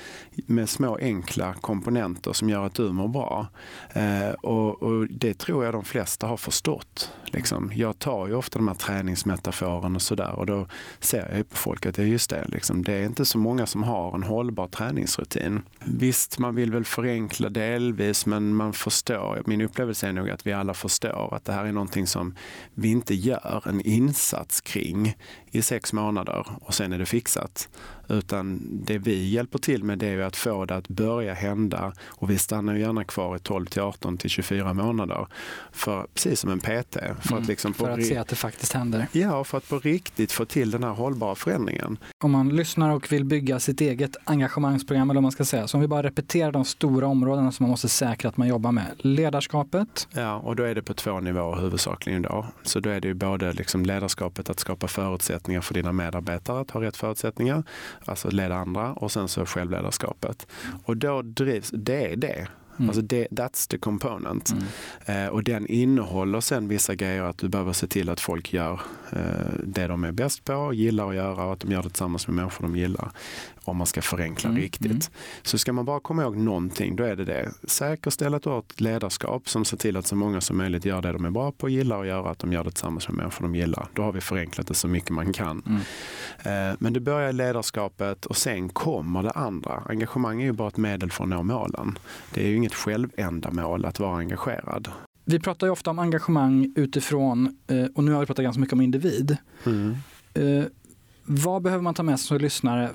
med 0.46 0.70
små 0.70 0.98
enkla 0.98 1.54
komponenter 1.54 2.34
som 2.34 2.50
gör 2.50 2.66
att 2.66 2.74
du 2.74 2.92
mår 2.92 3.08
bra. 3.08 3.48
Eh, 3.94 4.30
och, 4.30 4.84
och, 4.84 5.08
det 5.10 5.34
tror 5.34 5.66
jag 5.66 5.74
de 5.74 5.84
flesta 5.84 6.28
har 6.28 6.38
förstått. 6.38 7.12
Liksom. 7.26 7.72
Jag 7.76 8.00
tar 8.00 8.28
ju 8.28 8.36
ofta 8.36 8.60
de 8.60 8.68
här 8.68 8.76
träningsmetaforerna 8.76 9.96
och 9.96 10.02
sådär 10.02 10.32
och 10.32 10.46
då 10.46 10.68
ser 11.00 11.36
jag 11.36 11.50
på 11.50 11.58
folk 11.58 11.86
att 11.86 11.96
det 11.96 12.02
är 12.02 12.06
just 12.06 12.30
det. 12.30 12.46
Liksom. 12.48 12.84
Det 12.84 12.94
är 12.94 13.06
inte 13.06 13.26
så 13.26 13.38
många 13.38 13.66
som 13.66 13.84
har 13.84 14.16
en 14.16 14.24
hållbar 14.24 14.68
träningsrutin. 14.68 15.62
Visst, 15.86 16.40
man 16.40 16.56
vill 16.56 16.72
väl 16.72 16.86
förenkla 16.86 17.50
delvis 17.50 18.26
men 18.26 18.56
man 18.56 18.74
förstår, 18.74 19.44
min 19.46 19.62
upplevelse 19.62 20.08
är 20.08 20.14
nog 20.14 20.30
att 20.30 20.48
vi 20.48 20.54
alla 20.54 20.74
förstår 20.74 21.34
att 21.36 21.46
det 21.46 21.54
här 21.54 21.66
är 21.66 21.72
någonting 21.72 22.08
som 22.08 22.36
vi 22.74 22.92
inte 22.92 23.16
gör 23.16 23.64
en 23.66 23.82
insats 23.82 24.62
kring 24.62 25.16
i 25.52 25.62
sex 25.62 25.94
månader 25.94 26.48
och 26.62 26.74
sen 26.74 26.94
är 26.94 27.00
det 27.00 27.06
fixat. 27.06 27.70
Utan 28.10 28.60
det 28.86 28.98
vi 28.98 29.30
hjälper 29.30 29.60
till 29.60 29.84
med 29.84 29.98
det 29.98 30.08
är 30.08 30.20
att 30.20 30.36
få 30.36 30.66
det 30.66 30.76
att 30.76 30.88
börja 30.88 31.34
hända 31.34 31.94
och 32.08 32.30
vi 32.30 32.38
stannar 32.38 32.76
gärna 32.76 33.04
kvar 33.04 33.36
i 33.36 33.40
12 33.40 33.66
till 33.66 33.82
18 33.82 34.18
till 34.18 34.30
24 34.30 34.74
månader. 34.74 35.28
För, 35.72 36.08
precis 36.14 36.40
som 36.40 36.52
en 36.52 36.60
PT. 36.60 36.94
För, 36.94 37.32
mm, 37.32 37.42
att, 37.42 37.48
liksom 37.48 37.74
för 37.74 37.90
att 37.90 38.06
se 38.06 38.18
att 38.18 38.28
det 38.28 38.36
faktiskt 38.36 38.74
händer. 38.74 39.08
Ja, 39.12 39.44
för 39.44 39.58
att 39.58 39.70
på 39.70 39.80
riktigt 39.80 40.32
få 40.32 40.46
till 40.46 40.72
den 40.72 40.84
här 40.84 40.92
hållbara 40.92 41.36
förändringen. 41.36 41.98
Om 42.24 42.32
man 42.32 42.50
lyssnar 42.50 42.90
och 42.90 43.12
vill 43.12 43.26
bygga 43.26 43.60
sitt 43.60 43.82
eget 43.82 44.18
engagemangsprogram, 44.24 45.10
eller 45.10 45.18
vad 45.18 45.24
man 45.24 45.32
ska 45.32 45.46
säga, 45.46 45.68
så 45.68 45.78
om 45.78 45.82
vi 45.82 45.88
bara 45.88 46.04
repeterar 46.04 46.52
de 46.52 46.66
stora 46.66 47.08
områdena 47.08 47.52
som 47.52 47.64
man 47.64 47.70
måste 47.70 47.90
säkra 47.90 48.30
att 48.30 48.38
man 48.38 48.48
jobbar 48.48 48.72
med. 48.72 48.92
Ledarskapet. 48.98 50.08
Ja, 50.12 50.36
och 50.36 50.56
då 50.56 50.64
är 50.64 50.76
det 50.76 50.82
på 50.82 50.94
två 50.94 51.20
nivåer 51.20 51.62
huvudsakligen 51.62 52.22
då. 52.22 52.46
Så 52.64 52.80
då 52.80 52.90
är 52.90 53.02
det 53.02 53.08
ju 53.08 53.14
både 53.14 53.54
liksom 53.54 53.86
ledarskapet 53.86 54.50
att 54.50 54.60
skapa 54.60 54.88
förutsättningar 54.88 55.62
för 55.62 55.74
dina 55.74 55.92
medarbetare 55.92 56.60
att 56.60 56.72
ha 56.72 56.82
rätt 56.82 56.98
förutsättningar 56.98 57.64
alltså 58.06 58.30
leda 58.30 58.56
andra 58.56 58.94
och 58.94 59.12
sen 59.12 59.28
så 59.28 59.46
självledarskapet. 59.46 60.48
Och 60.84 60.98
då 60.98 61.22
drivs, 61.22 61.70
det 61.74 62.12
är 62.12 62.16
det. 62.16 62.48
Mm. 62.80 62.90
Alltså 62.90 63.02
det, 63.02 63.28
that's 63.32 63.70
the 63.70 63.78
component. 63.78 64.52
Mm. 64.52 65.26
Eh, 65.26 65.30
och 65.30 65.44
den 65.44 65.68
innehåller 65.68 66.40
sen 66.40 66.68
vissa 66.68 66.96
grejer 66.96 67.24
att 67.24 67.38
du 67.38 67.50
behöver 67.50 67.74
se 67.74 67.88
till 67.88 68.10
att 68.10 68.20
folk 68.20 68.54
gör 68.54 68.82
eh, 69.12 69.20
det 69.64 69.88
de 69.88 70.04
är 70.04 70.12
bäst 70.12 70.44
på, 70.46 70.74
gillar 70.74 71.10
att 71.10 71.16
göra 71.16 71.46
och 71.46 71.54
att 71.54 71.60
de 71.60 71.72
gör 71.72 71.84
det 71.84 71.90
tillsammans 71.90 72.28
med 72.28 72.36
människor 72.36 72.64
de 72.68 72.76
gillar 72.76 73.12
om 73.70 73.78
man 73.78 73.88
ska 73.88 74.02
förenkla 74.02 74.50
mm. 74.50 74.62
riktigt. 74.62 74.92
Mm. 74.92 75.02
Så 75.42 75.58
ska 75.58 75.74
man 75.74 75.86
bara 75.86 76.00
komma 76.00 76.22
ihåg 76.22 76.38
någonting, 76.38 76.96
då 76.96 77.04
är 77.04 77.16
det 77.16 77.26
det. 77.26 77.52
Har 78.46 78.60
ett 78.60 78.82
ledarskap 78.82 79.50
som 79.50 79.66
ser 79.66 79.78
till 79.78 79.98
att 79.98 80.06
så 80.06 80.16
många 80.16 80.42
som 80.42 80.58
möjligt 80.58 80.86
gör 80.86 81.02
det 81.02 81.12
de 81.12 81.26
är 81.26 81.32
bra 81.32 81.52
på, 81.52 81.70
gillar 81.70 82.02
att 82.02 82.08
göra, 82.08 82.30
att 82.30 82.40
de 82.40 82.54
gör 82.54 82.64
det 82.64 82.72
tillsammans 82.72 83.08
med 83.08 83.18
människor 83.18 83.44
de 83.44 83.56
gillar. 83.56 83.88
Då 83.94 84.02
har 84.02 84.12
vi 84.12 84.22
förenklat 84.22 84.68
det 84.68 84.74
så 84.74 84.88
mycket 84.88 85.10
man 85.10 85.34
kan. 85.34 85.64
Mm. 85.66 86.72
Eh, 86.72 86.78
men 86.80 86.94
det 86.94 87.00
börjar 87.00 87.30
i 87.30 87.34
ledarskapet 87.34 88.26
och 88.26 88.38
sen 88.38 88.70
kommer 88.70 89.24
det 89.24 89.32
andra. 89.32 89.84
Engagemang 89.90 90.42
är 90.42 90.46
ju 90.46 90.52
bara 90.52 90.68
ett 90.68 90.78
medel 90.78 91.12
för 91.12 91.24
att 91.24 91.30
nå 91.30 91.44
målen. 91.44 91.98
Det 92.34 92.44
är 92.44 92.48
ju 92.48 92.56
inget 92.56 92.74
självändamål 92.74 93.86
att 93.86 94.00
vara 94.00 94.18
engagerad. 94.18 94.88
Vi 95.26 95.40
pratar 95.40 95.68
ju 95.68 95.72
ofta 95.72 95.90
om 95.90 96.00
engagemang 96.00 96.74
utifrån, 96.76 97.58
eh, 97.68 97.86
och 97.96 98.04
nu 98.04 98.12
har 98.12 98.20
vi 98.20 98.26
pratat 98.26 98.44
ganska 98.44 98.60
mycket 98.60 98.74
om 98.74 98.82
individ. 98.82 99.38
Mm. 99.66 99.96
Eh, 100.34 100.66
vad 101.24 101.62
behöver 101.62 101.84
man 101.84 101.94
ta 101.94 102.04
med 102.04 102.20
sig 102.20 102.28
som 102.28 102.38
lyssnare 102.38 102.90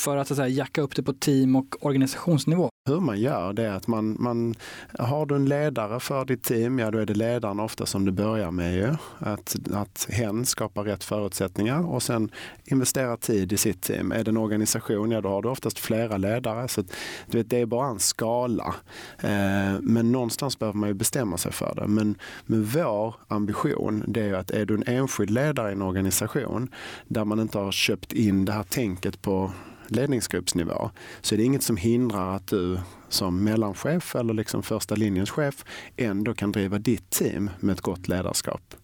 för 0.00 0.16
att, 0.16 0.28
så 0.28 0.34
att 0.34 0.36
säga, 0.36 0.48
jacka 0.48 0.82
upp 0.82 0.96
det 0.96 1.02
på 1.02 1.12
team 1.12 1.56
och 1.56 1.76
organisationsnivå? 1.86 2.70
hur 2.90 3.00
man 3.00 3.20
gör 3.20 3.52
det 3.52 3.66
är 3.66 3.72
att 3.72 3.86
man, 3.86 4.16
man 4.20 4.54
har 4.98 5.26
du 5.26 5.34
en 5.34 5.48
ledare 5.48 6.00
för 6.00 6.24
ditt 6.24 6.42
team, 6.42 6.78
ja 6.78 6.90
då 6.90 6.98
är 6.98 7.06
det 7.06 7.14
ledaren 7.14 7.60
ofta 7.60 7.86
som 7.86 8.04
du 8.04 8.12
börjar 8.12 8.50
med 8.50 8.74
ju. 8.74 8.94
Att, 9.18 9.56
att 9.72 10.06
hen 10.10 10.46
skapar 10.46 10.84
rätt 10.84 11.04
förutsättningar 11.04 11.86
och 11.90 12.02
sen 12.02 12.30
investera 12.64 13.16
tid 13.16 13.52
i 13.52 13.56
sitt 13.56 13.82
team. 13.82 14.12
Är 14.12 14.24
det 14.24 14.30
en 14.30 14.36
organisation, 14.36 15.10
ja 15.10 15.20
då 15.20 15.28
har 15.28 15.42
du 15.42 15.48
oftast 15.48 15.78
flera 15.78 16.16
ledare. 16.16 16.68
Så 16.68 16.80
att, 16.80 16.86
du 17.30 17.38
vet, 17.38 17.50
det 17.50 17.58
är 17.58 17.66
bara 17.66 17.88
en 17.88 17.98
skala. 17.98 18.74
Eh, 19.18 19.80
men 19.80 20.12
någonstans 20.12 20.58
behöver 20.58 20.78
man 20.78 20.88
ju 20.88 20.94
bestämma 20.94 21.36
sig 21.36 21.52
för 21.52 21.74
det. 21.74 21.86
Men 21.86 22.18
men 22.46 22.64
vår 22.64 23.14
ambition, 23.28 24.04
det 24.06 24.22
är 24.22 24.34
att 24.34 24.50
är 24.50 24.66
du 24.66 24.74
en 24.74 24.84
enskild 24.86 25.30
ledare 25.30 25.68
i 25.68 25.72
en 25.72 25.82
organisation 25.82 26.74
där 27.08 27.24
man 27.24 27.40
inte 27.40 27.58
har 27.58 27.72
köpt 27.72 28.12
in 28.12 28.44
det 28.44 28.52
här 28.52 28.62
tänket 28.62 29.22
på 29.22 29.52
ledningsgruppsnivå 29.90 30.90
så 31.20 31.34
är 31.34 31.36
det 31.36 31.44
inget 31.44 31.62
som 31.62 31.76
hindrar 31.76 32.36
att 32.36 32.46
du 32.46 32.78
som 33.08 33.44
mellanchef 33.44 34.16
eller 34.16 34.34
liksom 34.34 34.62
första 34.62 34.94
linjens 34.94 35.30
chef 35.30 35.64
ändå 35.96 36.34
kan 36.34 36.52
driva 36.52 36.78
ditt 36.78 37.10
team 37.10 37.50
med 37.60 37.72
ett 37.72 37.80
gott 37.80 38.08
ledarskap. 38.08 38.74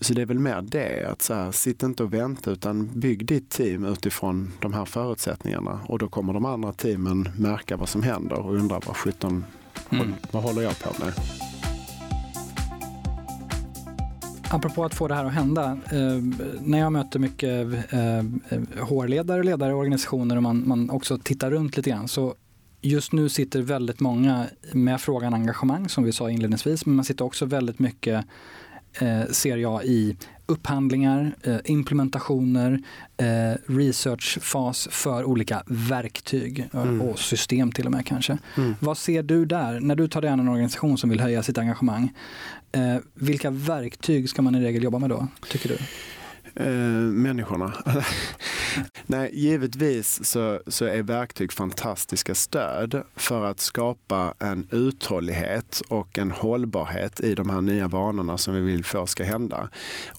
Så 0.00 0.14
det 0.14 0.22
är 0.22 0.26
väl 0.26 0.38
mer 0.38 0.62
det, 0.62 1.10
att 1.10 1.22
så 1.22 1.34
här, 1.34 1.52
sitt 1.52 1.82
inte 1.82 2.02
och 2.02 2.14
vänta 2.14 2.50
utan 2.50 3.00
bygg 3.00 3.26
ditt 3.26 3.50
team 3.50 3.84
utifrån 3.84 4.52
de 4.60 4.72
här 4.72 4.84
förutsättningarna 4.84 5.80
och 5.88 5.98
då 5.98 6.08
kommer 6.08 6.32
de 6.32 6.44
andra 6.44 6.72
teamen 6.72 7.28
märka 7.38 7.76
vad 7.76 7.88
som 7.88 8.02
händer 8.02 8.38
och 8.38 8.54
undra 8.54 8.80
vad 8.86 8.96
sjutton, 8.96 9.44
mm. 9.90 10.14
vad 10.30 10.42
håller 10.42 10.62
jag 10.62 10.78
på 10.78 11.04
med? 11.04 11.12
Apropå 14.50 14.84
att 14.84 14.94
få 14.94 15.08
det 15.08 15.14
här 15.14 15.24
att 15.24 15.32
hända. 15.32 15.78
Eh, 15.90 16.22
när 16.60 16.78
jag 16.78 16.92
möter 16.92 17.18
mycket 17.18 17.66
eh, 17.92 18.22
HR-ledare 18.84 19.38
och 19.38 19.44
ledare 19.44 19.70
i 19.70 19.74
organisationer 19.74 20.36
och 20.36 20.42
man, 20.42 20.68
man 20.68 20.90
också 20.90 21.18
tittar 21.18 21.50
runt 21.50 21.76
lite 21.76 21.90
grann 21.90 22.08
så 22.08 22.34
just 22.80 23.12
nu 23.12 23.28
sitter 23.28 23.62
väldigt 23.62 24.00
många 24.00 24.46
med 24.72 25.00
frågan 25.00 25.34
engagemang 25.34 25.88
som 25.88 26.04
vi 26.04 26.12
sa 26.12 26.30
inledningsvis 26.30 26.86
men 26.86 26.94
man 26.94 27.04
sitter 27.04 27.24
också 27.24 27.46
väldigt 27.46 27.78
mycket 27.78 28.24
eh, 29.00 29.24
ser 29.30 29.56
jag 29.56 29.84
i 29.84 30.16
upphandlingar, 30.46 31.34
eh, 31.42 31.56
implementationer, 31.64 32.80
eh, 33.16 33.72
researchfas 33.72 34.88
för 34.90 35.24
olika 35.24 35.62
verktyg 35.66 36.68
mm. 36.72 37.00
och 37.00 37.18
system 37.18 37.72
till 37.72 37.86
och 37.86 37.92
med 37.92 38.06
kanske. 38.06 38.38
Mm. 38.56 38.74
Vad 38.80 38.98
ser 38.98 39.22
du 39.22 39.44
där 39.44 39.80
när 39.80 39.96
du 39.96 40.08
tar 40.08 40.20
dig 40.20 40.30
an 40.30 40.40
en 40.40 40.48
organisation 40.48 40.98
som 40.98 41.10
vill 41.10 41.20
höja 41.20 41.42
sitt 41.42 41.58
engagemang? 41.58 42.12
Eh, 42.72 42.96
vilka 43.14 43.50
verktyg 43.50 44.30
ska 44.30 44.42
man 44.42 44.54
i 44.54 44.60
regel 44.60 44.82
jobba 44.82 44.98
med 44.98 45.10
då, 45.10 45.26
tycker 45.50 45.68
du? 45.68 45.78
Eh, 46.56 46.66
människorna. 46.66 47.72
Nej, 49.06 49.30
givetvis 49.32 50.24
så, 50.24 50.60
så 50.66 50.84
är 50.84 51.02
verktyg 51.02 51.52
fantastiska 51.52 52.34
stöd 52.34 53.02
för 53.16 53.44
att 53.44 53.60
skapa 53.60 54.34
en 54.38 54.68
uthållighet 54.70 55.82
och 55.88 56.18
en 56.18 56.30
hållbarhet 56.30 57.20
i 57.20 57.34
de 57.34 57.50
här 57.50 57.60
nya 57.60 57.88
vanorna 57.88 58.38
som 58.38 58.54
vi 58.54 58.60
vill 58.60 58.84
få 58.84 59.06
ska 59.06 59.24
hända. 59.24 59.68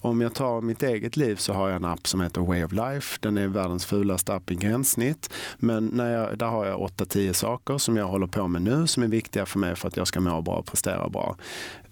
Om 0.00 0.20
jag 0.20 0.34
tar 0.34 0.60
mitt 0.60 0.82
eget 0.82 1.16
liv 1.16 1.36
så 1.36 1.52
har 1.52 1.68
jag 1.68 1.76
en 1.76 1.84
app 1.84 2.06
som 2.06 2.20
heter 2.20 2.40
Way 2.40 2.64
of 2.64 2.72
Life. 2.72 3.18
Den 3.20 3.38
är 3.38 3.48
världens 3.48 3.86
fulaste 3.86 4.34
app 4.34 4.50
i 4.50 4.54
gränssnitt. 4.54 5.30
Men 5.58 5.86
när 5.86 6.12
jag, 6.12 6.38
där 6.38 6.46
har 6.46 6.66
jag 6.66 6.80
8-10 6.80 7.32
saker 7.32 7.78
som 7.78 7.96
jag 7.96 8.06
håller 8.06 8.26
på 8.26 8.48
med 8.48 8.62
nu 8.62 8.86
som 8.86 9.02
är 9.02 9.08
viktiga 9.08 9.46
för 9.46 9.58
mig 9.58 9.76
för 9.76 9.88
att 9.88 9.96
jag 9.96 10.06
ska 10.06 10.20
må 10.20 10.42
bra 10.42 10.54
och 10.54 10.66
prestera 10.66 11.08
bra 11.08 11.36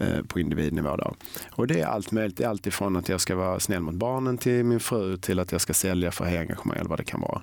Eh, 0.05 0.23
på 0.23 0.41
individnivå. 0.41 0.97
Då. 0.97 1.15
Och 1.51 1.67
det 1.67 1.81
är 1.81 1.87
allt 1.87 2.13
möjligt. 2.13 2.37
Det 2.37 2.45
är 2.45 2.49
allt 2.49 2.67
ifrån 2.67 2.97
att 2.97 3.09
jag 3.09 3.21
ska 3.21 3.37
vara 3.37 3.61
snäll 3.61 3.81
mot 3.81 3.95
barnen 3.95 4.39
till 4.39 4.65
min 4.65 4.81
fru 4.81 5.17
till 5.17 5.39
att 5.39 5.53
jag 5.53 5.61
ska 5.61 5.75
sälja 5.75 6.11
för 6.11 6.25
engagemang 6.25 6.77
eller 6.79 6.91
vad 6.91 6.99
det 6.99 7.05
kan 7.05 7.21
vara. 7.21 7.43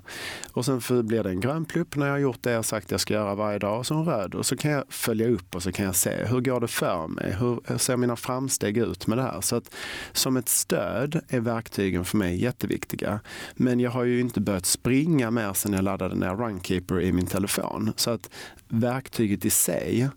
Och 0.52 0.64
sen 0.64 0.80
blir 1.06 1.22
det 1.22 1.30
en 1.30 1.40
grön 1.40 1.64
plupp 1.64 1.96
när 1.96 2.06
jag 2.06 2.12
har 2.12 2.18
gjort 2.18 2.42
det 2.42 2.50
jag 2.50 2.64
sagt 2.64 2.90
jag 2.90 3.00
ska 3.00 3.14
göra 3.14 3.34
varje 3.34 3.58
dag 3.58 3.78
och 3.78 3.86
så 3.86 3.94
en 3.94 4.04
röd. 4.04 4.34
Och 4.34 4.46
så 4.46 4.56
kan 4.56 4.70
jag 4.70 4.84
följa 4.88 5.28
upp 5.28 5.54
och 5.54 5.62
så 5.62 5.72
kan 5.72 5.84
jag 5.84 5.96
se 5.96 6.24
hur 6.24 6.40
går 6.40 6.60
det 6.60 6.68
för 6.68 7.08
mig? 7.08 7.36
Hur 7.38 7.78
ser 7.78 7.96
mina 7.96 8.16
framsteg 8.16 8.78
ut 8.78 9.06
med 9.06 9.18
det 9.18 9.22
här? 9.22 9.40
Så 9.40 9.56
att 9.56 9.74
som 10.12 10.36
ett 10.36 10.48
stöd 10.48 11.20
är 11.28 11.40
verktygen 11.40 12.04
för 12.04 12.16
mig 12.16 12.42
jätteviktiga. 12.42 13.20
Men 13.54 13.80
jag 13.80 13.90
har 13.90 14.04
ju 14.04 14.20
inte 14.20 14.40
börjat 14.40 14.66
springa 14.66 15.30
mer 15.30 15.52
sedan 15.52 15.72
jag 15.72 15.84
laddade 15.84 16.14
ner 16.14 16.36
Runkeeper 16.36 17.00
i 17.00 17.12
min 17.12 17.26
telefon. 17.26 17.92
Så 17.96 18.10
att 18.10 18.30
verktyget 18.68 19.44
i 19.44 19.50
sig 19.50 20.10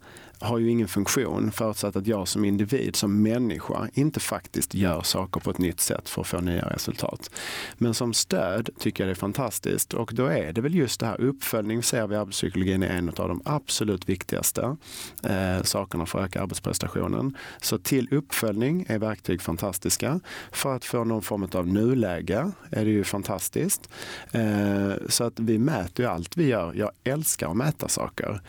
har 0.46 0.60
ju 0.60 0.70
ingen 0.70 0.88
funktion 0.88 1.52
förutsatt 1.52 1.96
att 1.96 2.08
jag 2.08 2.28
som 2.28 2.46
individ, 2.46 2.96
som 2.96 3.22
människa, 3.24 3.90
inte 3.94 4.20
faktiskt 4.20 4.74
gör 4.74 5.02
saker 5.02 5.40
på 5.40 5.52
ett 5.52 5.58
nytt 5.58 5.80
sätt 5.80 6.10
för 6.10 6.22
att 6.22 6.28
få 6.28 6.42
nya 6.42 6.70
resultat. 6.70 7.30
Men 7.78 7.94
som 7.94 8.14
stöd 8.14 8.70
tycker 8.80 9.04
jag 9.04 9.08
det 9.08 9.14
är 9.14 9.16
fantastiskt 9.16 9.94
och 9.94 10.12
då 10.14 10.26
är 10.26 10.54
det 10.54 10.62
väl 10.62 10.76
just 10.76 11.00
det 11.00 11.06
här 11.06 11.22
uppföljning 11.22 11.84
ser 11.84 12.08
vi 12.08 12.16
i 12.16 12.18
arbetspsykologin 12.18 12.84
är 12.84 12.98
en 12.98 13.10
av 13.10 13.28
de 13.28 13.42
absolut 13.46 14.10
viktigaste 14.10 14.78
eh, 15.24 15.64
sakerna 15.64 16.06
för 16.06 16.20
att 16.20 16.26
öka 16.26 16.42
arbetsprestationen. 16.42 17.38
Så 17.62 17.78
till 17.78 18.08
uppföljning 18.12 18.86
är 18.90 19.00
verktyg 19.00 19.42
fantastiska. 19.42 20.20
För 20.52 20.76
att 20.76 20.86
få 20.86 21.04
någon 21.04 21.22
form 21.22 21.48
av 21.54 21.68
nuläge 21.68 22.52
är 22.70 22.86
det 22.86 22.92
ju 22.92 23.04
fantastiskt. 23.04 23.90
Eh, 24.32 24.92
så 25.10 25.24
att 25.24 25.40
vi 25.40 25.60
mäter 25.60 26.06
ju 26.06 26.12
allt 26.12 26.38
vi 26.38 26.48
gör. 26.48 26.74
Jag 26.74 26.92
älskar 27.04 27.50
att 27.50 27.58
mäta 27.58 27.88
saker. 27.88 28.42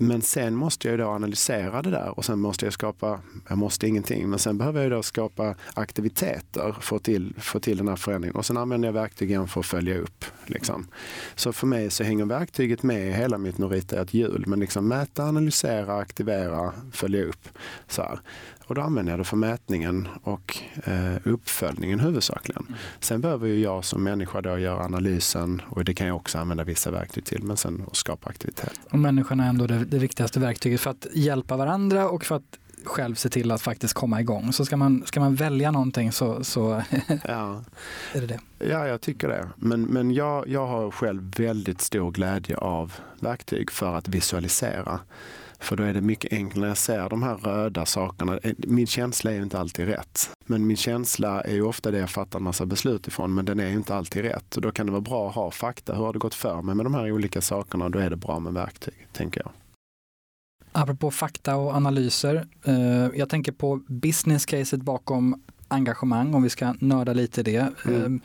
Men 0.00 0.22
sen 0.22 0.54
måste 0.54 0.88
jag 0.88 0.98
då 0.98 1.08
analysera 1.08 1.82
det 1.82 1.90
där 1.90 2.18
och 2.18 2.24
sen 2.24 2.38
måste 2.38 2.66
jag 2.66 2.72
skapa, 2.72 3.20
jag 3.48 3.58
måste 3.58 3.86
ingenting, 3.86 4.30
men 4.30 4.38
sen 4.38 4.58
behöver 4.58 4.82
jag 4.82 4.90
då 4.90 5.02
skapa 5.02 5.54
aktiviteter 5.74 6.76
för 6.80 6.96
att 6.96 7.04
till, 7.04 7.34
få 7.38 7.60
till 7.60 7.76
den 7.76 7.88
här 7.88 7.96
förändringen. 7.96 8.36
Och 8.36 8.46
sen 8.46 8.56
använder 8.56 8.88
jag 8.88 8.92
verktygen 8.92 9.48
för 9.48 9.60
att 9.60 9.66
följa 9.66 9.98
upp. 9.98 10.24
Liksom. 10.46 10.86
Så 11.34 11.52
för 11.52 11.66
mig 11.66 11.90
så 11.90 12.04
hänger 12.04 12.24
verktyget 12.24 12.82
med 12.82 13.08
i 13.08 13.12
hela 13.12 13.38
mitt 13.38 13.58
Norita 13.58 14.00
ett 14.00 14.14
hjul. 14.14 14.44
Men 14.46 14.60
liksom 14.60 14.88
mäta, 14.88 15.24
analysera, 15.24 15.96
aktivera, 15.96 16.72
följa 16.92 17.24
upp. 17.24 17.48
Så 17.88 18.02
här. 18.02 18.20
Och 18.68 18.74
då 18.74 18.80
använder 18.80 19.12
jag 19.12 19.20
det 19.20 19.24
för 19.24 19.36
mätningen 19.36 20.08
och 20.22 20.58
eh, 20.84 21.14
uppföljningen 21.24 22.00
huvudsakligen. 22.00 22.62
Mm. 22.68 22.78
Sen 23.00 23.20
behöver 23.20 23.48
ju 23.48 23.60
jag 23.60 23.84
som 23.84 24.04
människa 24.04 24.40
då 24.40 24.58
göra 24.58 24.84
analysen 24.84 25.62
och 25.68 25.84
det 25.84 25.94
kan 25.94 26.06
jag 26.06 26.16
också 26.16 26.38
använda 26.38 26.64
vissa 26.64 26.90
verktyg 26.90 27.24
till, 27.24 27.42
men 27.42 27.56
sen 27.56 27.84
skapa 27.92 28.30
aktivitet. 28.30 28.80
Och 28.90 28.98
människan 28.98 29.40
är 29.40 29.48
ändå 29.48 29.66
det, 29.66 29.84
det 29.84 29.98
viktigaste 29.98 30.40
verktyget 30.40 30.80
för 30.80 30.90
att 30.90 31.06
hjälpa 31.14 31.56
varandra 31.56 32.08
och 32.08 32.24
för 32.24 32.36
att 32.36 32.58
själv 32.84 33.14
se 33.14 33.28
till 33.28 33.50
att 33.50 33.62
faktiskt 33.62 33.94
komma 33.94 34.20
igång. 34.20 34.52
Så 34.52 34.64
ska 34.64 34.76
man, 34.76 35.02
ska 35.06 35.20
man 35.20 35.34
välja 35.34 35.70
någonting 35.70 36.12
så, 36.12 36.44
så 36.44 36.82
ja. 37.24 37.64
är 38.12 38.20
det 38.20 38.26
det. 38.26 38.40
Ja, 38.58 38.86
jag 38.86 39.00
tycker 39.00 39.28
det. 39.28 39.48
Men, 39.56 39.82
men 39.82 40.10
jag, 40.10 40.48
jag 40.48 40.66
har 40.66 40.90
själv 40.90 41.34
väldigt 41.36 41.80
stor 41.80 42.10
glädje 42.10 42.56
av 42.56 42.92
verktyg 43.20 43.70
för 43.70 43.94
att 43.94 44.08
visualisera. 44.08 45.00
För 45.58 45.76
då 45.76 45.82
är 45.82 45.94
det 45.94 46.00
mycket 46.00 46.32
enklare 46.32 46.60
när 46.60 46.68
jag 46.68 46.78
ser 46.78 47.08
de 47.08 47.22
här 47.22 47.36
röda 47.36 47.86
sakerna. 47.86 48.38
Eh, 48.42 48.52
min 48.58 48.86
känsla 48.86 49.30
är 49.30 49.34
ju 49.34 49.42
inte 49.42 49.58
alltid 49.58 49.86
rätt. 49.86 50.30
Men 50.46 50.66
min 50.66 50.76
känsla 50.76 51.40
är 51.40 51.54
ju 51.54 51.62
ofta 51.62 51.90
det 51.90 51.98
jag 51.98 52.10
fattar 52.10 52.38
en 52.38 52.42
massa 52.42 52.66
beslut 52.66 53.08
ifrån, 53.08 53.34
men 53.34 53.44
den 53.44 53.60
är 53.60 53.68
ju 53.68 53.74
inte 53.74 53.94
alltid 53.94 54.22
rätt. 54.22 54.56
Och 54.56 54.62
då 54.62 54.70
kan 54.70 54.86
det 54.86 54.92
vara 54.92 55.00
bra 55.00 55.28
att 55.28 55.34
ha 55.34 55.50
fakta. 55.50 55.94
Hur 55.94 56.04
har 56.04 56.12
det 56.12 56.18
gått 56.18 56.34
för 56.34 56.62
mig 56.62 56.74
med 56.74 56.86
de 56.86 56.94
här 56.94 57.12
olika 57.12 57.40
sakerna? 57.40 57.88
Då 57.88 57.98
är 57.98 58.10
det 58.10 58.16
bra 58.16 58.38
med 58.38 58.52
verktyg, 58.52 59.06
tänker 59.12 59.40
jag. 59.40 59.50
Apropå 60.72 61.10
fakta 61.10 61.56
och 61.56 61.74
analyser. 61.74 62.46
Eh, 62.64 63.08
jag 63.14 63.28
tänker 63.28 63.52
på 63.52 63.80
business-caset 63.88 64.82
bakom 64.82 65.42
engagemang, 65.68 66.34
om 66.34 66.42
vi 66.42 66.50
ska 66.50 66.74
nörda 66.80 67.12
lite 67.12 67.40
i 67.40 67.44
det. 67.44 67.72
Mm. 67.84 68.14
Eh, 68.14 68.20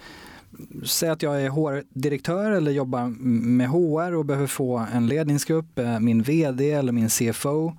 säg 0.86 1.10
att 1.10 1.22
jag 1.22 1.42
är 1.42 1.50
HR-direktör 1.50 2.52
eller 2.52 2.72
jobbar 2.72 3.08
med 3.20 3.70
HR 3.70 4.14
och 4.14 4.26
behöver 4.26 4.48
få 4.48 4.78
en 4.94 5.08
ledningsgrupp, 5.08 5.80
eh, 5.80 6.00
min 6.00 6.22
VD 6.22 6.72
eller 6.72 6.92
min 6.92 7.10
CFO 7.10 7.74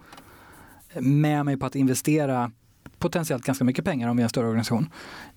med 1.01 1.45
mig 1.45 1.57
på 1.57 1.67
att 1.67 1.75
investera 1.75 2.53
potentiellt 2.99 3.45
ganska 3.45 3.65
mycket 3.65 3.85
pengar 3.85 4.09
om 4.09 4.17
vi 4.17 4.21
är 4.21 4.25
en 4.25 4.31
större 4.31 4.47
organisation 4.47 4.89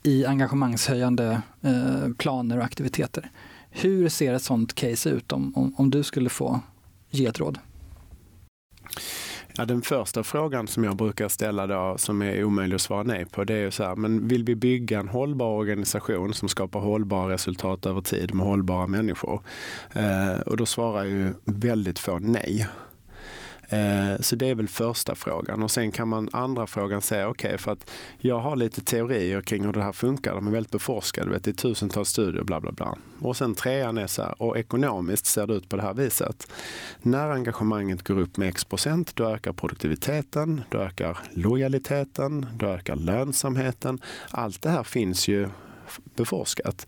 i 0.04 0.26
engagemangshöjande 0.26 1.42
eh, 1.62 2.14
planer 2.18 2.58
och 2.58 2.64
aktiviteter. 2.64 3.32
Hur 3.70 4.10
ser 4.10 4.34
ett 4.34 4.44
sånt 4.44 4.74
case 4.74 5.10
ut 5.10 5.32
om, 5.32 5.54
om, 5.56 5.74
om 5.78 5.90
du 5.90 6.04
skulle 6.04 6.30
få 6.30 6.60
ge 7.10 7.26
ett 7.26 7.40
råd? 7.40 7.60
Ja, 9.58 9.66
den 9.66 9.82
första 9.82 10.24
frågan 10.24 10.68
som 10.68 10.84
jag 10.84 10.96
brukar 10.96 11.28
ställa 11.28 11.68
då, 11.68 11.96
som 11.98 12.22
är 12.22 12.44
omöjlig 12.44 12.76
att 12.76 12.82
svara 12.82 13.04
nej 13.04 13.26
på, 13.26 13.44
det 13.44 13.54
är 13.54 13.62
ju 13.62 13.72
så 13.72 13.84
här, 13.84 13.96
men 13.96 14.28
vill 14.28 14.44
vi 14.44 14.56
bygga 14.56 15.00
en 15.00 15.08
hållbar 15.08 15.48
organisation 15.48 16.34
som 16.34 16.50
skapar 16.50 16.80
hållbara 16.80 17.34
resultat 17.34 17.86
över 17.86 18.02
tid 18.02 18.34
med 18.34 18.46
hållbara 18.46 18.88
människor? 18.88 19.42
Eh, 19.94 20.40
och 20.46 20.58
då 20.58 20.66
svarar 20.66 21.04
ju 21.04 21.34
väldigt 21.46 22.00
få 22.00 22.20
nej. 22.20 22.68
Eh, 23.70 24.20
så 24.20 24.36
det 24.36 24.50
är 24.50 24.56
väl 24.56 24.68
första 24.68 25.16
frågan. 25.16 25.64
Och 25.64 25.72
sen 25.72 25.92
kan 25.92 26.08
man 26.08 26.30
andra 26.32 26.68
frågan 26.68 27.02
säga, 27.02 27.30
okej, 27.30 27.48
okay, 27.48 27.58
för 27.58 27.72
att 27.72 27.92
jag 28.18 28.40
har 28.40 28.56
lite 28.56 28.82
teorier 28.82 29.42
kring 29.42 29.66
hur 29.66 29.74
det 29.74 29.84
här 29.84 29.92
funkar. 29.92 30.36
De 30.36 30.48
är 30.48 30.52
väldigt 30.52 30.72
beforskade, 30.72 31.30
vet, 31.30 31.44
det 31.44 31.52
är 31.52 31.54
tusentals 31.54 32.10
studier, 32.10 32.44
bla 32.44 32.62
bla 32.62 32.72
bla. 32.72 32.98
Och 33.20 33.38
sen 33.38 33.56
trean 33.56 33.98
är 33.98 34.08
så 34.08 34.22
här, 34.22 34.42
och 34.42 34.58
ekonomiskt 34.58 35.26
ser 35.26 35.48
det 35.48 35.54
ut 35.54 35.70
på 35.70 35.76
det 35.76 35.82
här 35.82 35.94
viset. 35.94 36.52
När 37.02 37.30
engagemanget 37.30 38.04
går 38.04 38.20
upp 38.20 38.38
med 38.38 38.50
x 38.50 38.66
procent, 38.66 39.16
då 39.16 39.30
ökar 39.30 39.54
produktiviteten, 39.54 40.62
då 40.70 40.78
ökar 40.78 41.18
lojaliteten, 41.34 42.46
då 42.54 42.66
ökar 42.66 42.96
lönsamheten. 42.96 44.02
Allt 44.30 44.62
det 44.62 44.70
här 44.70 44.84
finns 44.84 45.28
ju 45.28 45.50
beforskat. 46.16 46.88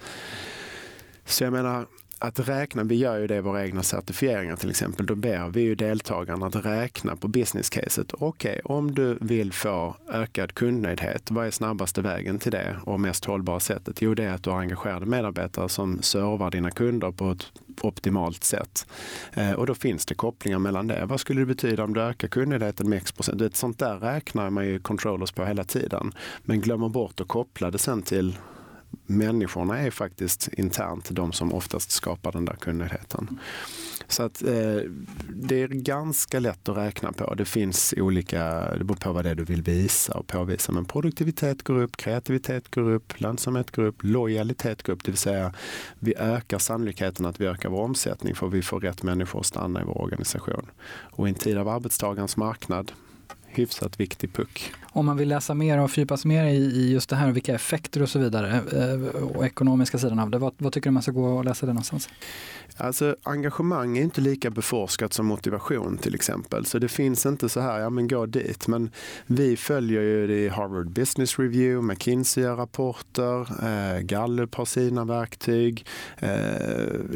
Så 1.25 1.43
jag 1.43 1.53
menar, 1.53 1.85
att 2.19 2.39
räkna, 2.39 2.83
vi 2.83 2.95
gör 2.95 3.19
ju 3.19 3.27
det 3.27 3.35
i 3.35 3.41
våra 3.41 3.65
egna 3.65 3.83
certifieringar 3.83 4.55
till 4.55 4.69
exempel, 4.69 5.05
då 5.05 5.15
ber 5.15 5.49
vi 5.49 5.61
ju 5.61 5.75
deltagarna 5.75 6.45
att 6.45 6.65
räkna 6.65 7.15
på 7.15 7.27
business 7.27 7.69
caset. 7.69 8.13
Okej, 8.13 8.61
okay, 8.63 8.75
om 8.75 8.95
du 8.95 9.17
vill 9.21 9.53
få 9.53 9.95
ökad 10.09 10.53
kundnöjdhet, 10.53 11.31
vad 11.31 11.47
är 11.47 11.51
snabbaste 11.51 12.01
vägen 12.01 12.39
till 12.39 12.51
det 12.51 12.75
och 12.83 12.99
mest 12.99 13.25
hållbara 13.25 13.59
sättet? 13.59 14.01
Jo, 14.01 14.13
det 14.13 14.23
är 14.23 14.33
att 14.33 14.43
du 14.43 14.49
har 14.49 14.59
engagerade 14.59 15.05
medarbetare 15.05 15.69
som 15.69 16.01
servar 16.01 16.51
dina 16.51 16.71
kunder 16.71 17.11
på 17.11 17.31
ett 17.31 17.45
optimalt 17.81 18.43
sätt. 18.43 18.87
Eh, 19.33 19.51
och 19.51 19.65
då 19.65 19.75
finns 19.75 20.05
det 20.05 20.15
kopplingar 20.15 20.59
mellan 20.59 20.87
det. 20.87 21.05
Vad 21.05 21.19
skulle 21.19 21.41
det 21.41 21.45
betyda 21.45 21.83
om 21.83 21.93
du 21.93 22.01
ökar 22.01 22.27
kundnöjdheten 22.27 22.89
med 22.89 22.97
x 22.97 23.11
procent? 23.11 23.55
Sånt 23.55 23.79
där 23.79 23.99
räknar 23.99 24.49
man 24.49 24.65
ju 24.65 24.79
controllers 24.79 25.31
på 25.31 25.45
hela 25.45 25.63
tiden, 25.63 26.11
men 26.43 26.61
glömmer 26.61 26.89
bort 26.89 27.21
att 27.21 27.27
koppla 27.27 27.71
det 27.71 27.77
sen 27.77 28.01
till 28.01 28.37
människorna 29.05 29.79
är 29.79 29.91
faktiskt 29.91 30.47
internt 30.47 31.09
de 31.11 31.31
som 31.31 31.53
oftast 31.53 31.91
skapar 31.91 32.31
den 32.31 32.45
där 32.45 32.55
kundnöjdheten. 32.55 33.39
Så 34.07 34.23
att 34.23 34.43
eh, 34.43 34.81
det 35.29 35.61
är 35.61 35.67
ganska 35.67 36.39
lätt 36.39 36.69
att 36.69 36.77
räkna 36.77 37.11
på. 37.11 37.33
Det 37.33 37.45
finns 37.45 37.93
olika, 37.97 38.71
det 38.77 38.83
beror 38.83 38.97
på 38.97 39.11
vad 39.11 39.25
det 39.25 39.29
är 39.29 39.35
du 39.35 39.43
vill 39.43 39.61
visa 39.61 40.13
och 40.13 40.27
påvisa. 40.27 40.71
Men 40.71 40.85
produktivitet 40.85 41.63
går 41.63 41.81
upp, 41.81 41.97
kreativitet 41.97 42.71
går 42.71 42.91
upp, 42.91 43.21
lönsamhet 43.21 43.71
går 43.71 43.83
upp, 43.83 44.03
lojalitet 44.03 44.83
går 44.83 44.93
upp. 44.93 45.03
Det 45.03 45.11
vill 45.11 45.17
säga 45.17 45.53
vi 45.99 46.15
ökar 46.17 46.57
sannolikheten 46.57 47.25
att 47.25 47.41
vi 47.41 47.47
ökar 47.47 47.69
vår 47.69 47.81
omsättning 47.81 48.35
för 48.35 48.47
vi 48.47 48.61
får 48.61 48.79
rätt 48.79 49.03
människor 49.03 49.39
att 49.39 49.45
stanna 49.45 49.81
i 49.81 49.83
vår 49.83 50.01
organisation. 50.01 50.71
Och 51.11 51.27
i 51.27 51.29
en 51.29 51.35
tid 51.35 51.57
av 51.57 51.67
arbetstagarens 51.67 52.37
marknad 52.37 52.91
hyfsat 53.51 53.99
viktig 53.99 54.33
puck. 54.33 54.71
Om 54.91 55.05
man 55.05 55.17
vill 55.17 55.29
läsa 55.29 55.53
mer 55.53 55.79
och 55.79 55.91
fördjupa 55.91 56.17
sig 56.17 56.29
mer 56.29 56.45
i, 56.45 56.91
just 56.91 57.09
det 57.09 57.15
här, 57.15 57.31
vilka 57.31 57.55
effekter 57.55 58.01
och 58.01 58.09
så 58.09 58.19
vidare 58.19 58.61
eh, 58.73 59.15
och 59.15 59.45
ekonomiska 59.45 59.97
sidan 59.97 60.19
av 60.19 60.29
det, 60.29 60.37
vad, 60.37 60.53
vad 60.57 60.73
tycker 60.73 60.89
du 60.89 60.93
man 60.93 61.03
ska 61.03 61.11
gå 61.11 61.25
och 61.25 61.45
läsa 61.45 61.65
det 61.65 61.73
någonstans? 61.73 62.09
Alltså 62.77 63.15
engagemang 63.23 63.97
är 63.97 64.01
inte 64.01 64.21
lika 64.21 64.49
beforskat 64.49 65.13
som 65.13 65.25
motivation 65.25 65.97
till 65.97 66.15
exempel. 66.15 66.65
Så 66.65 66.79
det 66.79 66.87
finns 66.87 67.25
inte 67.25 67.49
så 67.49 67.59
här, 67.59 67.79
ja 67.79 67.89
men 67.89 68.07
gå 68.07 68.25
dit. 68.25 68.67
Men 68.67 68.91
vi 69.25 69.57
följer 69.57 70.01
ju 70.01 70.27
det 70.27 70.39
i 70.39 70.49
Harvard 70.49 70.89
Business 70.89 71.39
Review, 71.39 71.93
McKinsey 71.93 72.43
rapporter, 72.43 73.39
eh, 73.41 74.01
Gallup 74.01 74.55
har 74.55 74.65
sina 74.65 75.05
verktyg, 75.05 75.85
eh, 76.17 76.29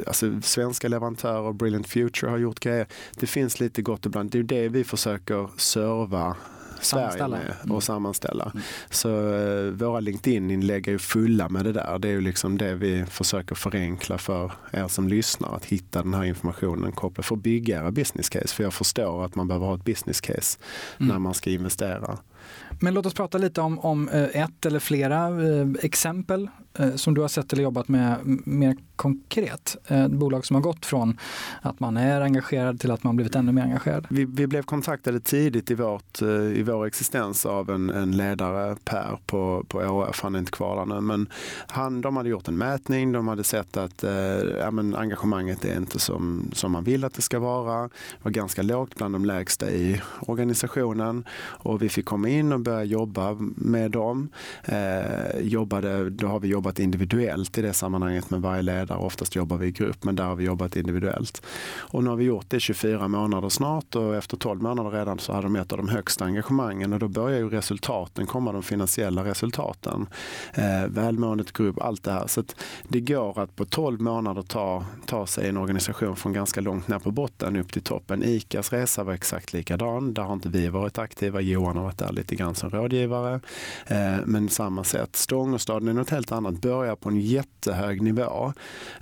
alltså 0.08 0.42
svenska 0.42 0.88
leverantörer, 0.88 1.54
Brilliant 1.54 1.88
Future 1.88 2.32
har 2.32 2.38
gjort 2.38 2.60
grejer. 2.60 2.88
Det 3.16 3.28
finns 3.28 3.60
lite 3.60 3.82
gott 3.82 4.06
ibland. 4.06 4.32
Det 4.32 4.40
är 4.40 4.44
det 4.44 4.70
vi 4.70 4.84
försöker 4.84 5.50
serva 5.58 6.33
Sverige 6.82 7.28
med 7.28 7.56
och 7.62 7.70
mm. 7.70 7.82
sammanställa. 7.82 8.44
Mm. 8.44 8.64
Så 8.90 9.34
eh, 9.34 9.72
våra 9.72 10.00
LinkedIn-inlägg 10.00 10.88
är 10.88 10.98
fulla 10.98 11.50
med 11.50 11.66
det 11.66 11.72
där. 11.72 12.00
Det 12.00 12.08
är 12.08 12.12
ju 12.12 12.22
liksom 12.22 12.58
det 12.58 12.76
vi 12.76 13.06
försöker 13.06 13.56
förenkla 13.56 14.18
för 14.18 14.52
er 14.72 14.88
som 14.88 15.08
lyssnar. 15.08 15.56
Att 15.56 15.66
hitta 15.66 16.04
den 16.04 16.14
här 16.14 16.24
informationen 16.24 16.92
kopplad 16.92 17.26
för 17.26 17.36
att 17.36 17.42
bygga 17.42 17.80
era 17.80 17.92
business 17.92 18.30
case. 18.30 18.48
För 18.48 18.64
jag 18.64 18.74
förstår 18.74 19.26
att 19.26 19.36
man 19.36 19.48
behöver 19.48 19.66
ha 19.66 19.76
ett 19.76 19.86
business 19.86 20.22
case 20.22 20.60
mm. 21.00 21.10
när 21.10 21.20
man 21.20 21.34
ska 21.34 21.50
investera. 21.50 22.18
Men 22.80 22.94
låt 22.94 23.06
oss 23.06 23.14
prata 23.14 23.38
lite 23.38 23.62
om, 23.62 23.80
om 23.80 24.10
eh, 24.10 24.24
ett 24.24 24.66
eller 24.66 24.80
flera 24.80 25.28
eh, 25.28 25.68
exempel 25.82 26.50
Eh, 26.80 26.95
som 26.95 27.13
du 27.13 27.21
har 27.21 27.28
sett 27.28 27.53
eller 27.53 27.63
jobbat 27.63 27.88
med 27.88 28.17
mer 28.45 28.76
konkret. 28.95 29.78
Eh, 29.88 30.03
ett 30.03 30.11
bolag 30.11 30.45
som 30.45 30.55
har 30.55 30.61
gått 30.61 30.86
från 30.86 31.17
att 31.61 31.80
man 31.80 31.97
är 31.97 32.21
engagerad 32.21 32.80
till 32.80 32.91
att 32.91 33.03
man 33.03 33.15
blivit 33.15 33.36
ännu 33.36 33.51
mer 33.51 33.61
engagerad. 33.61 34.07
Vi, 34.09 34.26
vi 34.26 34.47
blev 34.47 34.63
kontaktade 34.63 35.19
tidigt 35.19 35.71
i, 35.71 35.74
vårt, 35.74 36.21
eh, 36.21 36.28
i 36.30 36.63
vår 36.63 36.86
existens 36.86 37.45
av 37.45 37.69
en, 37.69 37.89
en 37.89 38.17
ledare, 38.17 38.76
Per, 38.86 39.19
på, 39.26 39.65
på 39.67 39.78
ÅF. 39.78 40.21
Han 40.21 40.36
är 40.36 40.39
inte 40.39 40.51
kvar 40.51 40.76
där 40.76 40.95
nu. 40.95 41.01
Men 41.01 41.28
han, 41.67 42.01
de 42.01 42.17
hade 42.17 42.30
gjort 42.30 42.47
en 42.47 42.57
mätning. 42.57 43.11
De 43.11 43.28
hade 43.28 43.43
sett 43.43 43.78
att 43.78 44.03
ja, 44.59 44.71
men 44.71 44.95
engagemanget 44.95 45.65
är 45.65 45.78
inte 45.78 45.99
som, 45.99 46.51
som 46.53 46.71
man 46.71 46.84
vill 46.84 47.03
att 47.03 47.13
det 47.13 47.21
ska 47.21 47.39
vara. 47.39 47.82
Det 47.84 47.89
var 48.21 48.32
ganska 48.32 48.61
lågt 48.61 48.95
bland 48.95 49.15
de 49.15 49.26
lägsta 49.26 49.71
i 49.71 50.01
organisationen. 50.19 51.26
Och 51.34 51.82
vi 51.82 51.89
fick 51.89 52.05
komma 52.05 52.30
in 52.30 52.53
och 52.53 52.59
börja 52.59 52.84
jobba 52.84 53.38
med 53.55 53.91
dem. 53.91 54.30
Eh, 54.63 55.39
jobbade, 55.41 56.09
då 56.09 56.28
har 56.28 56.39
vi 56.39 56.47
jobbat 56.47 56.62
individuellt 56.72 57.57
i 57.57 57.61
det 57.61 57.74
sammanhanget 57.74 58.30
med 58.30 58.41
varje 58.41 58.61
ledare. 58.61 58.97
Oftast 58.97 59.36
jobbar 59.36 59.57
vi 59.57 59.68
i 59.68 59.72
grupp, 59.72 60.03
men 60.03 60.16
där 60.16 60.24
har 60.24 60.36
vi 60.36 60.43
jobbat 60.43 60.76
individuellt. 60.76 61.41
Och 61.78 62.03
nu 62.03 62.09
har 62.09 62.18
vi 62.18 62.24
gjort 62.24 62.49
det 62.49 62.57
i 62.57 62.59
24 62.59 63.07
månader 63.07 63.49
snart 63.49 63.95
och 63.95 64.16
efter 64.16 64.38
12 64.38 64.61
månader 64.61 64.91
redan 64.91 65.20
så 65.20 65.34
hade 65.34 65.45
de 65.45 65.55
ett 65.55 65.72
av 65.72 65.78
de 65.78 65.89
högsta 65.89 66.26
engagemangen 66.26 66.93
och 66.93 66.99
då 66.99 67.07
börjar 67.07 67.39
ju 67.39 67.49
resultaten 67.49 68.26
komma, 68.26 68.51
de 68.51 68.64
finansiella 68.64 69.24
resultaten. 69.24 70.07
Eh, 70.53 70.88
välmåendet 70.88 71.51
går 71.51 71.66
upp, 71.66 71.82
allt 71.82 72.03
det 72.03 72.11
här. 72.11 72.28
Så 72.28 72.43
det 72.88 72.99
går 72.99 73.39
att 73.39 73.55
på 73.55 73.66
12 73.66 74.01
månader 74.01 74.41
ta, 74.41 74.86
ta 75.05 75.28
sig 75.28 75.49
en 75.49 75.57
organisation 75.57 76.16
från 76.16 76.34
ganska 76.34 76.61
långt 76.61 76.88
ner 76.88 76.99
på 76.99 77.11
botten 77.11 77.55
upp 77.55 77.74
till 77.74 77.82
toppen. 77.82 78.24
ICAs 78.24 78.74
resa 78.74 79.03
var 79.03 79.14
exakt 79.14 79.53
likadan. 79.53 80.14
Där 80.14 80.24
har 80.24 80.34
inte 80.34 80.49
vi 80.49 80.68
varit 80.68 80.97
aktiva. 80.97 81.41
Johan 81.41 81.78
har 81.78 81.84
varit 81.84 81.97
där 81.97 82.11
lite 82.11 82.36
grann 82.36 82.55
som 82.55 82.70
rådgivare. 82.70 83.39
Eh, 83.88 84.18
men 84.26 84.49
samma 84.49 84.84
sätt. 84.84 85.16
Stångåstaden 85.16 85.88
är 85.88 85.93
något 85.93 86.09
helt 86.09 86.32
annat. 86.32 86.53
Börjar 86.62 86.95
på 86.95 87.10
en 87.10 87.20
jättehög 87.20 88.01
nivå. 88.01 88.54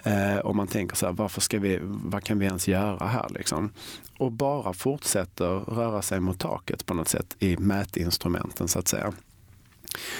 Eh, 0.03 0.37
och 0.37 0.55
man 0.55 0.67
tänker 0.67 0.95
så 0.95 1.05
här, 1.05 1.13
varför 1.13 1.41
ska 1.41 1.59
vi, 1.59 1.79
vad 1.83 2.23
kan 2.23 2.39
vi 2.39 2.45
ens 2.45 2.67
göra 2.67 3.07
här 3.07 3.27
liksom? 3.29 3.69
Och 4.17 4.31
bara 4.31 4.73
fortsätter 4.73 5.59
röra 5.59 6.01
sig 6.01 6.19
mot 6.19 6.39
taket 6.39 6.85
på 6.85 6.93
något 6.93 7.07
sätt 7.07 7.35
i 7.39 7.57
mätinstrumenten 7.57 8.67
så 8.67 8.79
att 8.79 8.87
säga. 8.87 9.13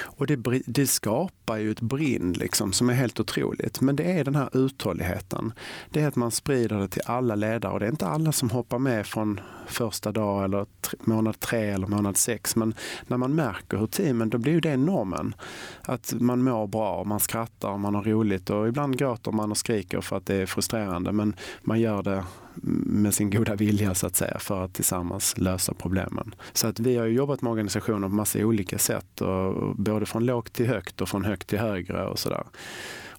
Och 0.02 0.28
det, 0.28 0.62
det, 0.66 0.88
skapar 0.88 1.58
ju 1.58 1.72
ett 1.72 1.82
brinn 1.82 2.34
liksom 2.34 2.74
som 2.74 2.90
är 2.90 2.94
helt 2.94 3.20
otroligt. 3.20 3.82
Men 3.82 3.96
det 3.96 4.04
är 4.04 4.24
den 4.24 4.36
här 4.36 4.50
uthålligheten. 4.54 5.54
Det 5.90 6.02
är 6.02 6.08
att 6.08 6.16
man 6.16 6.32
sprider 6.32 6.80
det 6.80 6.88
till 6.88 7.02
alla 7.06 7.36
ledare 7.36 7.74
och 7.74 7.80
det 7.80 7.86
är 7.86 7.90
inte 7.90 8.08
alla 8.08 8.32
som 8.32 8.50
hoppar 8.50 8.80
med 8.80 9.08
från 9.08 9.40
första 9.68 10.12
dag 10.12 10.44
eller 10.44 10.66
månad 11.00 11.40
tre 11.40 11.70
eller 11.70 11.88
månad 11.88 12.18
sex. 12.18 12.56
Men 12.56 12.74
när 13.08 13.18
man 13.18 13.36
märker 13.36 13.78
hur 13.78 13.88
teamen, 13.88 14.30
då 14.30 14.38
blir 14.38 14.54
ju 14.54 14.60
det 14.60 14.78
normen. 14.78 15.36
Att 15.82 16.14
man 16.20 16.44
mår 16.44 16.68
bra, 16.68 17.04
man 17.04 17.20
skrattar, 17.20 17.70
och 17.70 17.80
man 17.80 17.96
har 17.96 18.04
roligt 18.04 18.50
och 18.50 18.68
ibland 18.68 18.98
gråter 18.98 19.32
man 19.32 19.52
och 19.52 19.58
skriker 19.58 20.02
för 20.02 20.18
att 20.18 20.26
det 20.26 20.36
är 20.36 20.46
frustrerande. 20.46 21.12
Men 21.12 21.36
man 21.62 21.80
gör 21.80 22.04
det 22.04 22.24
med 22.56 23.14
sin 23.14 23.30
goda 23.30 23.56
vilja 23.56 23.96
så 23.96 24.08
att 24.08 24.16
säga 24.16 24.40
för 24.40 24.66
att 24.66 24.74
tillsammans 24.74 25.38
lösa 25.38 25.74
problemen. 25.74 26.36
Så 26.54 26.68
att 26.68 26.80
vi 26.80 26.98
har 26.98 27.06
jobbat 27.06 27.42
med 27.42 27.52
organisationer 27.52 28.08
på 28.08 28.14
massa 28.14 28.40
olika 28.40 28.78
sätt, 28.78 29.22
och 29.22 29.76
både 29.76 30.06
från 30.06 30.26
lågt 30.26 30.54
till 30.54 30.68
högt 30.68 31.02
och 31.02 31.10
från 31.10 31.26
högt 31.26 31.48
till 31.48 31.60
högre 31.60 32.06
och 32.06 32.20
sådär. 32.20 32.44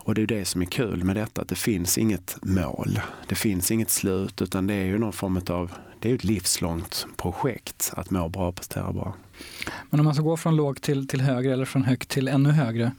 Och 0.04 0.14
det 0.14 0.22
är 0.22 0.26
det 0.26 0.44
som 0.44 0.62
är 0.62 0.66
kul 0.66 1.04
med 1.04 1.16
detta, 1.16 1.42
att 1.42 1.48
det 1.48 1.54
finns 1.54 1.98
inget 1.98 2.36
mål. 2.42 3.00
Det 3.28 3.34
finns 3.34 3.70
inget 3.70 3.90
slut, 3.90 4.42
utan 4.42 4.66
det 4.66 4.74
är 4.74 4.84
ju 4.84 4.98
någon 4.98 5.12
form 5.12 5.40
av, 5.50 5.72
det 5.98 6.10
är 6.10 6.14
ett 6.14 6.24
livslångt 6.24 7.06
projekt 7.16 7.92
att 7.96 8.10
må 8.10 8.28
bra 8.28 8.48
och 8.48 8.54
prestera 8.54 8.92
bra. 8.92 9.14
Men 9.90 10.00
om 10.00 10.04
man 10.04 10.14
ska 10.14 10.24
gå 10.24 10.36
från 10.36 10.56
lågt 10.56 10.82
till, 10.82 11.08
till 11.08 11.20
högre 11.20 11.52
eller 11.52 11.64
från 11.64 11.84
högt 11.84 12.08
till 12.08 12.28
ännu 12.28 12.50
högre, 12.50 12.92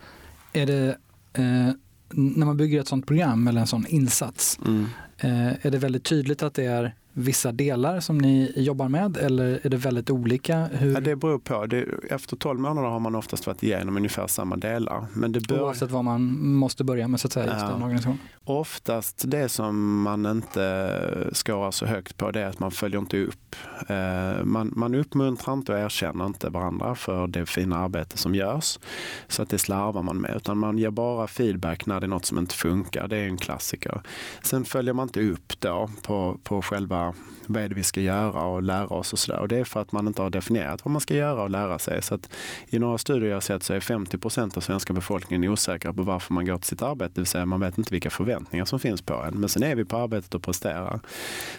är 0.53 0.65
det 0.65 0.97
eh, 1.34 1.69
när 2.16 2.45
man 2.45 2.57
bygger 2.57 2.80
ett 2.80 2.88
sånt 2.88 3.07
program 3.07 3.47
eller 3.47 3.61
en 3.61 3.68
sån 3.68 3.88
insats, 3.88 4.59
mm. 4.66 4.86
eh, 5.18 5.66
är 5.66 5.72
det 5.72 5.78
väldigt 5.78 6.03
tydligt 6.03 6.43
att 6.43 6.53
det 6.53 6.66
är 6.66 6.95
vissa 7.14 7.51
delar 7.51 7.99
som 7.99 8.18
ni 8.18 8.53
jobbar 8.55 8.89
med 8.89 9.18
eller 9.18 9.59
är 9.64 9.70
det 9.70 9.78
väldigt 9.78 10.09
olika? 10.09 10.66
Hur... 10.72 10.93
Ja, 10.93 10.99
det 10.99 11.16
beror 11.16 11.39
på. 11.39 11.66
Det, 11.66 11.86
efter 12.09 12.36
12 12.36 12.59
månader 12.59 12.89
har 12.89 12.99
man 12.99 13.16
oftast 13.16 13.47
varit 13.47 13.64
igenom 13.64 13.97
ungefär 13.97 14.28
samma 14.28 14.55
delar. 14.55 15.05
Men 15.14 15.32
det 15.32 15.47
bör... 15.47 15.61
Oavsett 15.61 15.91
vad 15.91 16.03
man 16.03 16.22
måste 16.55 16.84
börja 16.84 17.07
med 17.07 17.20
så 17.20 17.28
att 17.28 17.34
säga, 17.34 17.45
ja. 17.45 17.53
just 17.53 17.68
den 17.68 17.84
organisationen? 17.84 18.20
Oftast 18.45 19.24
det 19.28 19.49
som 19.49 20.01
man 20.01 20.26
inte 20.26 21.30
skårar 21.34 21.72
så 21.72 21.86
högt 21.86 22.18
på 22.18 22.32
det 22.32 22.41
är 22.41 22.47
att 22.47 22.59
man 22.59 22.72
följer 22.72 22.99
inte 22.99 23.24
upp. 23.24 23.55
Eh, 23.88 24.43
man, 24.43 24.74
man 24.76 24.95
uppmuntrar 24.95 25.53
inte 25.53 25.74
och 25.74 25.80
erkänner 25.80 26.26
inte 26.26 26.49
varandra 26.49 26.95
för 26.95 27.28
det 27.28 27.45
fina 27.45 27.78
arbete 27.78 28.18
som 28.18 28.36
görs. 28.36 28.80
Så 29.28 29.41
att 29.41 29.49
det 29.49 29.57
slarvar 29.57 30.03
man 30.03 30.22
med. 30.22 30.36
Utan 30.36 30.57
man 30.57 30.78
ger 30.78 30.89
bara 30.89 31.28
feedback 31.28 31.86
när 31.86 31.99
det 31.99 32.05
är 32.05 32.07
något 32.07 32.26
som 32.26 32.38
inte 32.38 32.55
funkar. 32.55 33.07
Det 33.07 33.18
är 33.18 33.26
en 33.26 33.38
klassiker. 33.38 34.01
Sen 34.41 34.66
följer 34.66 34.93
man 34.93 35.07
inte 35.07 35.22
upp 35.22 35.59
då 35.59 35.89
på, 36.01 36.39
på 36.43 36.61
själva 36.61 37.03
vad 37.47 37.64
är 37.64 37.70
det 37.70 37.76
vi 37.76 37.84
ska 37.84 38.01
göra 38.01 38.43
och 38.43 38.64
lära 38.64 38.88
oss 38.88 39.14
och 39.14 39.20
sådär. 39.20 39.39
Och 39.39 39.47
det 39.47 39.58
är 39.58 39.64
för 39.64 39.82
att 39.82 39.91
man 39.91 40.08
inte 40.08 40.22
har 40.22 40.30
definierat 40.30 40.86
vad 40.86 40.91
man 40.91 41.01
ska 41.01 41.16
göra 41.16 41.43
och 41.43 41.49
lära 41.49 41.80
sig. 41.80 42.01
Så 42.01 42.16
att 42.16 42.30
I 42.68 42.80
några 42.80 42.97
studier 42.97 43.30
jag 43.30 43.36
har 43.36 43.41
sett 43.41 43.64
så 43.64 43.74
är 43.74 43.80
50 43.80 44.18
procent 44.18 44.58
av 44.58 44.62
svenska 44.62 44.93
befolkningen 44.93 45.51
osäkra 45.51 45.93
på 45.93 46.04
varför 46.04 46.34
man 46.34 46.45
går 46.45 46.58
till 46.58 46.68
sitt 46.68 46.82
arbete. 46.82 47.12
Det 47.16 47.22
vill 47.22 47.28
säga 47.28 47.45
man 47.45 47.60
vet 47.60 47.78
inte 47.78 47.93
vilka 47.93 48.10
förväntningar 48.10 48.66
som 48.66 48.80
finns 48.80 49.01
på 49.01 49.14
en. 49.14 49.39
Men 49.39 49.49
sen 49.49 49.64
är 49.64 49.76
vi 49.76 49.86
på 49.86 49.97
arbetet 49.97 50.36
och 50.36 50.43
presterar. 50.43 50.99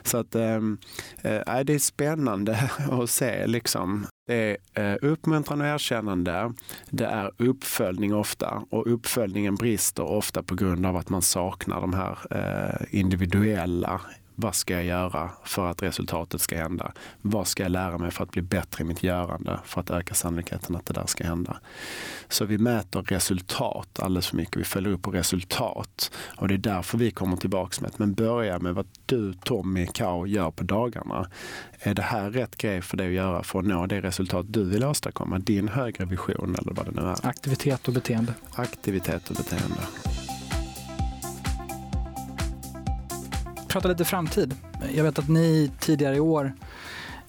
Så 0.02 0.18
att 0.18 0.34
ehm, 0.34 0.78
eh, 1.22 1.60
det 1.64 1.74
är 1.74 1.78
spännande 1.78 2.70
att 2.90 3.10
se 3.10 3.46
liksom 3.46 4.06
det 4.26 4.56
är 4.74 4.92
eh, 4.92 5.10
uppmuntran 5.10 5.60
och 5.60 5.66
erkännande. 5.66 6.52
Det 6.90 7.04
är 7.04 7.30
uppföljning 7.36 8.14
ofta 8.14 8.62
och 8.70 8.92
uppföljningen 8.92 9.54
brister 9.54 10.02
ofta 10.02 10.42
på 10.42 10.54
grund 10.54 10.86
av 10.86 10.96
att 10.96 11.08
man 11.08 11.22
saknar 11.22 11.80
de 11.80 11.94
här 11.94 12.18
eh, 12.30 12.98
individuella 12.98 14.00
vad 14.34 14.54
ska 14.54 14.74
jag 14.74 14.84
göra 14.84 15.30
för 15.44 15.70
att 15.70 15.82
resultatet 15.82 16.40
ska 16.40 16.56
hända? 16.56 16.92
Vad 17.22 17.46
ska 17.46 17.62
jag 17.62 17.72
lära 17.72 17.98
mig 17.98 18.10
för 18.10 18.24
att 18.24 18.30
bli 18.30 18.42
bättre 18.42 18.84
i 18.84 18.86
mitt 18.86 19.02
görande 19.02 19.60
för 19.64 19.80
att 19.80 19.90
öka 19.90 20.14
sannolikheten 20.14 20.76
att 20.76 20.86
det 20.86 20.94
där 20.94 21.06
ska 21.06 21.24
hända? 21.24 21.56
Så 22.28 22.44
vi 22.44 22.58
mäter 22.58 23.02
resultat 23.02 24.00
alldeles 24.00 24.26
för 24.26 24.36
mycket. 24.36 24.56
Vi 24.56 24.64
följer 24.64 24.92
upp 24.92 25.02
på 25.02 25.10
resultat 25.10 26.10
och 26.36 26.48
det 26.48 26.54
är 26.54 26.58
därför 26.58 26.98
vi 26.98 27.10
kommer 27.10 27.36
tillbaka 27.36 27.80
med 27.80 27.90
att 27.90 27.98
men 27.98 28.14
börja 28.14 28.58
med 28.58 28.74
vad 28.74 28.86
du, 29.06 29.32
Tommy, 29.32 29.86
Kao 29.86 30.26
gör 30.26 30.50
på 30.50 30.64
dagarna. 30.64 31.30
Är 31.78 31.94
det 31.94 32.02
här 32.02 32.30
rätt 32.30 32.56
grej 32.56 32.82
för 32.82 32.96
dig 32.96 33.06
att 33.06 33.12
göra 33.12 33.42
för 33.42 33.58
att 33.58 33.64
nå 33.64 33.86
det 33.86 34.00
resultat 34.00 34.46
du 34.48 34.64
vill 34.64 34.84
åstadkomma? 34.84 35.38
Din 35.38 35.68
högre 35.68 36.04
vision 36.04 36.56
eller 36.58 36.72
vad 36.72 36.86
det 36.86 37.02
nu 37.02 37.08
är. 37.08 37.26
Aktivitet 37.26 37.88
och 37.88 37.94
beteende. 37.94 38.34
Aktivitet 38.54 39.30
och 39.30 39.36
beteende. 39.36 39.80
Prata 43.74 43.88
lite 43.88 44.04
framtid. 44.04 44.54
Jag 44.94 45.04
vet 45.04 45.18
att 45.18 45.28
ni 45.28 45.70
tidigare 45.80 46.16
i 46.16 46.20
år 46.20 46.52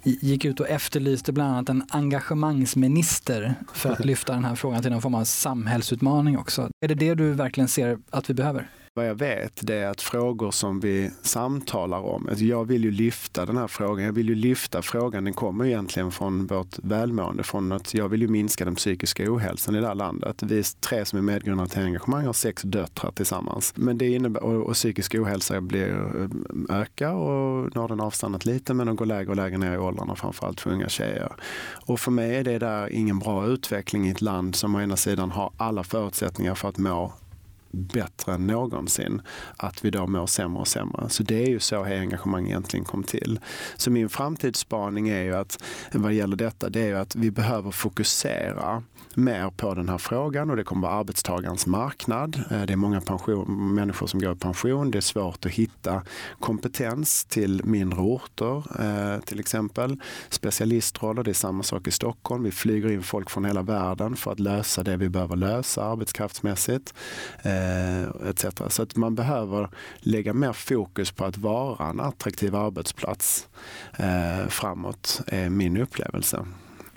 gick 0.04 0.46
ut 0.46 0.60
och 0.60 0.70
efterlyste 0.70 1.32
bland 1.32 1.52
annat 1.52 1.70
en 1.70 1.84
engagemangsminister 1.90 3.56
för 3.74 3.92
att 3.92 4.06
lyfta 4.06 4.34
den 4.34 4.46
här 4.46 4.56
frågan 4.56 4.82
till 4.82 4.92
någon 4.92 5.02
form 5.02 5.16
av 5.16 5.24
samhällsutmaning 5.24 6.38
också. 6.38 6.70
Är 6.82 6.88
det 6.88 6.96
det 6.96 7.14
du 7.14 7.32
verkligen 7.32 7.68
ser 7.68 8.00
att 8.10 8.30
vi 8.30 8.34
behöver? 8.34 8.70
Vad 8.98 9.08
jag 9.08 9.16
vet 9.16 9.60
det 9.68 9.76
är 9.76 9.88
att 9.88 10.02
frågor 10.02 10.52
som 10.52 10.80
vi 10.80 11.12
samtalar 11.22 12.00
om, 12.00 12.28
alltså 12.30 12.46
jag 12.46 12.66
vill 12.66 12.84
ju 12.84 12.92
lyfta 12.92 13.46
den 13.46 13.58
här 13.58 13.68
frågan, 13.68 14.06
jag 14.06 14.14
vill 14.14 14.30
ju 14.30 14.36
lyfta 14.36 14.82
frågan, 14.82 15.24
den 15.24 15.34
kommer 15.34 15.66
egentligen 15.66 16.12
från 16.12 16.48
vårt 16.48 16.80
välmående, 16.84 17.44
från 17.44 17.72
att 17.72 17.94
jag 17.94 18.10
vill 18.10 18.22
ju 18.22 18.28
minska 18.28 18.66
den 18.66 18.76
psykiska 18.76 19.34
ohälsan 19.34 19.76
i 19.76 19.80
det 19.80 19.88
här 19.88 19.96
landet. 19.96 20.44
Vi 20.44 20.64
tre 20.64 21.06
som 21.06 21.20
är 21.20 21.24
medgrundare 21.24 21.68
till 21.68 21.82
engagemang 21.82 22.26
har 22.26 22.34
sex 22.34 22.62
döttrar 22.62 23.12
tillsammans. 23.12 23.74
Men 23.76 23.98
det 23.98 24.08
innebär, 24.08 24.44
och, 24.44 24.66
och 24.66 24.74
psykisk 24.74 25.16
ohälsa 25.16 25.62
blir, 25.62 25.90
eh, 25.90 26.78
ökar 26.80 27.14
och 27.14 27.76
nu 27.76 27.82
har 27.82 27.88
den 27.88 28.00
avstannat 28.00 28.46
lite 28.46 28.74
men 28.74 28.88
den 28.88 28.96
går 28.96 29.06
lägre 29.06 29.30
och 29.30 29.36
lägre 29.36 29.58
ner 29.58 29.74
i 29.74 29.78
åldrarna, 29.78 30.16
framförallt 30.16 30.62
för 30.62 30.72
unga 30.72 30.90
tjejer. 30.90 31.34
Och 31.86 32.00
för 32.00 32.12
mig 32.12 32.36
är 32.36 32.44
det 32.44 32.60
där 32.60 32.94
ingen 32.94 33.20
bra 33.20 33.48
utveckling 33.48 34.08
i 34.08 34.12
ett 34.12 34.22
land 34.22 34.56
som 34.56 34.76
å 34.76 34.82
ena 34.82 34.96
sidan 34.96 35.32
har 35.32 35.52
alla 35.58 35.84
förutsättningar 35.84 36.56
för 36.56 36.70
att 36.70 36.78
må 36.78 37.14
bättre 37.76 38.34
än 38.34 38.48
någonsin, 38.48 39.22
att 39.58 39.86
vi 39.86 39.90
då 39.90 40.08
mår 40.08 40.28
sämre 40.28 40.60
och 40.60 40.68
sämre. 40.68 41.10
Så 41.10 41.24
det 41.24 41.44
är 41.44 41.50
ju 41.50 41.60
så 41.60 41.84
här 41.84 42.00
engagemang 42.00 42.46
egentligen 42.46 42.86
kom 42.86 43.04
till. 43.04 43.40
Så 43.76 43.92
min 43.92 44.10
framtidsspaning 44.10 45.10
är 45.10 45.24
ju 45.24 45.36
att 45.36 45.64
vad 45.92 46.14
gäller 46.14 46.36
detta, 46.36 46.70
det 46.70 46.82
är 46.82 46.88
ju 46.88 46.98
att 46.98 47.16
vi 47.16 47.32
behöver 47.32 47.72
fokusera 47.72 48.84
mer 49.18 49.50
på 49.50 49.74
den 49.74 49.90
här 49.90 49.98
frågan 49.98 50.50
och 50.50 50.56
det 50.56 50.64
kommer 50.64 50.88
vara 50.88 51.00
arbetstagarens 51.00 51.68
marknad. 51.68 52.44
Eh, 52.52 52.62
det 52.62 52.74
är 52.74 52.78
många 52.78 53.02
pension, 53.02 53.74
människor 53.76 54.08
som 54.08 54.20
går 54.20 54.34
i 54.34 54.36
pension. 54.36 54.92
Det 54.92 54.98
är 54.98 55.02
svårt 55.02 55.46
att 55.46 55.52
hitta 55.52 56.02
kompetens 56.40 57.26
till 57.26 57.62
mindre 57.66 58.00
orter 58.00 58.64
eh, 58.80 59.22
till 59.22 59.40
exempel. 59.40 60.02
Specialistroller, 60.30 61.24
det 61.24 61.32
är 61.32 61.34
samma 61.34 61.64
sak 61.64 61.88
i 61.88 61.92
Stockholm. 61.92 62.44
Vi 62.44 62.52
flyger 62.52 62.92
in 62.92 63.04
folk 63.04 63.30
från 63.30 63.46
hela 63.46 63.62
världen 63.62 64.16
för 64.16 64.32
att 64.32 64.40
lösa 64.40 64.84
det 64.84 64.98
vi 64.98 65.10
behöver 65.10 65.36
lösa 65.36 65.84
arbetskraftsmässigt. 65.84 66.94
Eh, 67.42 67.52
Eh, 67.66 68.30
etc. 68.30 68.46
Så 68.70 68.82
att 68.82 68.96
man 68.96 69.16
behöver 69.16 69.70
lägga 70.00 70.34
mer 70.34 70.54
fokus 70.54 71.12
på 71.12 71.26
att 71.26 71.38
vara 71.38 71.90
en 71.90 72.00
attraktiv 72.00 72.56
arbetsplats 72.56 73.48
framåt, 74.50 75.22
är 75.28 75.50
min 75.50 75.78
upplevelse. 75.78 76.46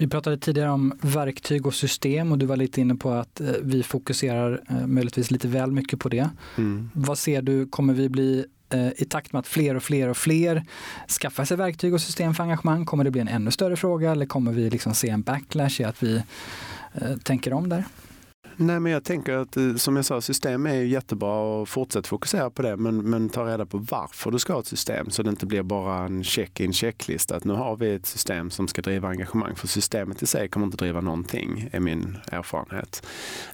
Vi 0.00 0.08
pratade 0.08 0.38
tidigare 0.38 0.70
om 0.70 0.92
verktyg 1.00 1.66
och 1.66 1.74
system 1.74 2.32
och 2.32 2.38
du 2.38 2.46
var 2.46 2.56
lite 2.56 2.80
inne 2.80 2.94
på 2.94 3.10
att 3.10 3.40
eh, 3.40 3.50
vi 3.62 3.82
fokuserar 3.82 4.60
eh, 4.70 4.86
möjligtvis 4.86 5.30
lite 5.30 5.48
väl 5.48 5.72
mycket 5.72 5.98
på 5.98 6.08
det. 6.08 6.30
Mm. 6.56 6.90
Vad 6.94 7.18
ser 7.18 7.42
du, 7.42 7.66
kommer 7.66 7.94
vi 7.94 8.08
bli 8.08 8.44
eh, 8.70 8.88
i 8.96 9.04
takt 9.04 9.32
med 9.32 9.40
att 9.40 9.46
fler 9.46 9.74
och 9.74 9.82
fler 9.82 10.08
och 10.08 10.16
fler 10.16 10.64
skaffar 11.20 11.44
sig 11.44 11.56
verktyg 11.56 11.94
och 11.94 12.00
system 12.00 12.34
för 12.34 12.42
engagemang, 12.42 12.86
kommer 12.86 13.04
det 13.04 13.10
bli 13.10 13.20
en 13.20 13.28
ännu 13.28 13.50
större 13.50 13.76
fråga 13.76 14.10
eller 14.10 14.26
kommer 14.26 14.52
vi 14.52 14.70
liksom 14.70 14.94
se 14.94 15.08
en 15.08 15.22
backlash 15.22 15.80
i 15.80 15.84
att 15.84 16.02
vi 16.02 16.22
tänker 17.22 17.52
om 17.52 17.68
där? 17.68 17.84
Nej, 18.60 18.80
men 18.80 18.92
jag 18.92 19.04
tänker 19.04 19.36
att 19.36 19.56
eh, 19.56 19.74
som 19.74 19.96
jag 19.96 20.04
sa, 20.04 20.20
system 20.20 20.66
är 20.66 20.74
ju 20.74 20.86
jättebra 20.86 21.40
och 21.40 21.68
fortsätt 21.68 22.06
fokusera 22.06 22.50
på 22.50 22.62
det. 22.62 22.76
Men, 22.76 23.10
men 23.10 23.28
ta 23.28 23.46
reda 23.46 23.66
på 23.66 23.78
varför 23.78 24.30
du 24.30 24.38
ska 24.38 24.52
ha 24.52 24.60
ett 24.60 24.66
system 24.66 25.10
så 25.10 25.22
det 25.22 25.30
inte 25.30 25.46
blir 25.46 25.62
bara 25.62 26.04
en 26.04 26.24
check 26.24 26.60
in, 26.60 26.72
checklista. 26.72 27.36
Att 27.36 27.44
nu 27.44 27.52
har 27.52 27.76
vi 27.76 27.94
ett 27.94 28.06
system 28.06 28.50
som 28.50 28.68
ska 28.68 28.82
driva 28.82 29.08
engagemang. 29.08 29.54
För 29.56 29.68
systemet 29.68 30.22
i 30.22 30.26
sig 30.26 30.48
kommer 30.48 30.66
inte 30.66 30.76
driva 30.76 31.00
någonting, 31.00 31.68
är 31.72 31.80
min 31.80 32.18
erfarenhet. 32.32 33.06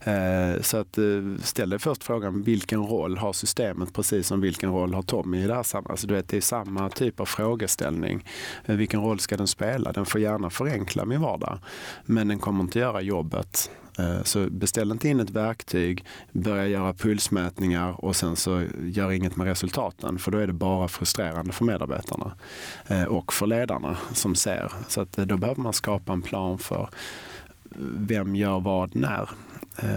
Eh, 0.05 0.63
så 0.63 0.77
att 0.77 0.99
eh, 0.99 1.05
ställ 1.43 1.71
dig 1.71 1.79
först 1.79 2.05
frågan, 2.05 2.43
vilken 2.43 2.87
roll 2.87 3.19
har 3.19 3.33
systemet 3.33 3.93
precis 3.93 4.27
som 4.27 4.41
vilken 4.41 4.71
roll 4.71 4.95
har 4.95 5.03
Tommy 5.03 5.45
i 5.45 5.47
det 5.47 5.55
här 5.55 5.63
sammanhanget? 5.63 5.91
Alltså, 5.91 6.07
du 6.07 6.15
vet, 6.15 6.29
det 6.29 6.37
är 6.37 6.41
samma 6.41 6.91
typ 6.91 7.21
av 7.21 7.27
frågeställning. 7.27 8.29
Vilken 8.67 9.01
roll 9.01 9.21
ska 9.21 9.37
den 9.37 9.47
spela? 9.47 9.93
Den 9.93 10.07
får 10.07 10.21
gärna 10.21 10.51
förenkla 10.51 11.05
min 11.05 11.21
vardag, 11.21 11.59
men 12.05 12.29
den 12.29 12.39
kommer 12.39 12.61
inte 12.61 12.79
göra 12.79 13.01
jobbet 13.01 13.71
Eh, 13.99 14.23
så 14.23 14.51
beställ 14.51 14.91
inte 14.91 15.09
in 15.09 15.21
ett 15.21 15.31
verktyg, 15.31 16.05
börja 16.33 16.67
göra 16.67 16.93
pulsmätningar 16.93 18.05
och 18.05 18.17
sen 18.17 18.37
så 18.37 18.65
gör 18.83 19.13
inget 19.13 19.37
med 19.37 19.47
resultaten 19.47 20.19
för 20.19 20.31
då 20.31 20.39
är 20.39 20.47
det 20.47 20.53
bara 20.53 20.89
frustrerande 20.89 21.53
för 21.53 21.65
medarbetarna 21.65 22.35
eh, 22.87 23.05
och 23.05 23.33
för 23.33 23.47
ledarna 23.47 23.97
som 24.13 24.35
ser. 24.35 24.73
Så 24.89 25.01
att 25.01 25.19
eh, 25.19 25.27
då 25.27 25.37
behöver 25.37 25.63
man 25.63 25.73
skapa 25.73 26.13
en 26.13 26.23
plan 26.23 26.59
för 26.59 26.89
vem 27.97 28.37
gör 28.37 28.61
vad 28.61 28.97
när 28.97 29.31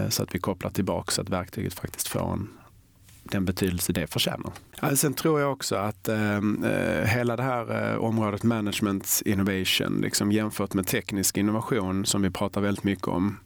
så 0.08 0.22
att 0.22 0.34
vi 0.34 0.38
kopplar 0.38 0.70
tillbaka 0.70 1.10
så 1.10 1.22
att 1.22 1.28
verktyget 1.28 1.74
faktiskt 1.74 2.08
får 2.08 2.32
en, 2.32 2.48
den 3.22 3.44
betydelse 3.44 3.92
det 3.92 4.06
förtjänar. 4.06 4.52
Sen 4.94 5.14
tror 5.14 5.40
jag 5.40 5.52
också 5.52 5.76
att 5.76 6.08
eh, 6.08 6.40
hela 7.04 7.36
det 7.36 7.42
här 7.42 7.92
eh, 7.92 7.98
området 7.98 8.42
management 8.42 9.22
innovation 9.24 10.00
liksom 10.00 10.32
jämfört 10.32 10.74
med 10.74 10.86
teknisk 10.86 11.36
innovation 11.36 12.06
som 12.06 12.22
vi 12.22 12.30
pratar 12.30 12.60
väldigt 12.60 12.84
mycket 12.84 13.08
om 13.08 13.36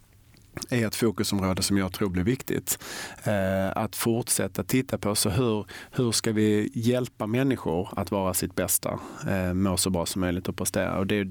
är 0.71 0.87
ett 0.87 0.95
fokusområde 0.95 1.63
som 1.63 1.79
jag 1.79 1.93
tror 1.93 2.09
blir 2.09 2.25
viktigt. 2.25 2.79
Eh, 3.25 3.77
att 3.77 3.97
fortsätta 3.97 4.65
titta 4.65 4.99
på 4.99 5.15
så 5.15 5.31
hur, 5.31 5.67
hur 5.91 6.13
ska 6.13 6.33
vi 6.33 6.71
hjälpa 6.75 7.27
människor 7.27 7.89
att 7.97 8.11
vara 8.11 8.35
sitt 8.35 8.55
bästa, 8.55 8.99
eh, 9.29 9.55
må 9.55 9.77
så 9.77 9.91
bra 9.91 10.07
som 10.07 10.21
möjligt 10.21 10.49
och 10.49 10.57
prestera. 10.57 10.99
Och 10.99 11.07
det, 11.07 11.29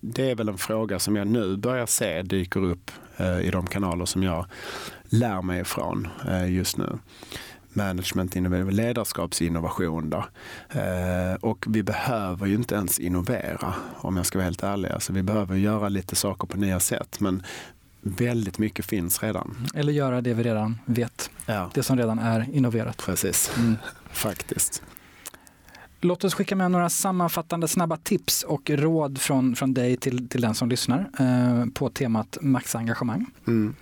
det 0.00 0.30
är 0.30 0.34
väl 0.34 0.48
en 0.48 0.58
fråga 0.58 0.98
som 0.98 1.16
jag 1.16 1.26
nu 1.26 1.56
börjar 1.56 1.86
se 1.86 2.22
dyker 2.22 2.64
upp 2.64 2.90
eh, 3.16 3.40
i 3.40 3.50
de 3.50 3.66
kanaler 3.66 4.04
som 4.04 4.22
jag 4.22 4.46
lär 5.04 5.42
mig 5.42 5.60
ifrån 5.60 6.08
eh, 6.28 6.52
just 6.52 6.76
nu 6.76 6.98
management, 7.74 8.34
ledarskapsinnovation. 8.72 10.10
Då. 10.10 10.24
Eh, 10.80 11.34
och 11.40 11.64
vi 11.68 11.82
behöver 11.82 12.46
ju 12.46 12.54
inte 12.54 12.74
ens 12.74 12.98
innovera 12.98 13.74
om 13.96 14.16
jag 14.16 14.26
ska 14.26 14.38
vara 14.38 14.44
helt 14.44 14.62
ärlig. 14.62 14.88
Alltså, 14.88 15.12
vi 15.12 15.22
behöver 15.22 15.56
göra 15.56 15.88
lite 15.88 16.16
saker 16.16 16.46
på 16.46 16.56
nya 16.56 16.80
sätt 16.80 17.20
men 17.20 17.42
väldigt 18.02 18.58
mycket 18.58 18.86
finns 18.86 19.22
redan. 19.22 19.66
Eller 19.74 19.92
göra 19.92 20.20
det 20.20 20.34
vi 20.34 20.42
redan 20.42 20.78
vet. 20.84 21.30
Ja. 21.46 21.70
Det 21.74 21.82
som 21.82 21.98
redan 21.98 22.18
är 22.18 22.48
innoverat. 22.52 22.96
Precis, 22.96 23.50
mm. 23.58 23.76
faktiskt. 24.12 24.82
Låt 26.00 26.24
oss 26.24 26.34
skicka 26.34 26.56
med 26.56 26.70
några 26.70 26.90
sammanfattande 26.90 27.68
snabba 27.68 27.96
tips 27.96 28.42
och 28.42 28.70
råd 28.70 29.20
från, 29.20 29.56
från 29.56 29.74
dig 29.74 29.96
till, 29.96 30.28
till 30.28 30.40
den 30.40 30.54
som 30.54 30.68
lyssnar 30.68 31.10
eh, 31.18 31.66
på 31.74 31.88
temat 31.88 32.38
maxengagemang. 32.40 33.26
Mm. 33.46 33.74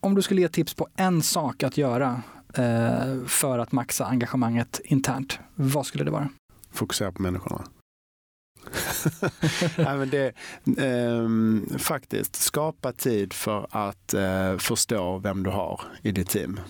Om 0.00 0.14
du 0.14 0.22
skulle 0.22 0.40
ge 0.40 0.48
tips 0.48 0.74
på 0.74 0.88
en 0.96 1.22
sak 1.22 1.62
att 1.62 1.76
göra 1.76 2.22
eh, 2.54 3.24
för 3.26 3.58
att 3.58 3.72
maxa 3.72 4.06
engagemanget 4.06 4.80
internt, 4.84 5.38
vad 5.54 5.86
skulle 5.86 6.04
det 6.04 6.10
vara? 6.10 6.28
Fokusera 6.72 7.12
på 7.12 7.22
människorna. 7.22 7.64
Nej, 9.78 9.96
men 9.96 10.10
det, 10.10 10.32
eh, 10.78 11.78
faktiskt, 11.78 12.36
skapa 12.36 12.92
tid 12.92 13.32
för 13.32 13.66
att 13.70 14.14
eh, 14.14 14.56
förstå 14.58 15.18
vem 15.18 15.42
du 15.42 15.50
har 15.50 15.80
i 16.02 16.12
ditt 16.12 16.28
team. 16.28 16.60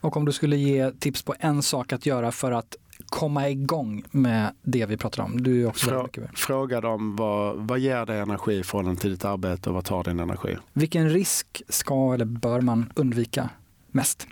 Och 0.00 0.16
om 0.16 0.24
du 0.24 0.32
skulle 0.32 0.56
ge 0.56 0.90
tips 0.90 1.22
på 1.22 1.34
en 1.38 1.62
sak 1.62 1.92
att 1.92 2.06
göra 2.06 2.32
för 2.32 2.52
att 2.52 2.76
komma 3.06 3.48
igång 3.48 4.04
med 4.10 4.54
det 4.62 4.86
vi 4.86 4.96
pratar 4.96 5.22
om? 5.22 5.42
Du 5.42 5.62
är 5.62 5.68
också 5.68 5.86
Frå, 5.86 6.08
fråga 6.34 6.80
dem 6.80 7.16
vad, 7.16 7.56
vad 7.56 7.78
ger 7.78 8.06
dig 8.06 8.20
energi 8.20 8.54
i 8.58 8.62
förhållande 8.62 9.00
till 9.00 9.10
ditt 9.10 9.24
arbete 9.24 9.68
och 9.68 9.74
vad 9.74 9.84
tar 9.84 10.04
din 10.04 10.20
energi? 10.20 10.56
Vilken 10.72 11.10
risk 11.10 11.62
ska 11.68 12.14
eller 12.14 12.24
bör 12.24 12.60
man 12.60 12.92
undvika 12.94 13.50
mest? 13.90 14.26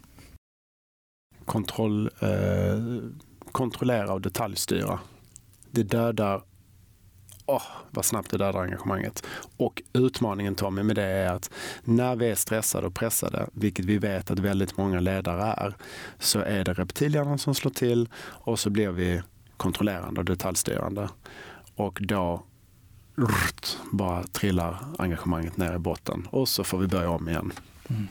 Kontroll, 1.45 2.11
eh, 2.21 2.29
kontrollera 3.53 4.13
och 4.13 4.21
detaljstyra. 4.21 4.99
Det 5.71 5.83
dödar 5.83 6.43
oh, 7.47 7.63
vad 7.91 8.05
snabbt 8.05 8.31
det 8.31 8.39
dödar 8.39 8.63
engagemanget. 8.63 9.27
Och 9.57 9.83
utmaningen 9.93 10.55
Tommy 10.55 10.83
med 10.83 10.97
det 10.97 11.03
är 11.03 11.33
att 11.33 11.51
när 11.85 12.17
vi 12.17 12.31
är 12.31 12.35
stressade 12.35 12.87
och 12.87 12.95
pressade, 12.95 13.49
vilket 13.53 13.85
vi 13.85 13.99
vet 13.99 14.31
att 14.31 14.39
väldigt 14.39 14.77
många 14.77 15.01
ledare 15.01 15.43
är, 15.43 15.77
så 16.19 16.41
är 16.41 16.65
det 16.65 16.73
reptilhjärnan 16.73 17.39
som 17.39 17.55
slår 17.55 17.71
till 17.71 18.09
och 18.17 18.59
så 18.59 18.71
blir 18.71 18.89
vi 18.89 19.23
kontrollerande 19.57 20.21
och 20.21 20.25
detaljstyrande. 20.25 21.09
Och 21.77 21.99
då 22.03 22.45
rrt, 23.17 23.77
bara 23.93 24.23
trillar 24.23 24.79
engagemanget 24.99 25.57
ner 25.57 25.75
i 25.75 25.79
botten 25.79 26.29
och 26.31 26.49
så 26.49 26.65
får 26.65 26.79
vi 26.79 26.87
börja 26.87 27.11
om 27.11 27.29
igen. 27.29 27.53
Mm. 27.89 28.09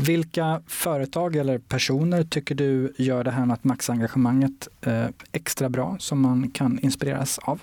Vilka 0.00 0.62
företag 0.66 1.36
eller 1.36 1.58
personer 1.58 2.24
tycker 2.24 2.54
du 2.54 2.92
gör 2.96 3.24
det 3.24 3.30
här 3.30 3.46
med 3.46 3.54
att 3.54 3.64
maxa 3.64 3.92
engagemanget 3.92 4.68
eh, 4.80 5.06
extra 5.32 5.68
bra 5.68 5.96
som 5.98 6.20
man 6.20 6.50
kan 6.50 6.78
inspireras 6.78 7.38
av? 7.38 7.60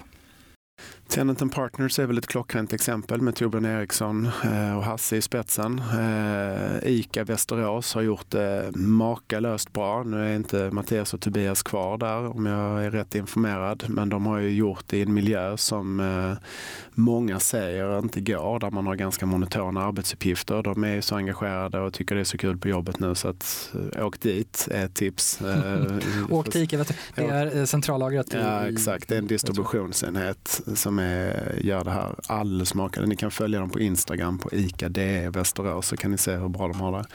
Tenant 1.10 1.54
Partners 1.54 2.00
är 2.00 2.06
väl 2.06 2.18
ett 2.18 2.28
klockrent 2.28 2.74
exempel 2.74 3.22
med 3.22 3.36
Torbjörn 3.36 3.66
Eriksson 3.66 4.30
eh, 4.44 4.78
och 4.78 4.84
Hasse 4.84 5.18
i 5.18 5.22
spetsen. 5.22 5.82
Eh, 6.00 6.92
ICA 6.92 7.24
Västerås 7.24 7.94
har 7.94 8.02
gjort 8.02 8.26
det 8.30 8.72
makalöst 8.76 9.74
bra. 9.74 10.04
Nu 10.04 10.26
är 10.26 10.36
inte 10.36 10.70
Mattias 10.72 11.14
och 11.14 11.22
Tobias 11.22 11.64
kvar 11.64 11.98
där 11.98 12.36
om 12.36 12.46
jag 12.46 12.86
är 12.86 12.92
rätt 12.92 13.16
informerad. 13.16 13.84
Men 13.88 14.10
de 14.10 14.26
har 14.26 14.40
ju 14.40 14.50
gjort 14.50 14.84
det 14.88 14.98
i 14.98 15.02
en 15.02 15.14
miljö 15.14 15.58
som 15.58 16.00
eh, 16.00 16.44
många 16.92 17.40
säger 17.40 18.00
inte 18.00 18.22
går, 18.22 18.60
där 18.60 18.72
man 18.72 18.88
har 18.88 18.96
ganska 18.96 19.26
monotona 19.26 19.82
arbetsuppgifter. 19.82 20.64
De 20.64 20.84
är 20.84 21.02
så 21.02 21.16
engagerade 21.16 21.80
och 21.80 21.94
tycker 21.94 22.16
det 22.16 22.22
är 22.22 22.26
så 22.26 22.38
kul 22.38 22.58
på 22.58 22.68
jobbet 22.68 23.00
nu 23.00 23.16
så 23.16 23.28
att 23.28 23.74
åk 24.02 24.20
dit 24.20 24.68
är 24.72 24.86
ett 24.86 24.96
tips. 24.96 25.40
åk 26.30 26.52
till 26.52 26.62
ICA, 26.62 26.86
det 27.16 27.24
är 27.24 27.66
centrallagret. 27.66 28.34
Ja 28.34 28.70
exakt, 28.70 29.08
det 29.08 29.16
är 29.16 29.20
en 29.20 29.28
distributionsenhet 29.28 30.62
som 30.76 30.97
som 30.98 31.06
är, 31.06 31.60
gör 31.62 31.84
det 31.84 31.92
här 31.92 32.16
alldeles 32.28 32.70
smakande. 32.70 33.10
Ni 33.10 33.16
kan 33.16 33.32
följa 33.32 33.60
dem 33.60 33.70
på 33.70 33.80
Instagram 33.80 34.38
på 34.38 34.50
ICA 34.52 34.90
DE 34.90 35.30
Västerås 35.30 35.88
så 35.88 35.98
kan 35.98 36.12
ni 36.12 36.18
se 36.18 36.36
hur 36.36 36.50
bra 36.50 36.68
de 36.68 36.80
har 36.80 36.92
det. 36.92 37.06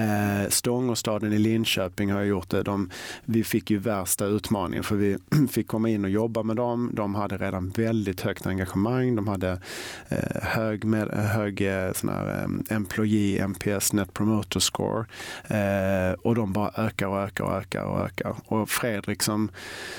Eh, 0.00 0.48
Stångåstaden 0.48 1.32
i 1.32 1.38
Linköping 1.38 2.12
har 2.12 2.22
gjort 2.22 2.50
det. 2.50 2.62
De, 2.62 2.90
vi 3.24 3.44
fick 3.44 3.70
ju 3.70 3.78
värsta 3.78 4.24
utmaningen 4.24 4.84
för 4.84 4.96
vi 4.96 5.18
fick 5.50 5.66
komma 5.68 5.88
in 5.88 6.04
och 6.04 6.10
jobba 6.10 6.42
med 6.42 6.56
dem. 6.56 6.90
De 6.92 7.14
hade 7.14 7.36
redan 7.36 7.70
väldigt 7.70 8.20
högt 8.20 8.46
engagemang. 8.46 9.16
De 9.16 9.28
hade 9.28 9.60
eh, 10.08 10.42
hög, 10.42 10.84
med, 10.84 11.08
hög 11.08 11.60
eh, 11.60 11.92
sån 11.92 12.10
här, 12.10 12.26
eh, 12.26 12.76
employee 12.76 13.46
NPS 13.48 13.92
Net 13.92 14.14
Promoter 14.14 14.60
Score 14.60 15.04
eh, 15.48 16.12
och 16.22 16.34
de 16.34 16.52
bara 16.52 16.70
ökar 16.76 17.06
och 17.06 17.18
ökar 17.18 17.44
och 17.44 17.56
ökar 17.56 17.84
och 17.84 18.00
ökar. 18.00 18.34
Och 18.46 18.68
Fredrik 18.68 19.22
som, 19.22 19.50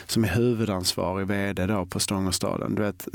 som 0.06 0.24
är 0.24 0.30
huvudansvarig 0.30 1.28
vd 1.28 1.66
då 1.66 1.86
på 1.86 2.00
Stångåstaden, 2.00 2.76
du 2.76 2.82
vet, 2.82 3.08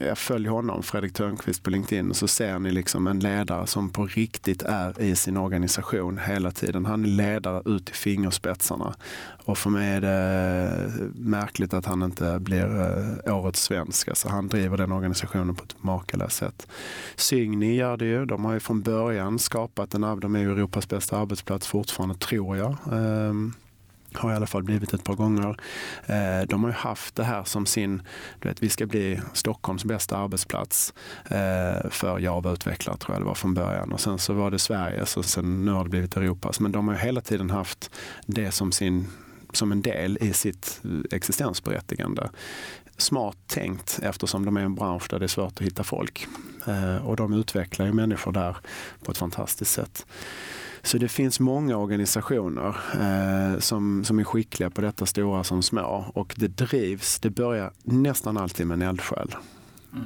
Eh, 0.00 0.06
jag 0.06 0.18
följer 0.18 0.50
honom, 0.50 0.82
Fredrik 0.82 1.12
Törnqvist 1.12 1.62
på 1.62 1.70
LinkedIn 1.70 2.10
och 2.10 2.16
så 2.16 2.28
ser 2.28 2.58
ni 2.58 2.70
liksom 2.72 3.06
en 3.06 3.20
ledare 3.20 3.66
som 3.66 3.90
på 3.90 4.06
riktigt 4.06 4.62
är 4.62 5.00
i 5.00 5.16
sin 5.16 5.36
organisation 5.36 6.18
hela 6.18 6.50
tiden. 6.50 6.86
Han 6.86 7.04
är 7.04 7.08
ledare 7.08 7.62
ut 7.64 7.90
i 7.90 7.92
fingerspetsarna. 7.92 8.94
Och 9.44 9.58
för 9.58 9.70
mig 9.70 9.88
är 9.88 10.00
det 10.00 10.86
eh, 10.86 11.02
märkligt 11.14 11.74
att 11.74 11.86
han 11.86 12.02
inte 12.02 12.38
blir 12.38 12.80
eh, 13.26 13.36
årets 13.36 13.62
svensk. 13.62 14.08
Alltså 14.08 14.28
han 14.28 14.48
driver 14.48 14.76
den 14.76 14.92
organisationen 14.92 15.54
på 15.54 15.64
ett 15.64 15.82
makalöst 15.82 16.36
sätt. 16.36 16.66
Signi 17.16 17.76
gör 17.76 17.96
det 17.96 18.06
ju. 18.06 18.24
De 18.24 18.44
har 18.44 18.52
ju 18.52 18.60
från 18.60 18.82
början 18.82 19.38
skapat 19.38 19.94
en, 19.94 20.20
de 20.20 20.36
är 20.36 20.40
ju 20.40 20.52
Europas 20.52 20.88
bästa 20.88 21.18
arbetsplats 21.18 21.66
fortfarande 21.66 22.14
tror 22.14 22.56
jag. 22.56 22.76
Ehm, 22.92 23.52
har 24.16 24.32
i 24.32 24.34
alla 24.34 24.46
fall 24.46 24.62
blivit 24.62 24.94
ett 24.94 25.04
par 25.04 25.14
gånger. 25.14 25.56
Eh, 26.06 26.48
de 26.48 26.64
har 26.64 26.70
ju 26.70 26.76
haft 26.76 27.14
det 27.14 27.24
här 27.24 27.44
som 27.44 27.66
sin, 27.66 28.02
du 28.40 28.48
vet, 28.48 28.62
vi 28.62 28.68
ska 28.68 28.86
bli 28.86 29.20
Stockholms 29.32 29.84
bästa 29.84 30.16
arbetsplats 30.16 30.94
eh, 31.24 31.90
för 31.90 32.18
Java-utvecklare 32.18 32.96
tror 32.96 33.14
jag 33.14 33.22
det 33.22 33.26
var 33.26 33.34
från 33.34 33.54
början. 33.54 33.92
Och 33.92 34.00
sen 34.00 34.18
så 34.18 34.32
var 34.32 34.50
det 34.50 34.58
Sverige, 34.58 35.06
så 35.06 35.22
sen 35.22 35.64
nu 35.64 35.72
har 35.72 35.84
det 35.84 35.90
blivit 35.90 36.16
Europas. 36.16 36.60
Men 36.60 36.72
de 36.72 36.88
har 36.88 36.94
ju 36.94 37.00
hela 37.00 37.20
tiden 37.20 37.50
haft 37.50 37.90
det 38.26 38.50
som, 38.50 38.72
sin, 38.72 39.06
som 39.52 39.72
en 39.72 39.82
del 39.82 40.18
i 40.20 40.32
sitt 40.32 40.80
existensberättigande. 41.10 42.28
Smart 42.96 43.36
tänkt 43.46 44.00
eftersom 44.02 44.44
de 44.44 44.56
är 44.56 44.60
en 44.60 44.74
bransch 44.74 45.06
där 45.10 45.18
det 45.18 45.26
är 45.26 45.28
svårt 45.28 45.52
att 45.52 45.66
hitta 45.66 45.84
folk. 45.84 46.26
Eh, 46.66 47.06
och 47.06 47.16
de 47.16 47.32
utvecklar 47.32 47.86
ju 47.86 47.92
människor 47.92 48.32
där 48.32 48.56
på 49.04 49.10
ett 49.10 49.18
fantastiskt 49.18 49.72
sätt. 49.72 50.06
Så 50.86 50.98
det 50.98 51.08
finns 51.08 51.40
många 51.40 51.76
organisationer 51.76 52.76
eh, 53.00 53.58
som, 53.58 54.04
som 54.04 54.18
är 54.18 54.24
skickliga 54.24 54.70
på 54.70 54.80
detta, 54.80 55.06
stora 55.06 55.44
som 55.44 55.62
små. 55.62 56.04
Och 56.14 56.34
det 56.36 56.48
drivs, 56.48 57.18
det 57.18 57.30
börjar 57.30 57.72
nästan 57.82 58.36
alltid 58.36 58.66
med 58.66 58.74
en 58.74 58.88
eldsjäl. 58.88 59.34
Mm. 59.92 60.04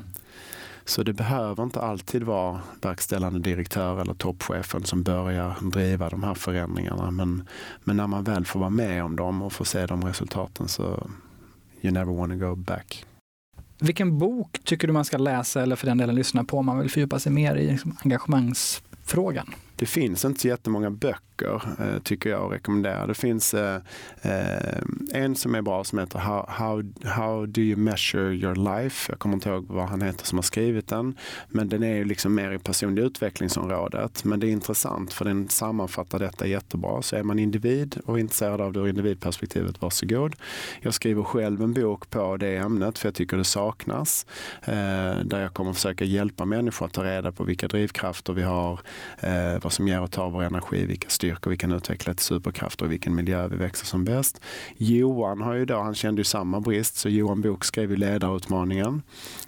Så 0.84 1.02
det 1.02 1.12
behöver 1.12 1.62
inte 1.62 1.80
alltid 1.80 2.22
vara 2.22 2.60
verkställande 2.82 3.38
direktör 3.38 4.00
eller 4.00 4.14
toppchefen 4.14 4.84
som 4.84 5.02
börjar 5.02 5.56
driva 5.70 6.08
de 6.08 6.22
här 6.22 6.34
förändringarna. 6.34 7.10
Men, 7.10 7.48
men 7.84 7.96
när 7.96 8.06
man 8.06 8.24
väl 8.24 8.44
får 8.44 8.60
vara 8.60 8.70
med 8.70 9.04
om 9.04 9.16
dem 9.16 9.42
och 9.42 9.52
får 9.52 9.64
se 9.64 9.86
de 9.86 10.04
resultaten 10.04 10.68
så 10.68 11.06
you 11.80 11.92
never 11.92 12.12
wanna 12.12 12.36
go 12.36 12.54
back. 12.54 13.04
Vilken 13.78 14.18
bok 14.18 14.60
tycker 14.64 14.86
du 14.86 14.92
man 14.92 15.04
ska 15.04 15.18
läsa 15.18 15.62
eller 15.62 15.76
för 15.76 15.86
den 15.86 15.98
delen 15.98 16.14
lyssna 16.14 16.44
på 16.44 16.58
om 16.58 16.66
man 16.66 16.78
vill 16.78 16.90
fördjupa 16.90 17.18
sig 17.18 17.32
mer 17.32 17.56
i 17.56 17.70
liksom 17.70 17.96
engagemangsfrågan? 18.04 19.54
Det 19.80 19.86
finns 19.86 20.24
inte 20.24 20.40
så 20.40 20.48
jättemånga 20.48 20.90
böcker 20.90 21.29
eh, 21.46 21.98
tycker 22.02 22.30
jag 22.30 22.44
och 22.44 22.50
rekommenderar. 22.50 23.06
Det 23.06 23.14
finns 23.14 23.54
eh, 23.54 23.80
eh, 24.22 24.78
en 25.12 25.36
som 25.36 25.54
är 25.54 25.62
bra 25.62 25.84
som 25.84 25.98
heter 25.98 26.18
how, 26.18 26.44
how, 26.48 26.82
how 27.04 27.46
do 27.46 27.60
you 27.60 27.76
measure 27.76 28.34
your 28.34 28.54
life? 28.54 29.12
Jag 29.12 29.18
kommer 29.18 29.34
inte 29.34 29.48
ihåg 29.48 29.66
vad 29.68 29.88
han 29.88 30.02
heter 30.02 30.26
som 30.26 30.38
har 30.38 30.42
skrivit 30.42 30.88
den. 30.88 31.16
Men 31.48 31.68
den 31.68 31.82
är 31.82 31.94
ju 31.94 32.04
liksom 32.04 32.34
mer 32.34 32.52
i 32.52 32.58
personlig 32.58 33.02
utvecklingsområdet. 33.02 34.24
Men 34.24 34.40
det 34.40 34.46
är 34.46 34.50
intressant 34.50 35.12
för 35.12 35.24
den 35.24 35.48
sammanfattar 35.48 36.18
detta 36.18 36.46
jättebra. 36.46 37.02
Så 37.02 37.16
är 37.16 37.22
man 37.22 37.38
individ 37.38 38.00
och 38.04 38.18
intresserad 38.20 38.60
av 38.60 38.72
det 38.72 38.80
ur 38.80 38.88
individperspektivet, 38.88 39.82
varsågod. 39.82 40.36
Jag 40.80 40.94
skriver 40.94 41.22
själv 41.22 41.62
en 41.62 41.72
bok 41.72 42.10
på 42.10 42.36
det 42.36 42.56
ämnet 42.56 42.98
för 42.98 43.08
jag 43.08 43.14
tycker 43.14 43.36
det 43.36 43.44
saknas. 43.44 44.26
Eh, 44.62 44.74
där 45.24 45.40
jag 45.40 45.54
kommer 45.54 45.72
försöka 45.72 46.04
hjälpa 46.04 46.44
människor 46.44 46.86
att 46.86 46.92
ta 46.92 47.04
reda 47.04 47.32
på 47.32 47.44
vilka 47.44 47.68
drivkrafter 47.68 48.32
vi 48.32 48.42
har, 48.42 48.80
eh, 49.20 49.62
vad 49.62 49.72
som 49.72 49.88
ger 49.88 50.00
och 50.00 50.10
tar 50.10 50.30
vår 50.30 50.42
energi, 50.42 50.86
vilka 50.86 51.08
styrkor 51.30 51.50
vi 51.50 51.56
kan 51.56 51.72
utveckla 51.72 52.14
till 52.14 52.24
superkrafter 52.24 52.84
och 52.84 52.92
vilken 52.92 53.14
miljö 53.14 53.48
vi 53.48 53.56
växer 53.56 53.86
som 53.86 54.04
bäst. 54.04 54.40
Johan 54.76 55.40
har 55.40 55.54
ju 55.54 55.64
då, 55.64 55.80
han 55.80 55.94
kände 55.94 56.20
ju 56.20 56.24
samma 56.24 56.60
brist, 56.60 56.96
så 56.96 57.08
Johan 57.08 57.40
Bok 57.40 57.64
skrev 57.64 57.90
ju 57.90 57.96
ledarutmaningen 57.96 59.02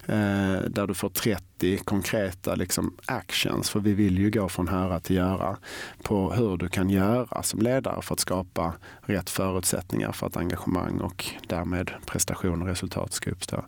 eh, 0.05 0.61
där 0.69 0.87
du 0.87 0.93
får 0.93 1.09
30 1.09 1.77
konkreta 1.77 2.55
liksom, 2.55 2.93
actions, 3.05 3.69
för 3.69 3.79
vi 3.79 3.93
vill 3.93 4.17
ju 4.17 4.31
gå 4.31 4.49
från 4.49 4.67
höra 4.67 4.99
till 4.99 5.15
göra 5.15 5.57
på 6.03 6.31
hur 6.33 6.57
du 6.57 6.69
kan 6.69 6.89
göra 6.89 7.43
som 7.43 7.59
ledare 7.59 8.01
för 8.01 8.13
att 8.13 8.19
skapa 8.19 8.73
rätt 9.01 9.29
förutsättningar 9.29 10.11
för 10.11 10.27
att 10.27 10.37
engagemang 10.37 10.99
och 11.01 11.25
därmed 11.47 11.91
prestation 12.05 12.61
och 12.61 12.67
resultat 12.67 13.13
ska 13.13 13.31
uppstå. 13.31 13.65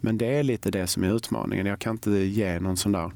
Men 0.00 0.18
det 0.18 0.38
är 0.38 0.42
lite 0.42 0.70
det 0.70 0.86
som 0.86 1.04
är 1.04 1.16
utmaningen. 1.16 1.66
Jag 1.66 1.78
kan 1.78 1.92
inte 1.92 2.10
ge 2.10 2.60
någon 2.60 2.76
sån 2.76 2.92
där 2.92 3.10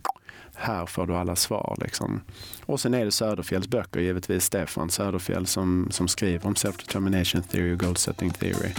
här 0.61 0.87
får 0.87 1.07
du 1.07 1.15
alla 1.15 1.37
svar. 1.37 1.77
Liksom. 1.81 2.21
Och 2.67 2.81
sen 2.81 2.95
är 2.95 3.05
det 3.05 3.13
Söderfjälls 3.13 3.69
böcker, 3.69 4.01
givetvis 4.01 4.45
Stefan 4.45 4.91
Söderfjell 4.91 5.47
som, 5.47 5.89
som 5.91 6.09
skriver 6.09 6.47
om 6.47 6.55
self-determination 6.55 7.43
theory 7.43 7.75
och 7.75 7.81
goal 7.81 7.97
setting 7.97 8.31
theory. 8.31 8.71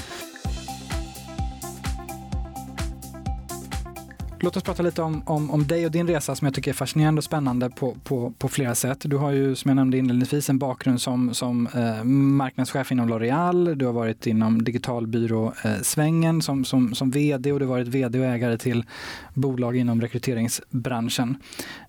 Låt 4.44 4.58
oss 4.58 4.64
prata 4.64 4.84
lite 4.84 5.02
om, 5.02 5.24
om, 5.26 5.52
om 5.52 5.68
dig 5.68 5.86
och 5.86 5.92
din 5.92 6.08
resa 6.08 6.36
som 6.36 6.46
jag 6.46 6.54
tycker 6.54 6.72
är 6.72 6.76
fascinerande 6.76 7.20
och 7.20 7.24
spännande 7.24 7.70
på, 7.70 7.96
på, 8.04 8.34
på 8.38 8.48
flera 8.48 8.76
sätt. 8.76 8.98
Du 9.02 9.18
har 9.18 9.32
ju 9.32 9.56
som 9.56 9.70
jag 9.70 9.76
nämnde 9.76 9.98
inledningsvis 9.98 10.50
en 10.50 10.60
bakgrund 10.60 11.02
som, 11.02 11.34
som 11.34 11.68
eh, 11.68 12.04
marknadschef 12.04 12.92
inom 12.92 13.10
L'Oreal. 13.10 13.76
Du 13.76 13.86
har 13.86 13.94
varit 13.94 14.28
inom 14.28 14.64
digitalbyråsvängen 14.64 16.36
eh, 16.36 16.42
som, 16.42 16.66
som, 16.66 16.96
som 16.96 17.12
vd 17.12 17.52
och 17.52 17.60
du 17.60 17.66
har 17.66 17.70
varit 17.70 17.88
vd 17.88 18.20
och 18.20 18.26
ägare 18.26 18.58
till 18.58 18.86
bolag 19.34 19.78
inom 19.78 20.02
rekryteringsbranschen. 20.02 21.38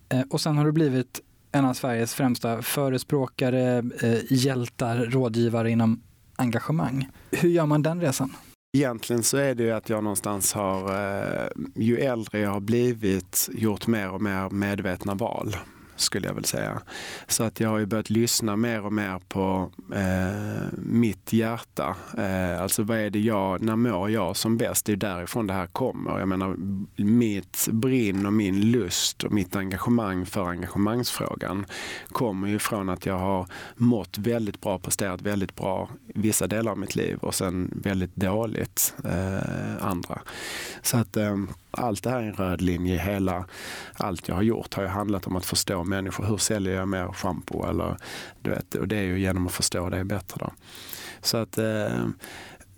Eh, 0.09 0.23
och 0.31 0.41
sen 0.41 0.57
har 0.57 0.65
du 0.65 0.73
blivit 0.73 1.21
en 1.53 1.65
av 1.65 1.75
Sveriges 1.75 2.15
främsta 2.15 2.63
förespråkare, 2.63 3.79
eh, 3.79 4.19
hjältar, 4.31 4.97
rådgivare 4.97 5.71
inom 5.71 6.03
engagemang. 6.37 7.09
Hur 7.31 7.49
gör 7.49 7.67
man 7.67 7.83
den 7.83 8.01
resan? 8.01 8.33
Egentligen 8.75 9.23
så 9.23 9.37
är 9.37 9.55
det 9.55 9.63
ju 9.63 9.71
att 9.71 9.89
jag 9.89 10.05
någonstans 10.05 10.53
har, 10.53 10.81
eh, 10.83 11.49
ju 11.75 11.99
äldre 11.99 12.39
jag 12.39 12.51
har 12.51 12.61
blivit, 12.61 13.49
gjort 13.53 13.87
mer 13.87 14.11
och 14.11 14.23
mer 14.23 14.51
medvetna 14.51 15.15
val 15.15 15.57
skulle 16.03 16.27
jag 16.27 16.35
väl 16.35 16.45
säga. 16.45 16.83
Så 17.27 17.45
att 17.45 17.61
jag 17.61 17.69
har 17.69 17.79
ju 17.79 17.87
börjat 17.87 18.11
lyssna 18.11 18.57
mer 18.57 18.87
och 18.87 18.93
mer 18.93 19.21
på 19.29 19.71
eh, 19.95 20.79
mitt 20.79 21.33
hjärta. 21.33 21.97
Eh, 22.19 22.63
alltså 22.63 22.83
vad 22.83 22.99
är 22.99 23.11
det 23.11 23.21
jag, 23.21 23.63
när 23.63 23.77
mår 23.77 24.11
jag 24.11 24.37
som 24.37 24.57
bäst? 24.57 24.87
Det 24.87 24.93
är 24.93 24.97
därifrån 24.97 25.47
det 25.47 25.53
här 25.53 25.67
kommer. 25.67 26.19
Jag 26.19 26.29
menar 26.29 26.57
mitt 26.97 27.69
brinn 27.71 28.27
och 28.27 28.33
min 28.33 28.71
lust 28.71 29.25
och 29.25 29.33
mitt 29.33 29.57
engagemang 29.57 30.27
för 30.27 30.49
engagemangsfrågan 30.49 31.67
kommer 32.13 32.49
ju 32.49 32.59
från 32.59 32.89
att 32.89 33.07
jag 33.07 33.19
har 33.19 33.47
mått 33.77 34.19
väldigt 34.19 34.61
bra, 34.61 34.79
presterat 34.79 35.23
väldigt 35.23 35.57
bra 35.57 35.89
vissa 36.15 36.47
delar 36.47 36.73
av 36.73 36.79
mitt 36.79 36.97
liv 36.97 37.19
och 37.21 37.35
sen 37.35 37.71
väldigt 37.85 38.17
dåligt 38.17 38.95
eh, 39.05 39.87
andra. 39.87 40.23
Så 40.83 40.97
att 40.97 41.17
eh, 41.17 41.37
allt 41.71 42.03
det 42.03 42.11
här 42.11 42.23
är 42.23 42.27
en 42.27 42.35
röd 42.35 42.61
linje 42.61 42.95
i 42.95 42.99
hela, 42.99 43.45
allt 43.95 44.29
jag 44.29 44.35
har 44.35 44.43
gjort 44.43 44.75
har 44.75 44.83
ju 44.83 44.89
handlat 44.89 45.27
om 45.27 45.37
att 45.37 45.45
förstå 45.45 45.85
människor. 45.93 46.25
Hur 46.25 46.37
säljer 46.37 46.75
jag 46.75 46.89
mer 46.89 47.09
schampo? 47.13 47.67
Eller, 47.67 47.97
du 48.43 48.51
vet, 48.51 48.75
och 48.75 48.89
det 48.89 48.97
är 48.97 49.03
ju 49.03 49.21
genom 49.21 49.47
att 49.47 49.53
förstå 49.53 49.89
det 49.89 50.05
bättre. 50.05 50.37
Då. 50.41 50.53
Så 51.21 51.37
att 51.37 51.59
eh, 51.59 52.07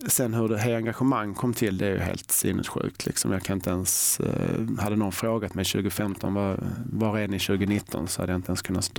Sen 0.06 0.34
hur 0.34 0.48
det 0.48 0.58
här 0.58 0.74
engagemang 0.74 1.34
kom 1.34 1.54
till, 1.54 1.78
det 1.78 1.86
är 1.86 1.90
ju 1.90 1.98
helt 1.98 2.30
sinnessjukt. 2.30 3.06
Liksom. 3.06 3.32
Jag 3.32 3.42
kan 3.42 3.56
inte 3.56 3.70
ens, 3.70 4.20
eh, 4.20 4.82
hade 4.82 4.96
någon 4.96 5.12
frågat 5.12 5.54
mig 5.54 5.64
2015, 5.64 6.34
var, 6.34 6.58
var 6.92 7.18
är 7.18 7.28
ni 7.28 7.38
2019? 7.38 8.08
Så 8.08 8.22
hade 8.22 8.32
jag 8.32 8.38
inte 8.38 8.50
ens 8.50 8.62
kunnat 8.62 8.94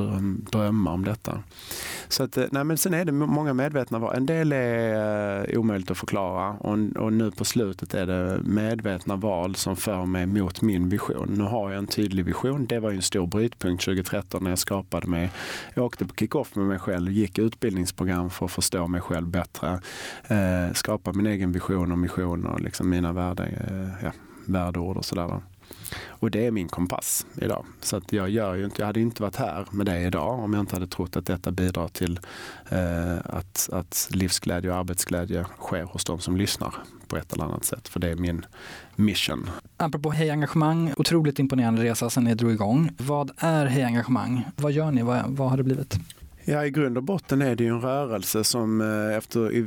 drömma 0.51 0.91
om 0.91 1.05
detta. 1.05 1.43
Så 2.07 2.23
att, 2.23 2.37
eh, 2.37 2.45
nej, 2.51 2.63
men 2.63 2.77
sen 2.77 2.93
är 2.93 3.05
det 3.05 3.11
många 3.11 3.53
medvetna 3.53 3.99
val. 3.99 4.15
En 4.15 4.25
del 4.25 4.51
är 4.51 5.49
eh, 5.49 5.59
omöjligt 5.59 5.91
att 5.91 5.97
förklara 5.97 6.49
och, 6.49 6.77
och 6.95 7.13
nu 7.13 7.31
på 7.31 7.45
slutet 7.45 7.93
är 7.93 8.05
det 8.05 8.39
medvetna 8.43 9.15
val 9.15 9.55
som 9.55 9.75
för 9.75 10.05
mig 10.05 10.25
mot 10.25 10.61
min 10.61 10.89
vision. 10.89 11.27
Nu 11.37 11.43
har 11.43 11.71
jag 11.71 11.79
en 11.79 11.87
tydlig 11.87 12.25
vision. 12.25 12.65
Det 12.65 12.79
var 12.79 12.89
ju 12.89 12.95
en 12.95 13.01
stor 13.01 13.27
brytpunkt 13.27 13.85
2013 13.85 14.43
när 14.43 14.51
jag 14.51 14.59
skapade 14.59 15.07
mig. 15.07 15.29
Jag 15.73 15.85
åkte 15.85 16.05
på 16.05 16.15
kick-off 16.15 16.55
med 16.55 16.65
mig 16.65 16.79
själv, 16.79 17.11
gick 17.11 17.39
utbildningsprogram 17.39 18.29
för 18.29 18.45
att 18.45 18.51
förstå 18.51 18.87
mig 18.87 19.01
själv 19.01 19.27
bättre. 19.27 19.81
Eh, 20.27 20.73
skapa 20.95 21.13
min 21.13 21.27
egen 21.27 21.51
vision 21.51 21.91
och 21.91 21.97
mission 21.97 22.45
och 22.45 22.59
liksom 22.59 22.89
mina 22.89 23.13
värde, 23.13 23.43
eh, 23.43 24.05
ja, 24.05 24.11
värdeord 24.45 24.97
och 24.97 25.05
sådär. 25.05 25.41
Och 26.07 26.31
det 26.31 26.45
är 26.45 26.51
min 26.51 26.67
kompass 26.67 27.25
idag. 27.41 27.65
Så 27.81 27.97
att 27.97 28.13
jag, 28.13 28.29
gör 28.29 28.55
ju 28.55 28.65
inte, 28.65 28.81
jag 28.81 28.87
hade 28.87 28.99
inte 28.99 29.21
varit 29.21 29.35
här 29.35 29.67
med 29.71 29.85
det 29.85 30.01
idag 30.01 30.39
om 30.39 30.53
jag 30.53 30.59
inte 30.59 30.75
hade 30.75 30.87
trott 30.87 31.15
att 31.15 31.25
detta 31.25 31.51
bidrar 31.51 31.87
till 31.87 32.19
eh, 32.69 33.17
att, 33.25 33.69
att 33.71 34.09
livsglädje 34.11 34.71
och 34.71 34.77
arbetsglädje 34.77 35.45
sker 35.59 35.83
hos 35.83 36.05
de 36.05 36.19
som 36.19 36.37
lyssnar 36.37 36.73
på 37.07 37.17
ett 37.17 37.33
eller 37.33 37.43
annat 37.43 37.65
sätt. 37.65 37.87
För 37.87 37.99
det 37.99 38.09
är 38.09 38.15
min 38.15 38.45
mission. 38.95 39.49
Apropå 39.77 40.11
Hej 40.11 40.29
Engagemang, 40.29 40.93
otroligt 40.97 41.39
imponerande 41.39 41.83
resa 41.83 42.09
sedan 42.09 42.23
ni 42.23 42.35
drog 42.35 42.51
igång. 42.51 42.91
Vad 42.97 43.31
är 43.37 43.65
Hej 43.65 43.83
Engagemang? 43.83 44.45
Vad 44.55 44.71
gör 44.71 44.91
ni? 44.91 45.01
Vad, 45.01 45.23
vad 45.27 45.49
har 45.49 45.57
det 45.57 45.63
blivit? 45.63 45.99
Ja, 46.47 46.65
i 46.65 46.69
grund 46.69 46.97
och 46.97 47.03
botten 47.03 47.41
är 47.41 47.55
det 47.55 47.63
ju 47.63 47.69
en 47.69 47.81
rörelse 47.81 48.43
som 48.43 48.81
eh, 48.81 49.17
efter, 49.17 49.65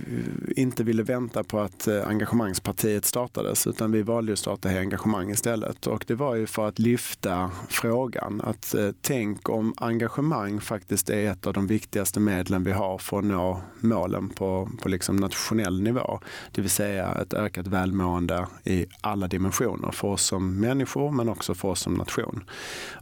inte 0.59 0.85
ville 0.85 1.03
vänta 1.03 1.45
på 1.45 1.61
att 1.61 1.89
eh, 1.89 2.09
engagemangspartiet 2.09 3.05
startades 3.05 3.67
utan 3.67 3.93
vi 3.93 4.03
valde 4.03 4.33
att 4.33 4.39
starta 4.39 4.69
engagemang 4.69 5.31
istället. 5.31 5.87
Och 5.87 6.05
det 6.07 6.15
var 6.15 6.35
ju 6.35 6.47
för 6.47 6.69
att 6.69 6.79
lyfta 6.79 7.51
frågan 7.69 8.41
att 8.45 8.75
eh, 8.75 8.91
tänk 9.01 9.49
om 9.49 9.75
engagemang 9.77 10.61
faktiskt 10.61 11.11
är 11.11 11.31
ett 11.31 11.47
av 11.47 11.53
de 11.53 11.67
viktigaste 11.67 12.21
medlen 12.21 12.65
vi 12.65 12.73
har 12.73 12.99
för 12.99 13.19
att 13.19 13.25
nå 13.25 13.61
målen 13.81 14.29
på, 14.29 14.69
på 14.83 14.89
liksom 14.89 15.17
nationell 15.17 15.83
nivå. 15.83 16.21
Det 16.53 16.61
vill 16.61 16.71
säga 16.71 17.13
ett 17.13 17.35
ökat 17.35 17.67
välmående 17.67 18.47
i 18.65 18.87
alla 19.01 19.29
dimensioner 19.29 19.91
för 19.91 20.09
oss 20.09 20.23
som 20.23 20.61
människor 20.61 21.11
men 21.11 21.29
också 21.29 21.55
för 21.55 21.69
oss 21.69 21.81
som 21.81 21.95
nation. 21.95 22.45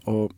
Och 0.05 0.33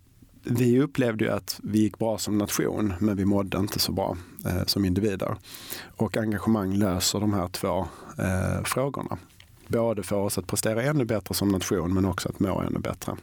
vi 0.50 0.80
upplevde 0.80 1.24
ju 1.24 1.30
att 1.30 1.60
vi 1.62 1.78
gick 1.78 1.98
bra 1.98 2.18
som 2.18 2.38
nation, 2.38 2.94
men 2.98 3.16
vi 3.16 3.24
mådde 3.24 3.58
inte 3.58 3.78
så 3.78 3.92
bra 3.92 4.16
eh, 4.46 4.64
som 4.66 4.84
individer. 4.84 5.36
Och 5.96 6.16
engagemang 6.16 6.74
löser 6.74 7.20
de 7.20 7.34
här 7.34 7.48
två 7.48 7.86
eh, 8.18 8.64
frågorna. 8.64 9.18
Både 9.66 10.02
för 10.02 10.16
oss 10.16 10.38
att 10.38 10.46
prestera 10.46 10.82
ännu 10.82 11.04
bättre 11.04 11.34
som 11.34 11.48
nation, 11.48 11.94
men 11.94 12.04
också 12.04 12.28
att 12.28 12.40
må 12.40 12.60
ännu 12.60 12.78
bättre. 12.78 13.16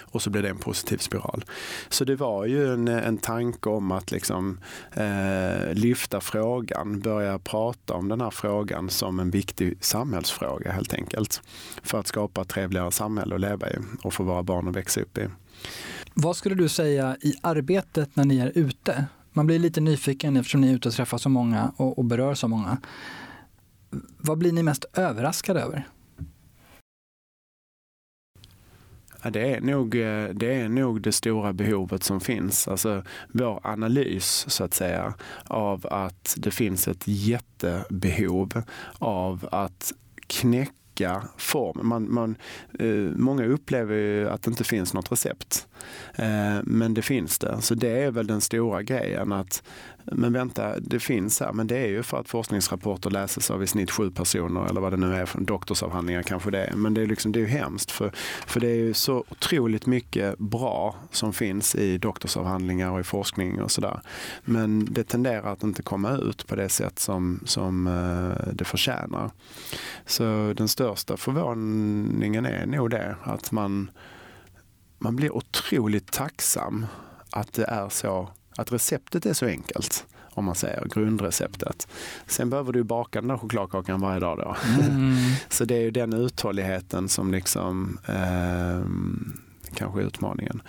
Och 0.00 0.22
så 0.22 0.30
blev 0.30 0.42
det 0.42 0.48
en 0.48 0.58
positiv 0.58 0.98
spiral. 0.98 1.44
Så 1.88 2.04
det 2.04 2.16
var 2.16 2.46
ju 2.46 2.72
en, 2.72 2.88
en 2.88 3.18
tanke 3.18 3.68
om 3.68 3.92
att 3.92 4.10
liksom, 4.10 4.60
eh, 4.92 5.72
lyfta 5.72 6.20
frågan, 6.20 7.00
börja 7.00 7.38
prata 7.38 7.94
om 7.94 8.08
den 8.08 8.20
här 8.20 8.30
frågan 8.30 8.90
som 8.90 9.20
en 9.20 9.30
viktig 9.30 9.76
samhällsfråga 9.80 10.72
helt 10.72 10.94
enkelt. 10.94 11.42
För 11.82 12.00
att 12.00 12.06
skapa 12.06 12.40
ett 12.40 12.48
trevligare 12.48 12.92
samhälle 12.92 13.34
att 13.34 13.40
leva 13.40 13.70
i 13.70 13.76
och 14.02 14.14
för 14.14 14.24
våra 14.24 14.42
barn 14.42 14.68
att 14.68 14.76
växa 14.76 15.00
upp 15.00 15.18
i. 15.18 15.26
Vad 16.14 16.36
skulle 16.36 16.54
du 16.54 16.68
säga 16.68 17.16
i 17.20 17.34
arbetet 17.40 18.16
när 18.16 18.24
ni 18.24 18.38
är 18.38 18.52
ute? 18.54 19.04
Man 19.32 19.46
blir 19.46 19.58
lite 19.58 19.80
nyfiken 19.80 20.36
eftersom 20.36 20.60
ni 20.60 20.70
är 20.70 20.74
ute 20.74 20.88
och 20.88 20.94
träffar 20.94 21.18
så 21.18 21.28
många 21.28 21.72
och, 21.76 21.98
och 21.98 22.04
berör 22.04 22.34
så 22.34 22.48
många. 22.48 22.78
Vad 24.18 24.38
blir 24.38 24.52
ni 24.52 24.62
mest 24.62 24.84
överraskade 24.92 25.60
över? 25.60 25.88
Ja, 29.22 29.30
det, 29.30 29.54
är 29.54 29.60
nog, 29.60 29.94
eh, 29.94 30.28
det 30.28 30.54
är 30.54 30.68
nog 30.68 31.00
det 31.00 31.12
stora 31.12 31.52
behovet 31.52 32.02
som 32.02 32.20
finns. 32.20 32.68
Alltså 32.68 33.02
vår 33.28 33.60
analys 33.62 34.44
så 34.48 34.64
att 34.64 34.74
säga 34.74 35.14
av 35.44 35.86
att 35.90 36.34
det 36.38 36.50
finns 36.50 36.88
ett 36.88 37.02
jättebehov 37.06 38.62
av 38.98 39.48
att 39.52 39.92
knäcka 40.26 40.72
olika 41.00 41.22
form. 41.36 41.88
Man, 41.88 42.12
man, 42.14 42.36
eh, 42.78 42.86
många 43.16 43.44
upplever 43.44 43.94
ju 43.94 44.28
att 44.30 44.42
det 44.42 44.50
inte 44.50 44.64
finns 44.64 44.94
något 44.94 45.12
recept. 45.12 45.66
Eh, 46.14 46.58
men 46.64 46.94
det 46.94 47.02
finns 47.02 47.38
det. 47.38 47.60
Så 47.60 47.74
det 47.74 48.02
är 48.02 48.10
väl 48.10 48.26
den 48.26 48.40
stora 48.40 48.82
grejen 48.82 49.32
att 49.32 49.62
men 50.10 50.32
vänta, 50.32 50.80
det 50.80 51.00
finns 51.00 51.40
här, 51.40 51.52
men 51.52 51.66
det 51.66 51.78
är 51.78 51.86
ju 51.86 52.02
för 52.02 52.20
att 52.20 52.28
forskningsrapporter 52.28 53.10
läses 53.10 53.50
av 53.50 53.62
i 53.62 53.66
snitt 53.66 53.90
sju 53.90 54.10
personer 54.10 54.66
eller 54.66 54.80
vad 54.80 54.92
det 54.92 54.96
nu 54.96 55.14
är, 55.14 55.28
doktorsavhandlingar 55.38 56.22
kanske 56.22 56.50
det 56.50 56.64
är. 56.64 56.74
Men 56.76 56.94
det 56.94 57.02
är, 57.02 57.06
liksom, 57.06 57.32
det 57.32 57.38
är 57.38 57.40
ju 57.40 57.46
hemskt 57.46 57.90
för, 57.90 58.12
för 58.46 58.60
det 58.60 58.68
är 58.68 58.76
ju 58.76 58.94
så 58.94 59.24
otroligt 59.28 59.86
mycket 59.86 60.38
bra 60.38 60.96
som 61.10 61.32
finns 61.32 61.74
i 61.74 61.98
doktorsavhandlingar 61.98 62.90
och 62.90 63.00
i 63.00 63.02
forskning 63.02 63.62
och 63.62 63.70
sådär. 63.70 64.00
Men 64.44 64.84
det 64.90 65.04
tenderar 65.04 65.52
att 65.52 65.62
inte 65.62 65.82
komma 65.82 66.16
ut 66.16 66.46
på 66.46 66.56
det 66.56 66.68
sätt 66.68 66.98
som, 66.98 67.40
som 67.44 67.86
eh, 67.86 68.52
det 68.52 68.64
förtjänar. 68.64 69.30
Så 70.06 70.52
den 70.56 70.68
största 70.68 71.16
förvåningen 71.16 72.46
är 72.46 72.66
nog 72.66 72.90
det, 72.90 73.16
att 73.22 73.52
man, 73.52 73.90
man 74.98 75.16
blir 75.16 75.36
otroligt 75.36 76.12
tacksam 76.12 76.86
att 77.30 77.52
det 77.52 77.64
är 77.64 77.88
så 77.88 78.28
att 78.60 78.72
receptet 78.72 79.26
är 79.26 79.32
så 79.32 79.46
enkelt 79.46 80.06
om 80.34 80.44
man 80.44 80.54
säger 80.54 80.84
grundreceptet. 80.94 81.88
Sen 82.26 82.50
behöver 82.50 82.72
du 82.72 82.82
baka 82.82 83.20
den 83.20 83.28
där 83.28 83.36
chokladkakan 83.36 84.00
varje 84.00 84.20
dag 84.20 84.38
då. 84.38 84.56
Mm. 84.80 85.16
så 85.48 85.64
det 85.64 85.74
är 85.74 85.80
ju 85.80 85.90
den 85.90 86.12
uthålligheten 86.12 87.08
som 87.08 87.32
liksom 87.32 87.98
eh, 88.06 88.90
kanske 89.74 90.00
är 90.00 90.04
utmaningen. 90.04 90.62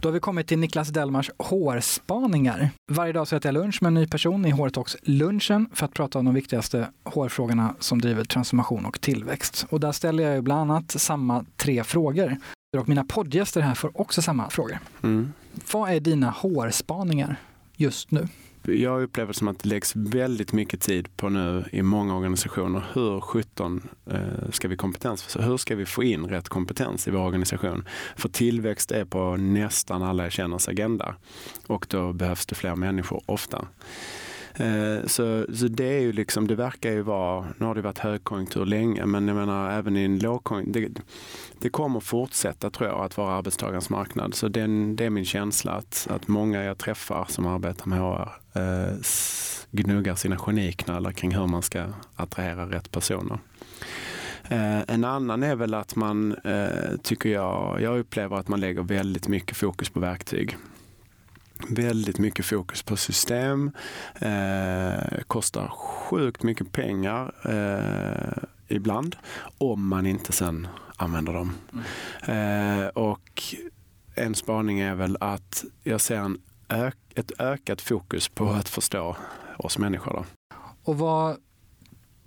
Då 0.00 0.08
har 0.08 0.12
vi 0.12 0.20
kommit 0.20 0.46
till 0.46 0.58
Niklas 0.58 0.88
Delmars 0.88 1.30
hårspaningar. 1.38 2.70
Varje 2.92 3.12
dag 3.12 3.28
så 3.28 3.36
äter 3.36 3.48
jag 3.48 3.62
lunch 3.62 3.82
med 3.82 3.88
en 3.88 3.94
ny 3.94 4.06
person 4.06 4.46
i 4.46 4.50
Hårtalks 4.50 4.96
lunchen 5.02 5.68
för 5.72 5.86
att 5.86 5.94
prata 5.94 6.18
om 6.18 6.24
de 6.24 6.34
viktigaste 6.34 6.88
hårfrågorna 7.04 7.74
som 7.78 8.00
driver 8.00 8.24
transformation 8.24 8.86
och 8.86 9.00
tillväxt. 9.00 9.66
Och 9.70 9.80
där 9.80 9.92
ställer 9.92 10.22
jag 10.22 10.34
ju 10.34 10.42
bland 10.42 10.70
annat 10.70 10.90
samma 10.90 11.44
tre 11.56 11.84
frågor. 11.84 12.36
Och 12.76 12.88
mina 12.88 13.04
poddgäster 13.04 13.60
här 13.60 13.74
får 13.74 14.00
också 14.00 14.22
samma 14.22 14.50
frågor. 14.50 14.78
Mm. 15.02 15.32
Vad 15.72 15.90
är 15.90 16.00
dina 16.00 16.30
hårspaningar 16.30 17.36
just 17.76 18.10
nu? 18.10 18.28
Jag 18.66 19.02
upplever 19.02 19.32
som 19.32 19.48
att 19.48 19.58
det 19.58 19.68
läggs 19.68 19.96
väldigt 19.96 20.52
mycket 20.52 20.80
tid 20.80 21.16
på 21.16 21.28
nu 21.28 21.64
i 21.72 21.82
många 21.82 22.16
organisationer. 22.16 22.84
Hur 22.92 23.20
17 23.20 23.88
eh, 24.10 24.20
ska 24.50 24.68
vi 24.68 24.76
kompetens? 24.76 25.36
Hur 25.40 25.56
ska 25.56 25.76
vi 25.76 25.86
få 25.86 26.02
in 26.02 26.26
rätt 26.26 26.48
kompetens 26.48 27.08
i 27.08 27.10
vår 27.10 27.20
organisation? 27.20 27.88
För 28.16 28.28
tillväxt 28.28 28.90
är 28.90 29.04
på 29.04 29.36
nästan 29.36 30.02
alla 30.02 30.22
jag 30.22 30.32
känners 30.32 30.68
agenda 30.68 31.14
och 31.66 31.86
då 31.90 32.12
behövs 32.12 32.46
det 32.46 32.54
fler 32.54 32.76
människor 32.76 33.22
ofta. 33.26 33.66
Eh, 34.58 35.06
så, 35.06 35.46
så 35.54 35.68
det 35.68 35.84
är 35.84 36.00
ju 36.00 36.12
liksom, 36.12 36.46
det 36.46 36.54
verkar 36.54 36.90
ju 36.90 37.02
vara, 37.02 37.46
nu 37.58 37.66
har 37.66 37.74
det 37.74 37.80
varit 37.80 37.98
högkonjunktur 37.98 38.64
länge, 38.64 39.06
men 39.06 39.28
jag 39.28 39.36
menar 39.36 39.70
även 39.70 39.96
i 39.96 40.04
en 40.04 40.18
lågkonjunktur, 40.18 40.88
det, 40.88 41.02
det 41.58 41.68
kommer 41.68 42.00
fortsätta 42.00 42.70
tror 42.70 42.88
jag 42.88 43.00
att 43.00 43.16
vara 43.16 43.34
arbetstagarens 43.34 43.90
marknad. 43.90 44.34
Så 44.34 44.48
den, 44.48 44.96
det 44.96 45.04
är 45.04 45.10
min 45.10 45.24
känsla 45.24 45.72
att, 45.72 46.06
att 46.10 46.28
många 46.28 46.62
jag 46.62 46.78
träffar 46.78 47.26
som 47.28 47.46
arbetar 47.46 47.86
med 47.86 47.98
HR 47.98 48.28
eh, 48.54 48.96
gnuggar 49.70 50.14
sina 50.14 50.36
geniknölar 50.36 51.12
kring 51.12 51.34
hur 51.34 51.46
man 51.46 51.62
ska 51.62 51.84
attrahera 52.16 52.70
rätt 52.70 52.90
personer. 52.90 53.38
Eh, 54.48 54.80
en 54.88 55.04
annan 55.04 55.42
är 55.42 55.56
väl 55.56 55.74
att 55.74 55.96
man, 55.96 56.36
eh, 56.44 56.96
tycker 57.02 57.28
jag, 57.28 57.80
jag 57.80 57.98
upplever 57.98 58.36
att 58.36 58.48
man 58.48 58.60
lägger 58.60 58.82
väldigt 58.82 59.28
mycket 59.28 59.56
fokus 59.56 59.90
på 59.90 60.00
verktyg 60.00 60.56
väldigt 61.68 62.18
mycket 62.18 62.46
fokus 62.46 62.82
på 62.82 62.96
system, 62.96 63.70
eh, 64.14 65.20
kostar 65.26 65.68
sjukt 65.68 66.42
mycket 66.42 66.72
pengar 66.72 67.34
eh, 67.44 68.42
ibland 68.68 69.16
om 69.58 69.88
man 69.88 70.06
inte 70.06 70.32
sen 70.32 70.68
använder 70.96 71.32
dem. 71.32 71.52
Mm. 71.72 72.82
Eh, 72.82 72.86
och 72.88 73.42
en 74.14 74.34
spaning 74.34 74.80
är 74.80 74.94
väl 74.94 75.16
att 75.20 75.64
jag 75.82 76.00
ser 76.00 76.16
en 76.16 76.38
ök 76.68 76.96
ett 77.14 77.40
ökat 77.40 77.80
fokus 77.80 78.28
på 78.28 78.48
att 78.50 78.68
förstå 78.68 79.16
oss 79.56 79.78
människor. 79.78 80.12
Då. 80.12 80.24
Och 80.84 80.98
vad 80.98 81.36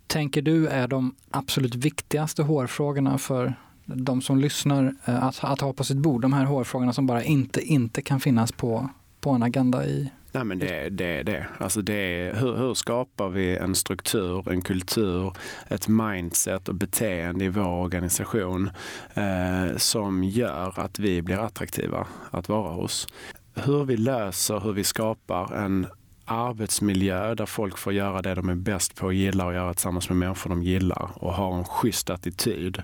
tänker 0.07 0.41
du 0.41 0.67
är 0.67 0.87
de 0.87 1.15
absolut 1.31 1.75
viktigaste 1.75 2.43
hårfrågorna 2.43 3.17
för 3.17 3.53
de 3.85 4.21
som 4.21 4.39
lyssnar 4.39 4.95
eh, 5.05 5.23
att, 5.23 5.43
att 5.43 5.61
ha 5.61 5.73
på 5.73 5.83
sitt 5.83 5.97
bord? 5.97 6.21
De 6.21 6.33
här 6.33 6.45
hårfrågorna 6.45 6.93
som 6.93 7.07
bara 7.07 7.23
inte, 7.23 7.61
inte 7.61 8.01
kan 8.01 8.19
finnas 8.19 8.51
på 8.51 8.89
på 9.21 9.29
en 9.29 9.43
agenda 9.43 9.85
i 9.85 10.11
Nej, 10.37 10.43
men 10.43 10.59
det 10.59 10.69
är 10.69 10.89
det. 10.89 11.23
det. 11.23 11.47
Alltså 11.57 11.81
det 11.81 11.93
är, 11.93 12.35
hur, 12.35 12.55
hur 12.55 12.73
skapar 12.73 13.29
vi 13.29 13.57
en 13.57 13.75
struktur, 13.75 14.51
en 14.51 14.61
kultur, 14.61 15.33
ett 15.67 15.87
mindset 15.87 16.69
och 16.69 16.75
beteende 16.75 17.45
i 17.45 17.49
vår 17.49 17.67
organisation 17.67 18.69
eh, 19.13 19.77
som 19.77 20.23
gör 20.23 20.79
att 20.79 20.99
vi 20.99 21.21
blir 21.21 21.37
attraktiva 21.37 22.07
att 22.31 22.49
vara 22.49 22.73
hos? 22.73 23.07
Hur 23.55 23.85
vi 23.85 23.97
löser, 23.97 24.59
hur 24.59 24.73
vi 24.73 24.83
skapar 24.83 25.53
en 25.53 25.87
arbetsmiljö 26.25 27.35
där 27.35 27.45
folk 27.45 27.77
får 27.77 27.93
göra 27.93 28.21
det 28.21 28.35
de 28.35 28.49
är 28.49 28.55
bäst 28.55 28.95
på 28.95 29.05
och 29.05 29.13
gillar 29.13 29.47
att 29.47 29.55
göra 29.55 29.73
tillsammans 29.73 30.09
med 30.09 30.17
människor 30.17 30.49
de 30.49 30.63
gillar 30.63 31.09
och 31.15 31.33
har 31.33 31.57
en 31.57 31.65
schysst 31.65 32.09
attityd. 32.09 32.83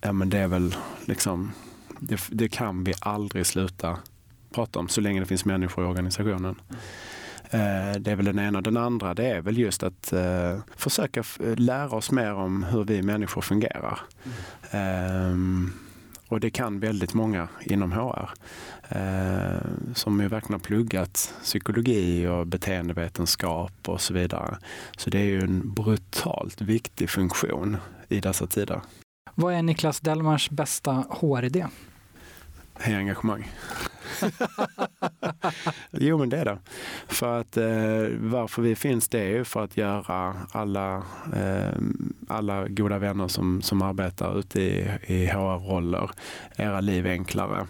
Ja, 0.00 0.12
men 0.12 0.30
det 0.30 0.38
är 0.38 0.48
väl 0.48 0.76
liksom, 1.04 1.52
det, 2.00 2.20
det 2.28 2.48
kan 2.48 2.84
vi 2.84 2.94
aldrig 3.00 3.46
sluta 3.46 3.98
prata 4.50 4.78
om 4.78 4.88
så 4.88 5.00
länge 5.00 5.20
det 5.20 5.26
finns 5.26 5.44
människor 5.44 5.84
i 5.84 5.88
organisationen. 5.88 6.60
Eh, 7.50 8.00
det 8.00 8.10
är 8.10 8.16
väl 8.16 8.24
den 8.24 8.38
ena. 8.38 8.60
Den 8.60 8.76
andra 8.76 9.14
det 9.14 9.26
är 9.26 9.40
väl 9.40 9.58
just 9.58 9.82
att 9.82 10.12
eh, 10.12 10.58
försöka 10.76 11.24
lära 11.56 11.96
oss 11.96 12.10
mer 12.10 12.34
om 12.34 12.62
hur 12.62 12.84
vi 12.84 13.02
människor 13.02 13.40
fungerar. 13.40 14.00
Mm. 14.70 15.72
Och 16.30 16.40
det 16.40 16.50
kan 16.50 16.80
väldigt 16.80 17.14
många 17.14 17.48
inom 17.60 17.92
HR 17.92 18.30
eh, 18.88 19.94
som 19.94 20.20
ju 20.20 20.28
verkligen 20.28 20.52
har 20.52 20.58
pluggat 20.58 21.34
psykologi 21.42 22.26
och 22.26 22.46
beteendevetenskap 22.46 23.88
och 23.88 24.00
så 24.00 24.14
vidare. 24.14 24.58
Så 24.96 25.10
det 25.10 25.18
är 25.18 25.24
ju 25.24 25.40
en 25.40 25.74
brutalt 25.74 26.60
viktig 26.60 27.10
funktion 27.10 27.76
i 28.08 28.20
dessa 28.20 28.46
tider. 28.46 28.80
Vad 29.34 29.54
är 29.54 29.62
Niklas 29.62 30.00
Delmars 30.00 30.50
bästa 30.50 31.04
HR-idé? 31.10 31.66
Hej 32.74 32.94
engagemang. 32.94 33.50
jo, 35.90 36.18
men 36.18 36.28
det 36.28 36.38
är 36.38 36.44
det. 36.44 36.58
För 37.06 37.40
att 37.40 37.56
eh, 37.56 38.18
varför 38.18 38.62
vi 38.62 38.76
finns 38.76 39.08
det 39.08 39.20
är 39.20 39.28
ju 39.28 39.44
för 39.44 39.64
att 39.64 39.76
göra 39.76 40.36
alla, 40.52 40.96
eh, 41.36 41.78
alla 42.28 42.68
goda 42.68 42.98
vänner 42.98 43.28
som, 43.28 43.62
som 43.62 43.82
arbetar 43.82 44.38
ute 44.38 44.60
i, 44.60 44.88
i 45.06 45.26
HR-roller, 45.26 46.10
era 46.56 46.80
liv 46.80 47.06
enklare 47.06 47.66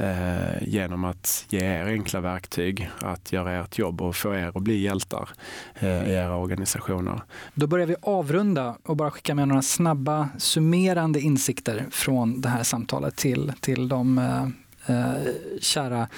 eh, 0.00 0.68
genom 0.68 1.04
att 1.04 1.46
ge 1.48 1.60
er 1.60 1.84
enkla 1.86 2.20
verktyg 2.20 2.90
att 3.00 3.32
göra 3.32 3.52
ert 3.52 3.78
jobb 3.78 4.02
och 4.02 4.16
få 4.16 4.34
er 4.34 4.52
att 4.54 4.62
bli 4.62 4.80
hjältar 4.82 5.28
eh, 5.74 6.08
i 6.08 6.12
era 6.12 6.36
organisationer. 6.36 7.20
Då 7.54 7.66
börjar 7.66 7.86
vi 7.86 7.96
avrunda 8.02 8.76
och 8.82 8.96
bara 8.96 9.10
skicka 9.10 9.34
med 9.34 9.48
några 9.48 9.62
snabba 9.62 10.28
summerande 10.38 11.20
insikter 11.20 11.86
från 11.90 12.40
det 12.40 12.48
här 12.48 12.62
samtalet 12.62 13.16
till, 13.16 13.52
till 13.60 13.88
de 13.88 14.18
eh, 14.18 14.48
eh, 14.86 15.12
kära 15.60 16.08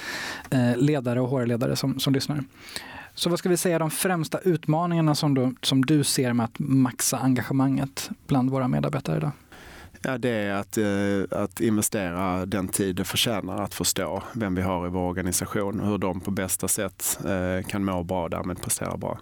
eh, 0.49 0.77
ledare 0.77 1.21
och 1.21 1.29
HR-ledare 1.29 1.75
som, 1.75 1.99
som 1.99 2.13
lyssnar. 2.13 2.43
Så 3.15 3.29
vad 3.29 3.39
ska 3.39 3.49
vi 3.49 3.57
säga 3.57 3.79
de 3.79 3.91
främsta 3.91 4.39
utmaningarna 4.39 5.15
som 5.15 5.33
du, 5.33 5.55
som 5.61 5.85
du 5.85 6.03
ser 6.03 6.33
med 6.33 6.43
att 6.43 6.59
maxa 6.59 7.17
engagemanget 7.17 8.09
bland 8.27 8.49
våra 8.49 8.67
medarbetare 8.67 9.17
idag? 9.17 9.31
Ja, 10.05 10.17
det 10.17 10.29
är 10.29 10.53
att, 10.53 10.77
eh, 10.77 11.41
att 11.43 11.61
investera 11.61 12.45
den 12.45 12.67
tid 12.67 12.95
det 12.95 13.03
förtjänar 13.03 13.61
att 13.61 13.73
förstå 13.73 14.23
vem 14.33 14.55
vi 14.55 14.61
har 14.61 14.87
i 14.87 14.89
vår 14.89 15.01
organisation 15.01 15.79
och 15.79 15.87
hur 15.87 15.97
de 15.97 16.19
på 16.19 16.31
bästa 16.31 16.67
sätt 16.67 17.19
eh, 17.25 17.67
kan 17.67 17.85
må 17.85 18.03
bra 18.03 18.23
och 18.23 18.29
därmed 18.29 18.61
prestera 18.61 18.97
bra. 18.97 19.19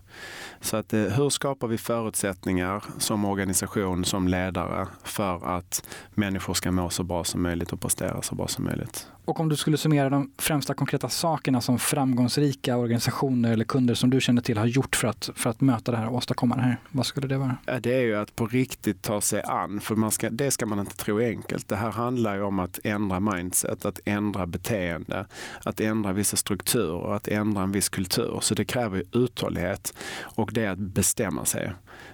Så 0.61 0.77
att, 0.77 0.93
eh, 0.93 1.01
hur 1.01 1.29
skapar 1.29 1.67
vi 1.67 1.77
förutsättningar 1.77 2.83
som 2.97 3.25
organisation, 3.25 4.05
som 4.05 4.27
ledare 4.27 4.87
för 5.03 5.57
att 5.57 5.87
människor 6.13 6.53
ska 6.53 6.71
må 6.71 6.89
så 6.89 7.03
bra 7.03 7.23
som 7.23 7.41
möjligt 7.41 7.73
och 7.73 7.81
prestera 7.81 8.21
så 8.21 8.35
bra 8.35 8.47
som 8.47 8.65
möjligt? 8.65 9.07
Och 9.26 9.39
om 9.39 9.49
du 9.49 9.55
skulle 9.55 9.78
summera 9.78 10.09
de 10.09 10.32
främsta 10.38 10.74
konkreta 10.74 11.09
sakerna 11.09 11.61
som 11.61 11.80
framgångsrika 11.80 12.78
organisationer 12.78 13.53
eller 13.53 13.65
kunder 13.65 13.93
som 13.93 14.09
du 14.09 14.22
känner 14.22 14.41
till 14.41 14.57
har 14.57 14.65
gjort 14.65 14.95
för 14.95 15.07
att, 15.07 15.30
för 15.36 15.49
att 15.49 15.61
möta 15.61 15.91
det 15.91 15.97
här 15.97 16.07
och 16.07 16.15
åstadkomma 16.15 16.55
det 16.55 16.61
här, 16.61 16.78
vad 16.89 17.05
skulle 17.05 17.28
det 17.28 17.38
vara? 17.38 17.57
Det 17.82 17.93
är 17.93 18.01
ju 18.01 18.15
att 18.15 18.36
på 18.36 18.47
riktigt 18.47 19.01
ta 19.01 19.22
sig 19.22 19.41
an, 19.43 19.80
för 19.80 19.95
man 19.95 20.11
ska, 20.11 20.30
det 20.30 20.51
ska 20.51 20.65
man 20.65 20.80
inte 20.80 20.97
tro 20.97 21.22
är 21.22 21.30
enkelt. 21.30 21.67
Det 21.67 21.76
här 21.76 21.91
handlar 21.91 22.36
ju 22.36 22.41
om 22.41 22.59
att 22.59 22.80
ändra 22.84 23.19
mindset, 23.19 23.86
att 23.86 23.99
ändra 24.05 24.47
beteende, 24.47 25.26
att 25.63 25.80
ändra 25.80 26.13
vissa 26.13 26.38
strukturer, 26.38 27.15
att 27.15 27.28
ändra 27.28 27.63
en 27.63 27.72
viss 27.72 27.89
kultur. 27.89 28.39
Så 28.41 28.55
det 28.55 28.65
kräver 28.65 29.03
uthållighet 29.11 29.93
och 30.22 30.49
det 30.53 30.65
är 30.65 30.69
att 30.69 30.80
bestämma 30.80 31.45
sig. 31.45 31.74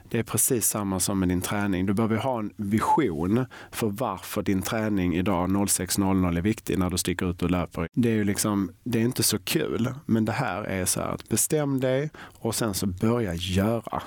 Det 0.10 0.20
är 0.20 0.24
precis 0.24 0.68
samma 0.68 1.00
som 1.00 1.20
med 1.20 1.30
din 1.30 1.42
träning. 1.42 1.86
Du 1.86 1.94
behöver 1.94 2.18
ha 2.18 2.40
en 2.40 2.54
vision 2.56 3.46
för 3.72 3.88
varför 3.88 4.42
din 4.42 4.62
träning 4.62 5.16
idag 5.16 5.50
06.00 5.50 6.38
är 6.38 6.42
viktig 6.42 6.80
när 6.80 6.90
du 6.90 6.98
sticker 6.98 7.30
ut 7.30 7.44
och 7.44 7.52
löper. 7.52 7.88
Det 7.94 8.10
är 8.10 8.14
ju 8.14 8.24
liksom, 8.24 8.72
det 8.84 9.00
är 9.00 9.04
inte 9.04 9.24
så 9.24 9.40
kul, 9.40 9.94
men 10.06 10.26
det 10.26 10.32
här 10.32 10.64
är 10.64 10.86
så 10.86 11.00
här 11.00 11.08
att 11.08 11.30
bestäm 11.30 11.80
dig 11.80 12.10
och 12.40 12.56
sen 12.56 12.74
så 12.74 12.88
börja 12.88 13.34
göra. 13.34 14.04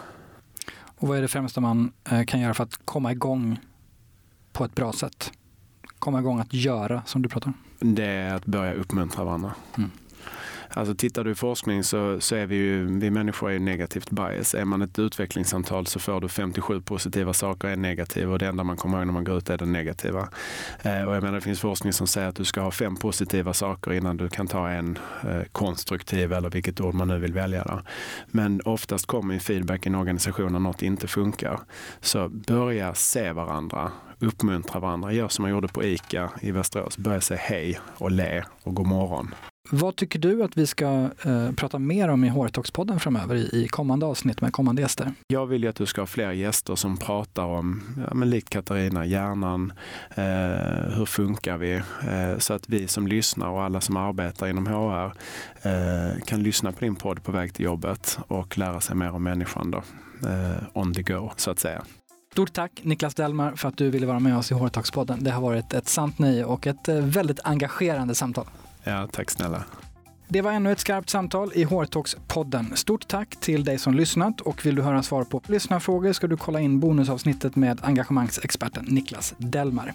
Och 1.00 1.08
vad 1.08 1.18
är 1.18 1.22
det 1.22 1.28
främsta 1.28 1.60
man 1.60 1.92
eh, 2.10 2.24
kan 2.24 2.40
göra 2.40 2.54
för 2.54 2.64
att 2.64 2.80
komma 2.84 3.12
igång 3.12 3.58
på 4.52 4.64
ett 4.64 4.74
bra 4.74 4.92
sätt? 4.92 5.32
Komma 5.98 6.18
igång 6.20 6.40
att 6.40 6.54
göra, 6.54 7.02
som 7.06 7.22
du 7.22 7.28
pratar 7.28 7.52
om? 7.78 7.94
Det 7.94 8.06
är 8.06 8.34
att 8.34 8.46
börja 8.46 8.72
uppmuntra 8.72 9.24
varandra. 9.24 9.54
Mm. 9.76 9.90
Alltså 10.74 10.94
tittar 10.94 11.24
du 11.24 11.30
i 11.30 11.34
forskning 11.34 11.84
så, 11.84 12.20
så 12.20 12.36
är 12.36 12.46
vi 12.46 12.56
ju, 12.56 12.98
vi 12.98 13.10
människor 13.10 13.50
är 13.50 13.58
negativt 13.58 14.10
bias. 14.10 14.54
Är 14.54 14.64
man 14.64 14.82
ett 14.82 14.98
utvecklingssamtal 14.98 15.86
så 15.86 15.98
får 15.98 16.20
du 16.20 16.28
57 16.28 16.80
positiva 16.80 17.32
saker 17.32 17.68
är 17.68 17.76
negativa 17.76 18.32
och 18.32 18.38
det 18.38 18.46
enda 18.46 18.64
man 18.64 18.76
kommer 18.76 18.98
ihåg 18.98 19.06
när 19.06 19.12
man 19.12 19.24
går 19.24 19.38
ut 19.38 19.50
är 19.50 19.58
den 19.58 19.72
negativa. 19.72 20.28
Eh, 20.82 21.02
och 21.02 21.14
jag 21.14 21.22
menar 21.22 21.32
det 21.32 21.40
finns 21.40 21.60
forskning 21.60 21.92
som 21.92 22.06
säger 22.06 22.28
att 22.28 22.36
du 22.36 22.44
ska 22.44 22.60
ha 22.60 22.70
fem 22.70 22.96
positiva 22.96 23.52
saker 23.52 23.92
innan 23.92 24.16
du 24.16 24.28
kan 24.28 24.46
ta 24.46 24.68
en 24.68 24.98
eh, 25.22 25.42
konstruktiv 25.52 26.32
eller 26.32 26.50
vilket 26.50 26.80
ord 26.80 26.94
man 26.94 27.08
nu 27.08 27.18
vill 27.18 27.32
välja. 27.32 27.64
Då. 27.64 27.80
Men 28.26 28.60
oftast 28.64 29.06
kommer 29.06 29.34
ju 29.34 29.40
feedback 29.40 29.86
i 29.86 29.88
en 29.88 29.94
organisation 29.94 30.52
när 30.52 30.58
något 30.58 30.82
inte 30.82 31.06
funkar. 31.06 31.60
Så 32.00 32.28
börja 32.28 32.94
se 32.94 33.32
varandra, 33.32 33.92
uppmuntra 34.18 34.80
varandra. 34.80 35.12
Gör 35.12 35.28
som 35.28 35.42
man 35.42 35.50
gjorde 35.50 35.68
på 35.68 35.84
ICA 35.84 36.30
i 36.40 36.50
Västerås. 36.50 36.98
Börja 36.98 37.20
säga 37.20 37.40
hej 37.40 37.80
och 37.98 38.10
le 38.10 38.44
och 38.62 38.74
god 38.74 38.86
morgon. 38.86 39.34
Vad 39.72 39.96
tycker 39.96 40.18
du 40.18 40.42
att 40.42 40.56
vi 40.56 40.66
ska 40.66 41.10
eh, 41.24 41.52
prata 41.52 41.78
mer 41.78 42.08
om 42.08 42.24
i 42.24 42.30
HR-talks-podden 42.30 42.98
framöver 42.98 43.34
i, 43.34 43.64
i, 43.64 43.68
kommande 43.68 44.06
avsnitt 44.06 44.40
med 44.40 44.52
kommande 44.52 44.82
gäster? 44.82 45.12
Jag 45.28 45.46
vill 45.46 45.62
ju 45.62 45.68
att 45.68 45.76
du 45.76 45.86
ska 45.86 46.00
ha 46.00 46.06
fler 46.06 46.32
gäster 46.32 46.74
som 46.74 46.96
pratar 46.96 47.44
om, 47.44 47.82
ja, 48.08 48.14
men 48.14 48.30
likt 48.30 48.50
Katarina, 48.50 49.06
hjärnan, 49.06 49.72
eh, 50.14 50.24
hur 50.96 51.04
funkar 51.04 51.58
vi? 51.58 51.74
Eh, 51.74 52.38
så 52.38 52.54
att 52.54 52.68
vi 52.68 52.88
som 52.88 53.06
lyssnar 53.06 53.48
och 53.48 53.62
alla 53.62 53.80
som 53.80 53.96
arbetar 53.96 54.48
inom 54.48 54.66
HR 54.66 55.12
eh, 55.62 56.20
kan 56.24 56.42
lyssna 56.42 56.72
på 56.72 56.80
din 56.80 56.96
podd 56.96 57.22
på 57.22 57.32
väg 57.32 57.54
till 57.54 57.64
jobbet 57.64 58.18
och 58.28 58.58
lära 58.58 58.80
sig 58.80 58.96
mer 58.96 59.10
om 59.10 59.22
människan 59.22 59.70
då, 59.70 59.82
eh, 60.28 60.62
on 60.72 60.94
the 60.94 61.02
go, 61.02 61.30
så 61.36 61.50
att 61.50 61.58
säga. 61.58 61.82
Stort 62.32 62.52
tack 62.52 62.80
Niklas 62.82 63.14
Delmar 63.14 63.52
för 63.52 63.68
att 63.68 63.76
du 63.76 63.90
ville 63.90 64.06
vara 64.06 64.20
med 64.20 64.36
oss 64.36 64.50
i 64.50 64.54
HR-talks-podden. 64.54 65.24
Det 65.24 65.30
har 65.30 65.42
varit 65.42 65.74
ett 65.74 65.88
sant 65.88 66.18
nöje 66.18 66.44
och 66.44 66.66
ett 66.66 66.88
eh, 66.88 66.96
väldigt 66.96 67.40
engagerande 67.44 68.14
samtal. 68.14 68.46
Ja, 68.84 69.08
tack 69.12 69.30
snälla. 69.30 69.64
Det 70.32 70.42
var 70.42 70.52
ännu 70.52 70.72
ett 70.72 70.80
skarpt 70.80 71.10
samtal 71.10 71.52
i 71.54 71.64
Hårtalks-podden. 71.64 72.74
Stort 72.74 73.08
tack 73.08 73.36
till 73.36 73.64
dig 73.64 73.78
som 73.78 73.94
lyssnat 73.94 74.40
och 74.40 74.66
vill 74.66 74.74
du 74.74 74.82
höra 74.82 75.02
svar 75.02 75.24
på 75.24 75.42
lyssnarfrågor 75.46 76.12
ska 76.12 76.26
du 76.26 76.36
kolla 76.36 76.60
in 76.60 76.80
bonusavsnittet 76.80 77.56
med 77.56 77.78
engagemangsexperten 77.82 78.84
Niklas 78.88 79.34
Delmar. 79.38 79.92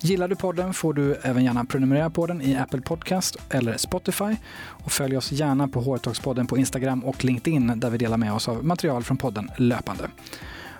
Gillar 0.00 0.28
du 0.28 0.36
podden 0.36 0.74
får 0.74 0.94
du 0.94 1.14
även 1.14 1.44
gärna 1.44 1.64
prenumerera 1.64 2.10
på 2.10 2.26
den 2.26 2.42
i 2.42 2.56
Apple 2.56 2.80
Podcast 2.80 3.36
eller 3.50 3.76
Spotify 3.76 4.36
och 4.66 4.92
följ 4.92 5.16
oss 5.16 5.32
gärna 5.32 5.68
på 5.68 5.80
Hårtalks-podden 5.80 6.46
på 6.46 6.58
Instagram 6.58 7.04
och 7.04 7.24
LinkedIn 7.24 7.72
där 7.76 7.90
vi 7.90 7.98
delar 7.98 8.16
med 8.16 8.32
oss 8.32 8.48
av 8.48 8.64
material 8.64 9.02
från 9.02 9.16
podden 9.16 9.50
löpande. 9.56 10.08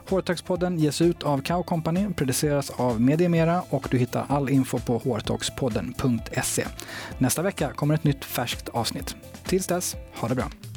Hårtalkspodden 0.09 0.79
ges 0.79 1.01
ut 1.03 1.23
av 1.23 1.43
Kao 1.43 1.63
Company, 1.63 2.07
produceras 2.17 2.71
av 2.71 3.01
Mediemera 3.01 3.63
och 3.71 3.89
du 3.91 3.99
hittar 3.99 4.27
all 4.29 4.51
info 4.51 4.79
på 4.79 4.99
hårtalkspodden.se. 4.99 6.65
Nästa 7.19 7.43
vecka 7.43 7.73
kommer 7.73 7.95
ett 7.95 8.05
nytt 8.05 8.25
färskt 8.25 8.69
avsnitt. 8.69 9.17
Tills 9.45 9.67
dess, 9.67 9.97
ha 10.15 10.29
det 10.29 10.35
bra! 10.35 10.70